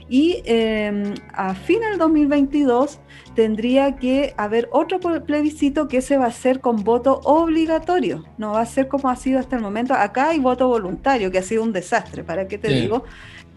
y 0.10 0.42
em, 0.46 1.14
a 1.32 1.54
fin 1.54 1.80
del 1.82 1.98
2022 2.00 3.00
tendría 3.36 3.98
que 3.98 4.34
haber 4.36 4.68
otro 4.72 5.00
plebiscito 5.00 5.88
que 5.88 6.02
se 6.02 6.18
va 6.18 6.26
a 6.26 6.30
hacer 6.30 6.60
con 6.60 6.84
voto 6.84 7.22
obligatorio, 7.24 8.26
no 8.38 8.54
va 8.54 8.62
a 8.62 8.66
ser 8.66 8.88
como 8.88 9.10
ha 9.10 9.16
sido 9.16 9.40
hasta 9.40 9.56
el 9.56 9.62
momento. 9.62 9.94
Acá 9.94 10.30
hay 10.30 10.40
voto 10.40 10.68
voluntario, 10.68 11.32
que 11.32 11.38
ha 11.38 11.44
sido 11.44 11.62
un 11.62 11.72
desastre, 11.72 12.24
¿para 12.24 12.48
qué 12.48 12.58
te 12.58 12.70
digo? 12.70 13.04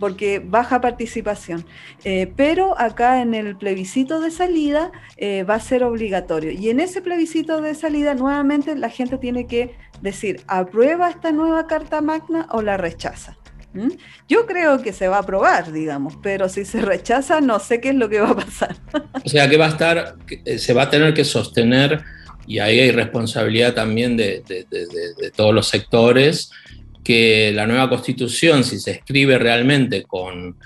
Porque 0.01 0.43
baja 0.45 0.81
participación. 0.81 1.65
Eh, 2.05 2.33
pero 2.35 2.77
acá 2.81 3.23
en 3.23 3.35
el 3.35 3.57
plebiscito 3.57 4.21
de 4.21 4.33
salida 4.33 4.91
eh, 5.17 5.45
va 5.45 5.55
a 5.55 5.61
ser 5.61 5.85
obligatorio. 5.85 6.51
Y 6.51 6.71
en 6.71 6.81
ese 6.81 7.03
plebiscito 7.03 7.61
de 7.61 7.75
salida 7.77 8.15
nuevamente 8.15 8.75
la 8.75 8.89
gente 8.89 9.19
tiene 9.19 9.47
que 9.47 9.77
decir, 10.01 10.41
¿aprueba 10.49 11.11
esta 11.11 11.31
nueva 11.31 11.69
Carta 11.69 12.01
Magna 12.01 12.49
o 12.51 12.63
la 12.63 12.77
rechaza? 12.77 13.37
¿Mm? 13.73 13.91
Yo 14.29 14.47
creo 14.47 14.83
que 14.83 14.93
se 14.93 15.07
va 15.07 15.19
a 15.19 15.21
aprobar, 15.21 15.71
digamos, 15.71 16.15
pero 16.21 16.49
si 16.49 16.65
se 16.65 16.81
rechaza, 16.81 17.41
no 17.41 17.61
sé 17.61 17.81
qué 17.81 17.91
es 17.91 17.95
lo 17.95 18.09
que 18.09 18.21
va 18.21 18.31
a 18.31 18.37
pasar. 18.37 18.75
O 19.25 19.29
sea, 19.29 19.49
que 19.49 19.57
va 19.57 19.67
a 19.67 19.69
estar, 19.69 20.17
eh, 20.45 20.59
se 20.59 20.73
va 20.73 20.83
a 20.83 20.91
tener 20.91 21.15
que 21.15 21.25
sostener, 21.25 22.03
y 22.47 22.59
ahí 22.59 22.81
hay 22.81 22.91
responsabilidad 22.91 23.75
también 23.75 24.17
de, 24.17 24.43
todos 25.37 25.55
los 25.55 25.69
sectores, 25.69 26.51
que 27.03 27.53
la 27.55 27.67
nueva 27.67 27.89
constitución, 27.89 28.65
si 28.65 28.79
se 28.79 28.93
escribe 28.93 29.39
realmente 29.39 30.03
con, 30.03 30.57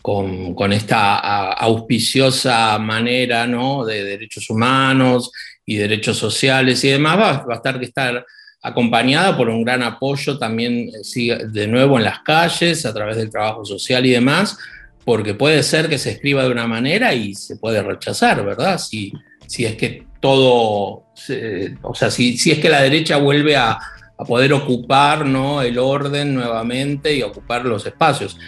con, 0.00 0.72
esta 0.72 1.52
auspiciosa 1.52 2.78
manera 2.78 3.46
¿no? 3.46 3.84
de 3.84 4.02
derechos 4.04 4.50
humanos 4.50 5.30
y 5.64 5.76
derechos 5.76 6.16
sociales 6.16 6.82
y 6.84 6.88
demás, 6.88 7.18
va, 7.18 7.32
va 7.44 7.54
a 7.54 7.56
estar 7.56 7.78
que 7.78 7.86
estar 7.86 8.24
acompañada 8.62 9.36
por 9.36 9.48
un 9.48 9.64
gran 9.64 9.82
apoyo 9.82 10.38
también 10.38 10.88
eh, 10.88 11.38
de 11.48 11.66
nuevo 11.66 11.98
en 11.98 12.04
las 12.04 12.20
calles, 12.20 12.86
a 12.86 12.94
través 12.94 13.16
del 13.16 13.30
trabajo 13.30 13.64
social 13.64 14.06
y 14.06 14.10
demás, 14.10 14.56
porque 15.04 15.34
puede 15.34 15.62
ser 15.62 15.88
que 15.88 15.98
se 15.98 16.10
escriba 16.12 16.44
de 16.44 16.50
una 16.50 16.66
manera 16.66 17.12
y 17.12 17.34
se 17.34 17.56
puede 17.56 17.82
rechazar, 17.82 18.44
¿verdad? 18.44 18.78
Si, 18.78 19.12
si 19.46 19.64
es 19.64 19.74
que 19.74 20.06
todo, 20.20 21.06
o 21.82 21.94
sea, 21.94 22.10
si, 22.12 22.38
si, 22.38 22.52
es 22.52 22.60
que 22.60 22.68
la 22.68 22.82
derecha 22.82 23.16
vuelve 23.16 23.56
a, 23.56 23.78
poder 24.24 24.52
ocupar 24.52 25.26
¿no? 25.26 25.62
el 25.62 25.78
orden 25.78 26.34
nuevamente 26.34 27.14
y 27.14 27.22
ocupar 27.22 27.64
los 27.64 27.86
espacios. 27.86 28.38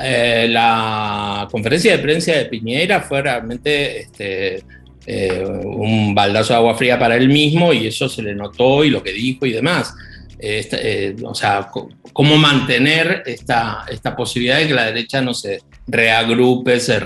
Eh, 0.00 0.46
la 0.48 1.48
conferencia 1.50 1.96
de 1.96 2.02
prensa 2.02 2.32
de 2.32 2.46
Piñera 2.46 3.00
fue 3.00 3.22
realmente... 3.22 4.00
Este, 4.00 4.64
eh, 5.06 5.44
un 5.64 6.14
baldazo 6.14 6.52
de 6.52 6.58
agua 6.58 6.76
fría 6.76 6.98
para 6.98 7.16
él 7.16 7.28
mismo 7.28 7.72
y 7.72 7.86
eso 7.86 8.08
se 8.08 8.22
le 8.22 8.34
notó 8.34 8.84
y 8.84 8.90
lo 8.90 9.02
que 9.02 9.12
dijo 9.12 9.46
y 9.46 9.52
demás. 9.52 9.94
Eh, 10.38 11.16
o 11.24 11.34
sea, 11.34 11.68
cómo 12.12 12.36
mantener 12.36 13.22
esta, 13.26 13.84
esta 13.90 14.14
posibilidad 14.14 14.58
de 14.58 14.68
que 14.68 14.74
la 14.74 14.84
derecha 14.84 15.20
no 15.20 15.34
se 15.34 15.60
reagrupe, 15.86 16.80
se, 16.80 17.00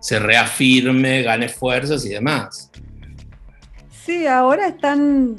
se 0.00 0.18
reafirme, 0.18 1.22
gane 1.22 1.48
fuerzas 1.48 2.04
y 2.06 2.10
demás. 2.10 2.70
Sí, 4.04 4.26
ahora 4.26 4.68
están 4.68 5.36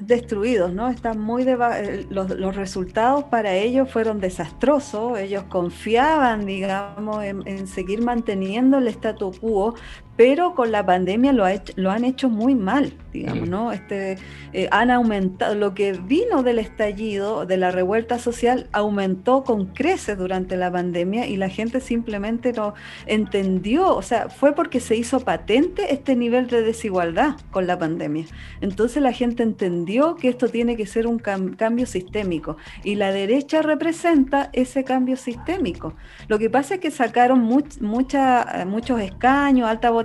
destruidos, 0.00 0.72
¿no? 0.72 0.88
Están 0.88 1.18
muy 1.18 1.42
eh, 1.42 2.06
los, 2.08 2.30
los, 2.30 2.54
resultados 2.54 3.24
para 3.24 3.54
ellos 3.54 3.90
fueron 3.90 4.20
desastrosos. 4.20 5.18
Ellos 5.18 5.44
confiaban, 5.44 6.46
digamos, 6.46 7.24
en, 7.24 7.46
en, 7.46 7.66
seguir 7.66 8.00
manteniendo 8.00 8.78
el 8.78 8.86
statu 8.88 9.32
quo, 9.32 9.74
pero 10.16 10.54
con 10.54 10.70
la 10.70 10.84
pandemia 10.86 11.32
lo, 11.32 11.44
lo 11.76 11.90
han 11.90 12.04
hecho 12.04 12.28
muy 12.28 12.54
mal, 12.54 12.94
digamos, 13.12 13.48
¿no? 13.48 13.72
Este, 13.72 14.16
eh, 14.52 14.68
han 14.70 14.90
aumentado, 14.90 15.54
lo 15.54 15.74
que 15.74 15.92
vino 15.92 16.42
del 16.42 16.58
estallido, 16.60 17.46
de 17.46 17.56
la 17.56 17.70
revuelta 17.70 18.18
social, 18.18 18.68
aumentó 18.72 19.42
con 19.42 19.66
creces 19.66 20.16
durante 20.16 20.56
la 20.56 20.70
pandemia 20.70 21.26
y 21.26 21.36
la 21.36 21.48
gente 21.48 21.80
simplemente 21.80 22.52
no 22.52 22.74
entendió, 23.06 23.94
o 23.94 24.02
sea, 24.02 24.28
fue 24.28 24.54
porque 24.54 24.78
se 24.78 24.96
hizo 24.96 25.20
patente 25.20 25.92
este 25.92 26.14
nivel 26.14 26.46
de 26.46 26.62
desigualdad 26.62 27.36
con 27.50 27.66
la 27.66 27.78
pandemia. 27.78 28.26
Entonces 28.60 29.02
la 29.02 29.12
gente 29.12 29.42
entendió 29.42 30.14
que 30.14 30.28
esto 30.28 30.48
tiene 30.48 30.76
que 30.76 30.86
ser 30.86 31.06
un 31.06 31.18
cambio 31.18 31.86
sistémico 31.86 32.56
y 32.84 32.94
la 32.94 33.10
derecha 33.10 33.62
representa 33.62 34.50
ese 34.52 34.84
cambio 34.84 35.16
sistémico. 35.16 35.94
Lo 36.28 36.38
que 36.38 36.50
pasa 36.50 36.74
es 36.74 36.80
que 36.80 36.90
sacaron 36.90 37.40
mucha, 37.40 38.62
eh, 38.62 38.64
muchos 38.64 39.00
escaños, 39.00 39.68
alta 39.68 39.90
votación, 39.90 40.03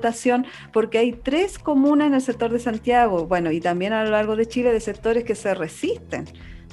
porque 0.74 0.97
hay 0.97 1.14
tres 1.14 1.60
comunas 1.60 2.08
en 2.08 2.14
el 2.16 2.22
sector 2.22 2.52
de 2.52 2.60
Santiago, 2.60 3.28
bueno, 3.28 3.52
y 3.52 3.60
también 3.62 3.93
a 3.93 4.04
lo 4.04 4.12
largo 4.12 4.36
de 4.36 4.47
Chile 4.47 4.72
de 4.72 4.80
sectores 4.80 5.24
que 5.24 5.36
se 5.36 5.54
resisten. 5.54 6.26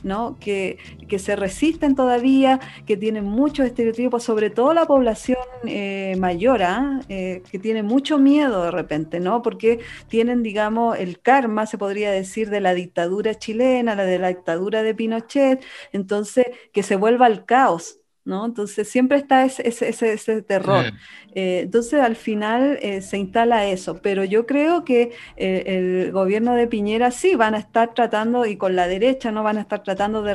¿no? 0.03 0.37
Que, 0.39 0.79
que 1.09 1.19
se 1.19 1.37
resisten 1.37 1.95
todavía, 1.95 2.61
que 2.87 2.97
tienen 2.97 3.25
muchos 3.25 3.67
estereotipos, 3.67 4.23
sobre 4.23 4.51
todo 4.51 4.73
la 4.75 4.87
población 4.87 5.39
eh, 5.67 6.15
mayor, 6.19 6.63
¿ah? 6.63 7.01
eh, 7.09 7.43
que 7.51 7.59
tiene 7.59 7.83
mucho 7.83 8.19
miedo 8.19 8.65
de 8.65 8.71
repente, 8.71 9.21
¿no? 9.21 9.43
Porque 9.43 9.81
tienen, 10.09 10.43
digamos, 10.43 10.99
el 10.99 11.21
karma, 11.21 11.67
se 11.67 11.79
podría 11.79 12.11
decir, 12.11 12.51
de 12.51 12.61
la 12.61 12.75
dictadura 12.75 13.35
chilena, 13.35 13.95
la 13.95 14.05
de 14.05 14.19
la 14.19 14.29
dictadura 14.29 14.83
de 14.83 14.95
Pinochet, 14.95 15.65
entonces 15.93 16.47
que 16.73 16.83
se 16.83 16.97
vuelva 16.97 17.27
al 17.27 17.45
caos. 17.45 18.01
¿No? 18.27 18.45
Entonces 18.45 18.89
siempre 18.89 19.19
está 19.19 19.45
ese, 19.45 19.67
ese, 19.67 19.89
ese, 19.89 20.43
terror. 20.43 20.87
Eh, 21.35 21.61
entonces 21.65 22.01
al 22.01 22.17
final 22.17 22.79
eh, 22.83 23.01
se 23.01 23.19
instala 23.19 23.67
eso, 23.67 24.01
pero 24.03 24.25
yo 24.25 24.47
creo 24.47 24.85
que 24.85 25.13
eh, 25.37 25.63
el 25.67 26.13
gobierno 26.13 26.55
de 26.55 26.67
Piñera 26.67 27.11
sí 27.11 27.37
van 27.37 27.55
a 27.55 27.59
estar 27.59 27.95
tratando, 27.95 28.45
y 28.47 28.57
con 28.57 28.75
la 28.75 28.89
derecha 28.89 29.31
no 29.31 29.43
van 29.43 29.59
a 29.59 29.61
estar 29.61 29.83
tratando 29.83 30.23
de, 30.23 30.35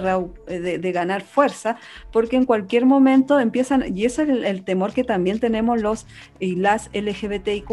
de, 0.79 0.91
ganar 0.91 1.21
fuerza, 1.21 1.77
porque 2.11 2.37
en 2.37 2.45
cualquier 2.45 2.85
momento 2.85 3.39
empiezan, 3.39 3.95
y 3.95 4.05
ese 4.05 4.23
es 4.23 4.29
el, 4.29 4.63
temor 4.63 4.93
que 4.93 5.03
también 5.03 5.39
tenemos 5.39 5.81
los 5.81 6.05
y 6.39 6.55
las 6.55 6.89
LGBTIQ 6.93 7.69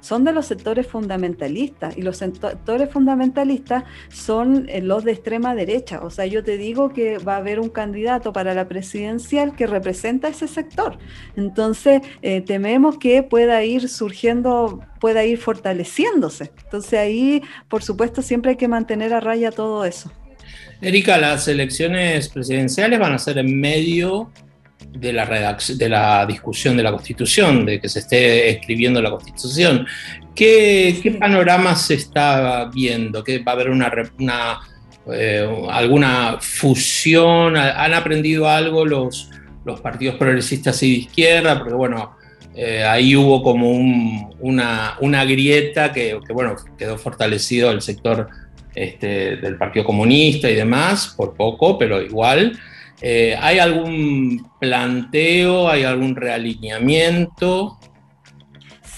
son 0.00 0.24
de 0.24 0.32
los 0.32 0.46
sectores 0.46 0.86
fundamentalistas, 0.86 1.96
y 1.96 2.02
los 2.02 2.18
sectores 2.18 2.90
fundamentalistas 2.90 3.84
son 4.08 4.68
los 4.82 5.04
de 5.04 5.12
extrema 5.12 5.54
derecha. 5.54 6.00
O 6.02 6.10
sea, 6.10 6.26
yo 6.26 6.44
te 6.44 6.58
digo 6.58 6.92
que 6.92 7.18
va 7.18 7.34
a 7.34 7.38
haber 7.38 7.60
un 7.60 7.70
candidato 7.70 8.32
para 8.32 8.52
la 8.52 8.68
presidencial 8.68 9.53
que 9.54 9.66
representa 9.66 10.28
ese 10.28 10.48
sector. 10.48 10.98
Entonces, 11.36 12.02
eh, 12.22 12.40
tememos 12.40 12.98
que 12.98 13.22
pueda 13.22 13.62
ir 13.64 13.88
surgiendo, 13.88 14.80
pueda 15.00 15.24
ir 15.24 15.38
fortaleciéndose. 15.38 16.52
Entonces 16.64 16.98
ahí, 16.98 17.42
por 17.68 17.82
supuesto, 17.82 18.22
siempre 18.22 18.52
hay 18.52 18.56
que 18.56 18.68
mantener 18.68 19.12
a 19.14 19.20
raya 19.20 19.50
todo 19.50 19.84
eso. 19.84 20.10
Erika, 20.80 21.16
las 21.18 21.48
elecciones 21.48 22.28
presidenciales 22.28 22.98
van 22.98 23.14
a 23.14 23.18
ser 23.18 23.38
en 23.38 23.58
medio 23.58 24.30
de 24.90 25.12
la, 25.12 25.56
de 25.76 25.88
la 25.88 26.26
discusión 26.26 26.76
de 26.76 26.82
la 26.82 26.92
Constitución, 26.92 27.64
de 27.66 27.80
que 27.80 27.88
se 27.88 28.00
esté 28.00 28.50
escribiendo 28.50 29.00
la 29.00 29.10
Constitución. 29.10 29.86
¿Qué, 30.34 31.16
panorama 31.18 31.76
se 31.76 31.94
está 31.94 32.70
viendo? 32.72 33.22
¿Que 33.22 33.38
va 33.38 33.52
a 33.52 33.54
haber 33.54 33.70
una, 33.70 34.60
eh, 35.12 35.66
alguna 35.70 36.38
fusión? 36.40 37.56
¿Han 37.56 37.94
aprendido 37.94 38.48
algo 38.48 38.84
los, 38.84 39.30
los 39.64 39.80
partidos 39.80 40.16
progresistas 40.16 40.82
y 40.82 40.90
de 40.90 40.98
izquierda, 40.98 41.58
porque 41.58 41.74
bueno, 41.74 42.16
eh, 42.54 42.84
ahí 42.84 43.16
hubo 43.16 43.42
como 43.42 43.70
una, 44.40 44.96
una, 45.00 45.24
grieta 45.24 45.92
que, 45.92 46.18
bueno, 46.32 46.54
quedó 46.78 46.96
fortalecido 46.98 47.70
el 47.70 47.82
sector 47.82 48.28
este, 48.74 49.36
del 49.36 49.56
Partido 49.56 49.84
Comunista 49.84 50.48
y 50.48 50.54
demás, 50.54 51.14
por 51.16 51.34
poco, 51.34 51.78
pero 51.78 52.00
igual. 52.00 52.58
Eh, 53.00 53.36
¿Hay 53.40 53.58
algún 53.58 54.48
planteo, 54.60 55.68
hay 55.68 55.82
algún 55.82 56.14
realineamiento? 56.14 57.78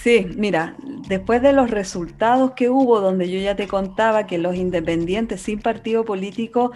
Sí, 0.07 0.27
mira, 0.37 0.77
después 1.09 1.43
de 1.43 1.53
los 1.53 1.71
resultados 1.71 2.53
que 2.53 2.69
hubo, 2.69 3.01
donde 3.01 3.29
yo 3.29 3.41
ya 3.41 3.57
te 3.57 3.67
contaba 3.67 4.27
que 4.27 4.39
los 4.39 4.55
independientes 4.55 5.41
sin 5.41 5.59
partido 5.59 6.05
político 6.05 6.73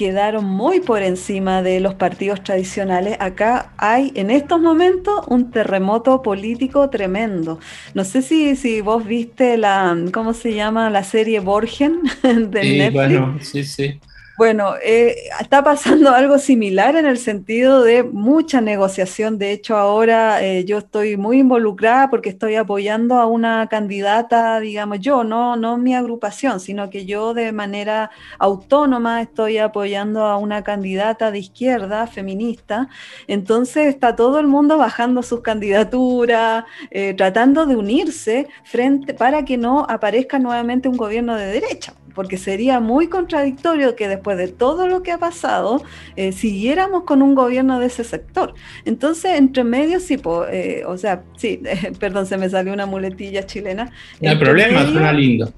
quedaron 0.00 0.46
muy 0.46 0.80
por 0.80 1.02
encima 1.02 1.62
de 1.62 1.78
los 1.78 1.92
partidos 1.94 2.42
tradicionales. 2.42 3.18
Acá 3.20 3.74
hay 3.76 4.12
en 4.14 4.30
estos 4.30 4.58
momentos 4.58 5.12
un 5.28 5.50
terremoto 5.50 6.22
político 6.22 6.88
tremendo. 6.88 7.58
No 7.92 8.04
sé 8.04 8.22
si, 8.22 8.56
si 8.56 8.80
vos 8.80 9.04
viste 9.04 9.58
la, 9.58 9.94
¿cómo 10.10 10.32
se 10.32 10.54
llama? 10.54 10.88
La 10.88 11.04
serie 11.04 11.40
Borgen 11.40 12.00
de 12.22 12.64
sí, 12.64 12.78
Netflix. 12.78 12.92
Bueno, 12.92 13.38
sí, 13.40 13.64
sí. 13.64 14.00
Bueno, 14.40 14.76
eh, 14.82 15.28
está 15.38 15.62
pasando 15.62 16.08
algo 16.14 16.38
similar 16.38 16.96
en 16.96 17.04
el 17.04 17.18
sentido 17.18 17.82
de 17.82 18.02
mucha 18.04 18.62
negociación. 18.62 19.36
De 19.36 19.52
hecho, 19.52 19.76
ahora 19.76 20.42
eh, 20.42 20.64
yo 20.64 20.78
estoy 20.78 21.18
muy 21.18 21.40
involucrada 21.40 22.08
porque 22.08 22.30
estoy 22.30 22.54
apoyando 22.54 23.16
a 23.16 23.26
una 23.26 23.66
candidata, 23.68 24.58
digamos, 24.58 25.00
yo, 25.00 25.24
no, 25.24 25.56
no 25.56 25.76
mi 25.76 25.94
agrupación, 25.94 26.58
sino 26.58 26.88
que 26.88 27.04
yo 27.04 27.34
de 27.34 27.52
manera 27.52 28.12
autónoma 28.38 29.20
estoy 29.20 29.58
apoyando 29.58 30.24
a 30.24 30.38
una 30.38 30.64
candidata 30.64 31.30
de 31.30 31.40
izquierda, 31.40 32.06
feminista. 32.06 32.88
Entonces 33.26 33.88
está 33.88 34.16
todo 34.16 34.40
el 34.40 34.46
mundo 34.46 34.78
bajando 34.78 35.22
sus 35.22 35.42
candidaturas, 35.42 36.64
eh, 36.90 37.12
tratando 37.12 37.66
de 37.66 37.76
unirse 37.76 38.48
frente 38.64 39.12
para 39.12 39.44
que 39.44 39.58
no 39.58 39.84
aparezca 39.86 40.38
nuevamente 40.38 40.88
un 40.88 40.96
gobierno 40.96 41.36
de 41.36 41.44
derecha 41.44 41.92
porque 42.14 42.36
sería 42.36 42.80
muy 42.80 43.08
contradictorio 43.08 43.96
que 43.96 44.08
después 44.08 44.29
de 44.36 44.48
todo 44.48 44.86
lo 44.86 45.02
que 45.02 45.12
ha 45.12 45.18
pasado 45.18 45.82
eh, 46.16 46.32
siguiéramos 46.32 47.04
con 47.04 47.22
un 47.22 47.34
gobierno 47.34 47.78
de 47.78 47.86
ese 47.86 48.04
sector. 48.04 48.54
Entonces, 48.84 49.38
entre 49.38 49.64
medio, 49.64 50.00
sí, 50.00 50.20
eh, 50.50 50.82
o 50.86 50.96
sea, 50.96 51.22
sí, 51.36 51.62
perdón, 52.00 52.26
se 52.26 52.36
me 52.36 52.48
salió 52.48 52.72
una 52.72 52.86
muletilla 52.86 53.44
chilena. 53.46 53.90
No 54.20 54.30
hay 54.30 54.36
problema, 54.36 54.84
suena 54.86 55.12
lindo. 55.12 55.52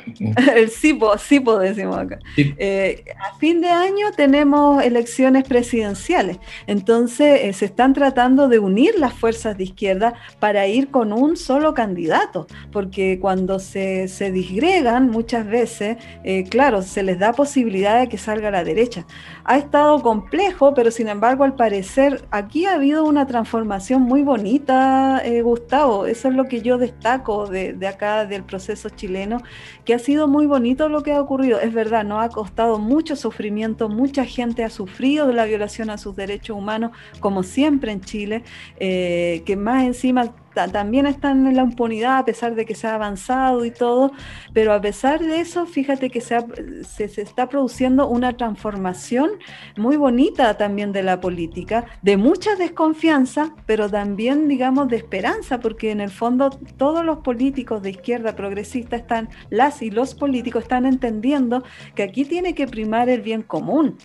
El 0.56 0.70
SIPO, 0.70 1.18
SIPO 1.18 1.58
decimos 1.58 1.96
acá. 1.96 2.18
Eh, 2.36 3.04
a 3.18 3.36
fin 3.38 3.60
de 3.60 3.68
año 3.68 4.12
tenemos 4.16 4.82
elecciones 4.82 5.44
presidenciales, 5.44 6.38
entonces 6.66 7.40
eh, 7.42 7.52
se 7.52 7.66
están 7.66 7.92
tratando 7.92 8.48
de 8.48 8.58
unir 8.58 8.98
las 8.98 9.12
fuerzas 9.12 9.56
de 9.56 9.64
izquierda 9.64 10.14
para 10.38 10.66
ir 10.66 10.90
con 10.90 11.12
un 11.12 11.36
solo 11.36 11.74
candidato, 11.74 12.46
porque 12.70 13.18
cuando 13.20 13.58
se, 13.58 14.08
se 14.08 14.30
disgregan 14.30 15.10
muchas 15.10 15.46
veces, 15.46 15.96
eh, 16.24 16.44
claro, 16.48 16.82
se 16.82 17.02
les 17.02 17.18
da 17.18 17.32
posibilidad 17.32 18.00
de 18.00 18.08
que 18.08 18.18
salga 18.18 18.48
a 18.48 18.52
la 18.52 18.64
derecha. 18.64 19.06
Ha 19.44 19.58
estado 19.58 20.00
complejo, 20.02 20.74
pero 20.74 20.90
sin 20.90 21.08
embargo, 21.08 21.44
al 21.44 21.54
parecer, 21.54 22.24
aquí 22.30 22.66
ha 22.66 22.74
habido 22.74 23.04
una 23.04 23.26
transformación 23.26 24.02
muy 24.02 24.22
bonita, 24.22 25.22
Gustavo, 25.42 26.06
eso 26.06 26.28
es 26.28 26.34
lo 26.34 26.44
que 26.44 26.62
yo 26.62 26.78
destaco 26.78 27.46
de, 27.46 27.72
de 27.72 27.86
acá 27.86 28.26
del 28.26 28.44
proceso 28.44 28.88
chileno 28.88 29.38
que 29.84 29.94
ha 29.94 29.98
sido 29.98 30.28
muy 30.28 30.46
bonito 30.46 30.88
lo 30.88 31.02
que 31.02 31.12
ha 31.12 31.20
ocurrido. 31.20 31.60
Es 31.60 31.72
verdad, 31.72 32.04
no 32.04 32.20
ha 32.20 32.28
costado 32.28 32.78
mucho 32.78 33.16
sufrimiento, 33.16 33.88
mucha 33.88 34.24
gente 34.24 34.64
ha 34.64 34.70
sufrido 34.70 35.26
de 35.26 35.32
la 35.34 35.44
violación 35.44 35.90
a 35.90 35.98
sus 35.98 36.16
derechos 36.16 36.56
humanos, 36.56 36.92
como 37.20 37.42
siempre 37.42 37.92
en 37.92 38.00
Chile, 38.00 38.44
eh, 38.78 39.42
que 39.44 39.56
más 39.56 39.84
encima 39.84 40.32
también 40.54 41.06
están 41.06 41.46
en 41.46 41.56
la 41.56 41.62
impunidad 41.62 42.18
a 42.18 42.24
pesar 42.24 42.54
de 42.54 42.64
que 42.64 42.74
se 42.74 42.86
ha 42.86 42.94
avanzado 42.94 43.64
y 43.64 43.70
todo, 43.70 44.12
pero 44.52 44.72
a 44.72 44.80
pesar 44.80 45.20
de 45.20 45.40
eso, 45.40 45.66
fíjate 45.66 46.10
que 46.10 46.20
se, 46.20 46.38
se, 46.84 47.22
está 47.22 47.48
produciendo 47.48 48.08
una 48.08 48.36
transformación 48.36 49.30
muy 49.76 49.96
bonita 49.96 50.56
también 50.56 50.92
de 50.92 51.02
la 51.02 51.20
política, 51.20 51.86
de 52.02 52.16
mucha 52.16 52.54
desconfianza, 52.56 53.54
pero 53.66 53.88
también, 53.88 54.48
digamos, 54.48 54.88
de 54.88 54.96
esperanza, 54.96 55.60
porque 55.60 55.90
en 55.90 56.00
el 56.00 56.10
fondo 56.10 56.50
todos 56.76 57.04
los 57.04 57.18
políticos 57.18 57.82
de 57.82 57.90
izquierda 57.90 58.36
progresista 58.36 58.96
están, 58.96 59.28
las 59.50 59.82
y 59.82 59.90
los 59.90 60.14
políticos 60.14 60.64
están 60.64 60.86
entendiendo 60.86 61.62
que 61.94 62.02
aquí 62.02 62.24
tiene 62.24 62.54
que 62.54 62.66
primar 62.66 63.08
el 63.08 63.22
bien 63.22 63.42
común. 63.42 63.96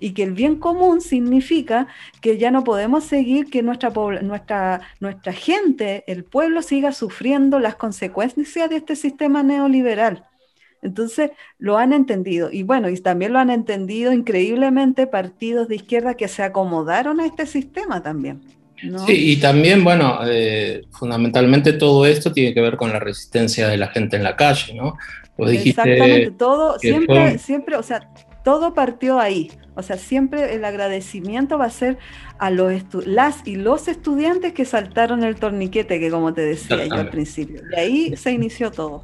Y 0.00 0.12
que 0.12 0.22
el 0.22 0.32
bien 0.32 0.56
común 0.56 1.00
significa 1.00 1.88
que 2.20 2.38
ya 2.38 2.50
no 2.50 2.64
podemos 2.64 3.04
seguir 3.04 3.46
que 3.50 3.62
nuestra, 3.62 3.90
nuestra, 4.22 4.80
nuestra 5.00 5.32
gente, 5.32 6.04
el 6.06 6.24
pueblo, 6.24 6.62
siga 6.62 6.92
sufriendo 6.92 7.58
las 7.58 7.76
consecuencias 7.76 8.70
de 8.70 8.76
este 8.76 8.96
sistema 8.96 9.42
neoliberal. 9.42 10.24
Entonces 10.82 11.32
lo 11.58 11.76
han 11.76 11.92
entendido 11.92 12.50
y 12.52 12.62
bueno, 12.62 12.88
y 12.88 12.96
también 12.98 13.32
lo 13.32 13.40
han 13.40 13.50
entendido 13.50 14.12
increíblemente 14.12 15.08
partidos 15.08 15.66
de 15.66 15.76
izquierda 15.76 16.14
que 16.14 16.28
se 16.28 16.42
acomodaron 16.42 17.20
a 17.20 17.26
este 17.26 17.46
sistema 17.46 18.02
también. 18.02 18.40
Sí, 19.06 19.32
y 19.32 19.36
también, 19.38 19.82
bueno, 19.82 20.20
eh, 20.24 20.82
fundamentalmente 20.92 21.72
todo 21.72 22.06
esto 22.06 22.32
tiene 22.32 22.54
que 22.54 22.60
ver 22.60 22.76
con 22.76 22.92
la 22.92 23.00
resistencia 23.00 23.66
de 23.66 23.76
la 23.76 23.88
gente 23.88 24.16
en 24.16 24.22
la 24.22 24.36
calle, 24.36 24.74
¿no? 24.74 24.96
Exactamente, 25.36 26.30
todo, 26.32 26.78
siempre, 26.78 27.38
siempre, 27.38 27.76
o 27.76 27.82
sea, 27.82 28.08
todo 28.48 28.72
partió 28.72 29.20
ahí. 29.20 29.50
O 29.74 29.82
sea, 29.82 29.98
siempre 29.98 30.54
el 30.54 30.64
agradecimiento 30.64 31.58
va 31.58 31.66
a 31.66 31.70
ser 31.70 31.98
a 32.38 32.48
los 32.48 32.72
las 33.04 33.46
y 33.46 33.56
los 33.56 33.88
estudiantes 33.88 34.54
que 34.54 34.64
saltaron 34.64 35.22
el 35.22 35.36
torniquete, 35.36 36.00
que 36.00 36.10
como 36.10 36.32
te 36.32 36.40
decía 36.40 36.86
yo 36.86 36.94
al 36.94 37.10
principio. 37.10 37.60
De 37.70 37.78
ahí 37.78 38.16
se 38.16 38.32
inició 38.32 38.70
todo. 38.70 39.02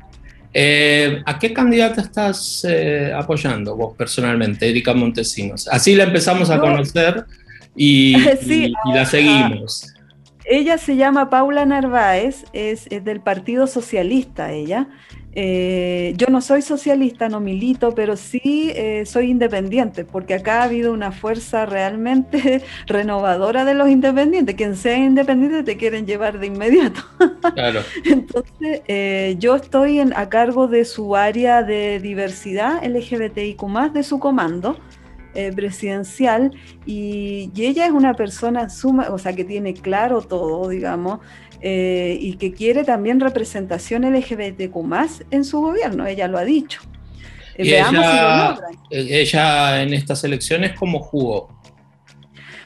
Eh, 0.55 1.20
¿A 1.26 1.38
qué 1.38 1.53
candidata 1.53 2.01
estás 2.01 2.64
eh, 2.66 3.12
apoyando 3.14 3.76
vos 3.76 3.95
personalmente, 3.95 4.66
Erika 4.66 4.95
Montesinos? 4.95 5.68
Así 5.68 5.95
la 5.95 6.05
empezamos 6.05 6.49
a 6.49 6.59
conocer 6.59 7.26
y, 7.76 8.16
la 8.95 9.05
seguimos. 9.05 9.92
Ella 10.47 10.78
se 10.78 10.97
llama 10.97 11.28
Paula 11.28 11.66
Narváez, 11.66 12.47
es, 12.55 12.86
es 12.88 13.05
del 13.05 13.20
Partido 13.20 13.66
Socialista 13.66 14.53
ella. 14.53 14.88
Eh, 15.37 16.14
yo 16.16 16.28
no 16.28 16.41
soy 16.41 16.62
socialista, 16.62 17.28
no 17.28 17.41
milito, 17.41 17.95
pero 17.95 18.16
sí 18.16 18.70
eh, 18.74 19.05
soy 19.05 19.30
independiente, 19.30 20.05
porque 20.05 20.35
acá 20.35 20.61
ha 20.61 20.64
habido 20.64 20.93
una 20.93 21.11
fuerza 21.11 21.66
realmente 21.66 22.62
renovadora 22.87 23.64
de 23.64 23.74
los 23.74 23.89
independientes. 23.89 24.55
Quien 24.55 24.76
sea 24.76 24.97
independiente 24.97 25.64
te 25.64 25.76
quieren 25.76 26.07
llevar 26.07 26.39
de 26.39 26.47
inmediato. 26.47 27.01
Claro. 27.55 27.82
Entonces, 28.05 28.82
eh, 28.89 29.37
yo 29.39 29.55
estoy 29.55 30.01
a 30.01 30.28
cargo 30.28 30.66
de 30.66 30.85
su 30.85 31.14
área 31.14 31.62
de 31.62 32.01
diversidad 32.01 32.82
LGBTIQ, 32.85 33.93
de 33.93 34.03
su 34.03 34.18
comando. 34.18 34.76
presidencial 35.55 36.53
y, 36.87 37.51
ella 37.57 37.87
es 37.87 37.93
una 37.93 38.14
persona 38.14 38.68
suma, 38.70 39.09
o 39.11 39.18
sea, 39.18 39.35
que 39.35 39.45
tiene 39.45 39.74
claro 39.74 40.22
todo, 40.22 40.68
digamos, 40.68 41.20
eh, 41.61 42.16
y 42.20 42.34
que 42.34 42.52
quiere 42.52 42.84
también 42.84 43.20
representación 43.20 44.02
LGBTQ 44.02 44.76
más 44.82 45.22
en 45.30 45.44
su 45.44 45.61
gobierno, 45.61 46.07
ella 46.07 46.28
lo 46.28 46.38
ha 46.38 46.44
dicho. 46.44 46.80
Veamos 47.57 48.05
si 48.05 48.16
lo 48.16 48.36
logra. 48.36 48.68
Ella 48.90 49.82
en 49.82 49.94
estas 49.94 50.24
elecciones, 50.24 50.72
¿cómo 50.72 50.98
jugó? 51.00 51.48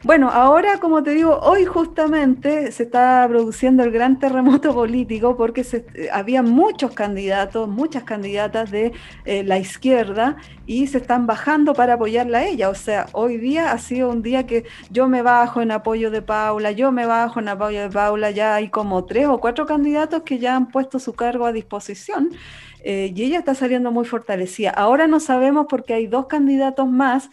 Bueno, 0.05 0.31
ahora, 0.31 0.79
como 0.79 1.03
te 1.03 1.11
digo, 1.11 1.41
hoy 1.41 1.65
justamente 1.65 2.71
se 2.71 2.85
está 2.85 3.27
produciendo 3.29 3.83
el 3.83 3.91
gran 3.91 4.19
terremoto 4.21 4.73
político 4.73 5.37
porque 5.37 5.65
se, 5.65 5.87
eh, 5.95 6.09
había 6.13 6.43
muchos 6.43 6.93
candidatos, 6.93 7.69
muchas 7.69 8.05
candidatas 8.05 8.71
de 8.71 8.93
eh, 9.25 9.43
la 9.43 9.59
izquierda 9.59 10.37
y 10.67 10.87
se 10.87 10.99
están 10.99 11.27
bajando 11.27 11.75
para 11.75 11.95
apoyarla 11.95 12.39
a 12.39 12.47
ella. 12.47 12.69
O 12.71 12.75
sea, 12.77 13.07
hoy 13.13 13.39
día 13.39 13.73
ha 13.73 13.79
sido 13.79 14.11
un 14.11 14.23
día 14.23 14.47
que 14.47 14.65
yo 14.91 15.09
me 15.09 15.23
bajo 15.23 15.61
en 15.63 15.73
apoyo 15.73 16.11
de 16.13 16.23
Paula, 16.23 16.71
yo 16.71 16.93
me 16.93 17.05
bajo 17.07 17.41
en 17.41 17.49
apoyo 17.49 17.81
de 17.83 17.91
Paula, 17.91 18.31
ya 18.31 18.55
hay 18.55 18.71
como 18.71 19.05
tres 19.05 19.27
o 19.27 19.41
cuatro 19.41 19.67
candidatos 19.67 20.23
que 20.23 20.39
ya 20.39 20.55
han 20.55 20.69
puesto 20.69 20.99
su 21.01 21.15
cargo 21.15 21.45
a 21.47 21.53
disposición. 21.53 22.31
Eh, 22.85 23.13
y 23.15 23.25
ella 23.25 23.41
está 23.41 23.55
saliendo 23.57 23.91
muy 23.91 24.05
fortalecida. 24.05 24.71
Ahora 24.71 25.09
no 25.09 25.19
sabemos 25.19 25.67
porque 25.69 25.95
hay 25.95 26.07
dos 26.07 26.27
candidatos 26.27 26.89
más, 26.89 27.29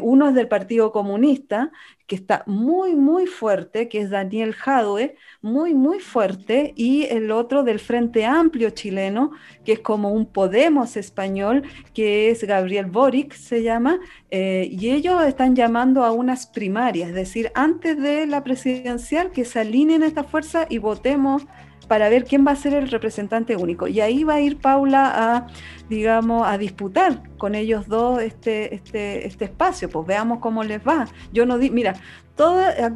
uno 0.00 0.28
es 0.28 0.34
del 0.34 0.48
Partido 0.48 0.92
Comunista, 0.92 1.70
que 2.06 2.16
está 2.16 2.42
muy, 2.46 2.94
muy 2.94 3.26
fuerte, 3.26 3.88
que 3.88 4.00
es 4.00 4.10
Daniel 4.10 4.54
Jadwe, 4.54 5.16
muy, 5.40 5.74
muy 5.74 6.00
fuerte, 6.00 6.72
y 6.76 7.04
el 7.04 7.30
otro 7.30 7.62
del 7.62 7.78
Frente 7.78 8.24
Amplio 8.24 8.70
chileno, 8.70 9.32
que 9.64 9.72
es 9.72 9.80
como 9.80 10.10
un 10.10 10.26
Podemos 10.26 10.96
español, 10.96 11.62
que 11.94 12.30
es 12.30 12.44
Gabriel 12.44 12.86
Boric, 12.86 13.32
se 13.34 13.62
llama, 13.62 14.00
eh, 14.30 14.68
y 14.70 14.90
ellos 14.90 15.24
están 15.24 15.54
llamando 15.56 16.04
a 16.04 16.12
unas 16.12 16.46
primarias, 16.46 17.08
es 17.10 17.14
decir, 17.14 17.50
antes 17.54 18.00
de 18.00 18.26
la 18.26 18.44
presidencial, 18.44 19.30
que 19.30 19.44
se 19.44 19.60
alineen 19.60 20.02
esta 20.02 20.24
fuerza 20.24 20.66
y 20.68 20.78
votemos 20.78 21.46
para 21.86 22.08
ver 22.08 22.24
quién 22.24 22.46
va 22.46 22.52
a 22.52 22.56
ser 22.56 22.74
el 22.74 22.90
representante 22.90 23.56
único. 23.56 23.86
Y 23.86 24.00
ahí 24.00 24.24
va 24.24 24.34
a 24.34 24.40
ir 24.40 24.58
Paula 24.58 25.12
a, 25.14 25.46
digamos, 25.88 26.46
a 26.46 26.58
disputar 26.58 27.22
con 27.38 27.54
ellos 27.54 27.88
dos 27.88 28.22
este, 28.22 28.74
este, 28.74 29.26
este 29.26 29.44
espacio. 29.46 29.88
Pues 29.88 30.06
veamos 30.06 30.38
cómo 30.40 30.64
les 30.64 30.80
va. 30.86 31.06
Yo 31.32 31.46
no 31.46 31.58
di, 31.58 31.70
mira, 31.70 31.94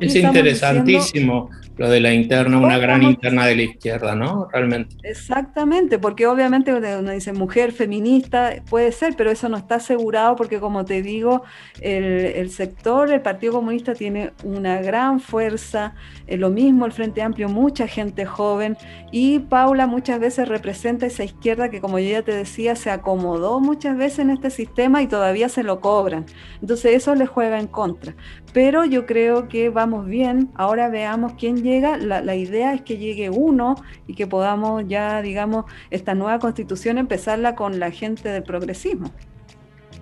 es 0.00 0.16
interesantísimo 0.16 1.50
lo 1.76 1.88
de 1.88 2.00
la 2.00 2.12
interna, 2.12 2.58
una 2.58 2.76
gran 2.76 3.04
interna 3.04 3.46
de 3.46 3.54
la 3.54 3.62
izquierda, 3.62 4.16
¿no? 4.16 4.48
Realmente. 4.52 4.96
Exactamente, 5.04 6.00
porque 6.00 6.26
obviamente 6.26 6.74
uno 6.74 7.12
dice 7.12 7.32
mujer 7.32 7.70
feminista, 7.70 8.54
puede 8.68 8.90
ser, 8.90 9.14
pero 9.16 9.30
eso 9.30 9.48
no 9.48 9.56
está 9.56 9.76
asegurado 9.76 10.34
porque 10.34 10.58
como 10.58 10.84
te 10.84 11.02
digo, 11.02 11.44
el, 11.80 12.50
sector, 12.50 13.12
el 13.12 13.20
Partido 13.20 13.52
Comunista 13.52 13.94
tiene 13.94 14.32
una 14.42 14.82
gran 14.82 15.20
fuerza, 15.20 15.94
eh, 16.26 16.36
lo 16.36 16.50
mismo 16.50 16.84
el 16.84 16.90
Frente 16.90 17.22
Amplio, 17.22 17.48
mucha 17.48 17.86
gente 17.86 18.26
joven, 18.26 18.76
y 19.12 19.38
Paula 19.38 19.86
muchas 19.86 20.18
veces 20.18 20.48
representa 20.48 21.06
esa 21.06 21.22
izquierda 21.22 21.70
que 21.70 21.80
como 21.80 22.00
yo 22.00 22.10
ya 22.10 22.22
te 22.22 22.34
decía, 22.34 22.74
se 22.78 22.90
acomodó 22.90 23.60
muchas 23.60 23.96
veces 23.96 24.20
en 24.20 24.30
este 24.30 24.50
sistema 24.50 25.02
y 25.02 25.06
todavía 25.06 25.48
se 25.48 25.62
lo 25.62 25.80
cobran. 25.80 26.24
Entonces 26.60 26.94
eso 26.94 27.14
le 27.14 27.26
juega 27.26 27.60
en 27.60 27.66
contra 27.66 28.14
pero 28.52 28.84
yo 28.84 29.06
creo 29.06 29.48
que 29.48 29.68
vamos 29.68 30.06
bien. 30.06 30.50
Ahora 30.54 30.88
veamos 30.88 31.34
quién 31.38 31.62
llega. 31.62 31.96
La, 31.96 32.34
idea 32.34 32.74
es 32.74 32.82
que 32.82 32.96
llegue 32.96 33.30
uno 33.30 33.76
y 34.06 34.14
que 34.14 34.26
podamos 34.26 34.84
ya, 34.88 35.22
digamos, 35.22 35.66
esta 35.90 36.14
nueva 36.14 36.38
constitución 36.38 36.98
empezarla 36.98 37.54
con 37.54 37.78
la 37.78 37.90
gente 37.90 38.28
del 38.28 38.42
progresismo. 38.42 39.12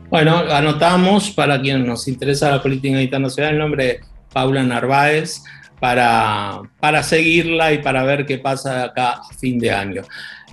Bueno, 0.09 0.37
anotamos 0.37 1.31
para 1.31 1.61
quien 1.61 1.87
nos 1.87 2.07
interesa 2.07 2.51
la 2.51 2.63
política 2.63 3.01
internacional 3.01 3.53
el 3.53 3.59
nombre 3.59 3.85
de 3.85 4.01
Paula 4.33 4.63
Narváez 4.63 5.43
para, 5.81 6.61
para 6.81 7.03
seguirla 7.03 7.73
y 7.73 7.79
para 7.79 8.05
ver 8.05 8.25
qué 8.27 8.39
pasa 8.39 8.85
acá 8.85 9.11
a 9.13 9.35
fin 9.39 9.59
de 9.59 9.71
año. 9.71 10.03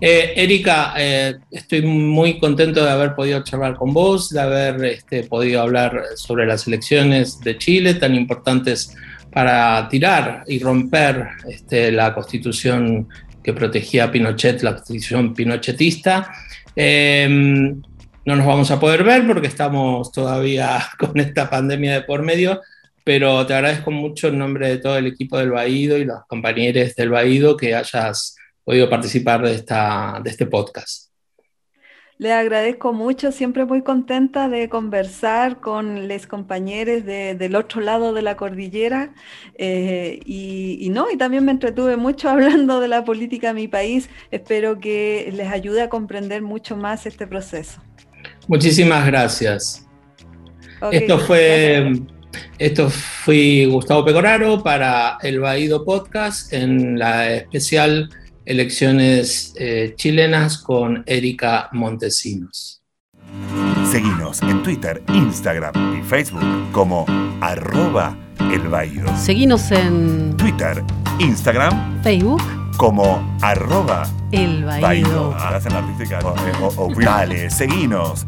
Eh, 0.01 0.34
Erika, 0.36 0.93
eh, 0.97 1.36
estoy 1.51 1.82
muy 1.84 2.39
contento 2.39 2.84
de 2.84 2.91
haber 2.91 3.15
podido 3.15 3.43
charlar 3.43 3.76
con 3.76 3.93
vos, 3.93 4.30
de 4.30 4.41
haber 4.41 4.84
este, 4.86 5.24
podido 5.24 5.61
hablar 5.61 6.01
sobre 6.15 6.45
las 6.45 6.67
elecciones 6.67 7.39
de 7.39 7.57
Chile, 7.57 7.93
tan 7.93 8.15
importantes 8.15 8.95
para 9.32 9.88
tirar 9.89 10.43
y 10.47 10.59
romper 10.59 11.28
este, 11.47 11.91
la 11.91 12.13
constitución 12.13 13.07
que 13.43 13.53
protegía 13.53 14.05
a 14.05 14.11
Pinochet, 14.11 14.61
la 14.61 14.76
constitución 14.76 15.34
pinochetista. 15.34 16.32
Em, 16.76 17.82
no 18.26 18.36
nos 18.36 18.45
vamos 18.45 18.71
a 18.71 18.80
poder 18.80 19.03
ver 19.03 19.28
porque 19.28 19.47
estamos 19.47 20.11
todavía 20.11 20.82
con 20.99 21.19
esta 21.19 21.49
pandemia 21.49 21.93
de 21.93 22.01
por 22.01 22.24
medio, 22.24 22.61
pero 23.03 23.45
te 23.45 23.53
agradezco 23.53 23.91
mucho 23.91 24.29
en 24.29 24.37
nombre 24.37 24.69
de 24.69 24.77
todo 24.77 24.97
el 24.97 25.07
equipo 25.07 25.37
del 25.37 25.51
Baído 25.51 25.97
y 25.97 26.05
los 26.05 26.25
compañeros 26.27 26.95
del 26.95 27.09
Baído 27.09 27.57
que 27.57 27.75
hayas 27.75 28.35
podido 28.63 28.89
participar 28.89 29.41
de, 29.41 29.55
esta, 29.55 30.21
de 30.23 30.29
este 30.29 30.45
podcast. 30.45 31.13
Le 32.19 32.31
agradezco 32.31 32.93
mucho, 32.93 33.31
siempre 33.31 33.65
muy 33.65 33.81
contenta 33.81 34.47
de 34.47 34.69
conversar 34.69 35.59
con 35.59 36.07
los 36.07 36.27
compañeros 36.27 37.03
del 37.05 37.55
otro 37.55 37.81
lado 37.81 38.13
de 38.13 38.21
la 38.21 38.37
cordillera 38.37 39.13
eh, 39.57 40.19
y, 40.23 40.89
no, 40.91 41.11
y 41.11 41.17
también 41.17 41.43
me 41.43 41.51
entretuve 41.51 41.97
mucho 41.97 42.29
hablando 42.29 42.79
de 42.79 42.87
la 42.87 43.03
política 43.03 43.47
de 43.47 43.53
mi 43.55 43.67
país. 43.67 44.09
Espero 44.31 44.79
que 44.79 45.31
les 45.35 45.51
ayude 45.51 45.81
a 45.81 45.89
comprender 45.89 46.43
mucho 46.43 46.77
más 46.77 47.05
este 47.07 47.25
proceso. 47.27 47.81
Muchísimas 48.47 49.05
gracias. 49.05 49.85
esto 50.91 51.19
fue, 51.19 51.93
esto 52.57 52.89
fui 52.89 53.65
Gustavo 53.65 54.05
Pecoraro 54.05 54.61
para 54.63 55.17
el 55.21 55.39
Baído 55.39 55.84
Podcast 55.84 56.51
en 56.53 56.97
la 56.97 57.34
especial 57.34 58.09
elecciones 58.45 59.53
eh, 59.57 59.93
chilenas 59.95 60.57
con 60.57 61.03
Erika 61.05 61.69
Montesinos. 61.71 62.81
Seguimos 63.89 64.41
en 64.41 64.63
Twitter, 64.63 65.01
Instagram 65.13 65.99
y 65.99 66.03
Facebook 66.03 66.43
como 66.71 67.05
arroba 67.41 68.17
el 68.51 69.17
Seguinos 69.17 69.71
en 69.71 70.36
Twitter, 70.38 70.84
Instagram, 71.19 72.01
Facebook 72.03 72.41
como 72.77 73.38
arroba 73.41 74.03
el 74.31 74.67
Hacen 74.67 75.73
la 75.73 75.79
artística. 75.79 76.19
O, 76.59 76.86
o, 76.86 77.49
seguinos 77.49 78.25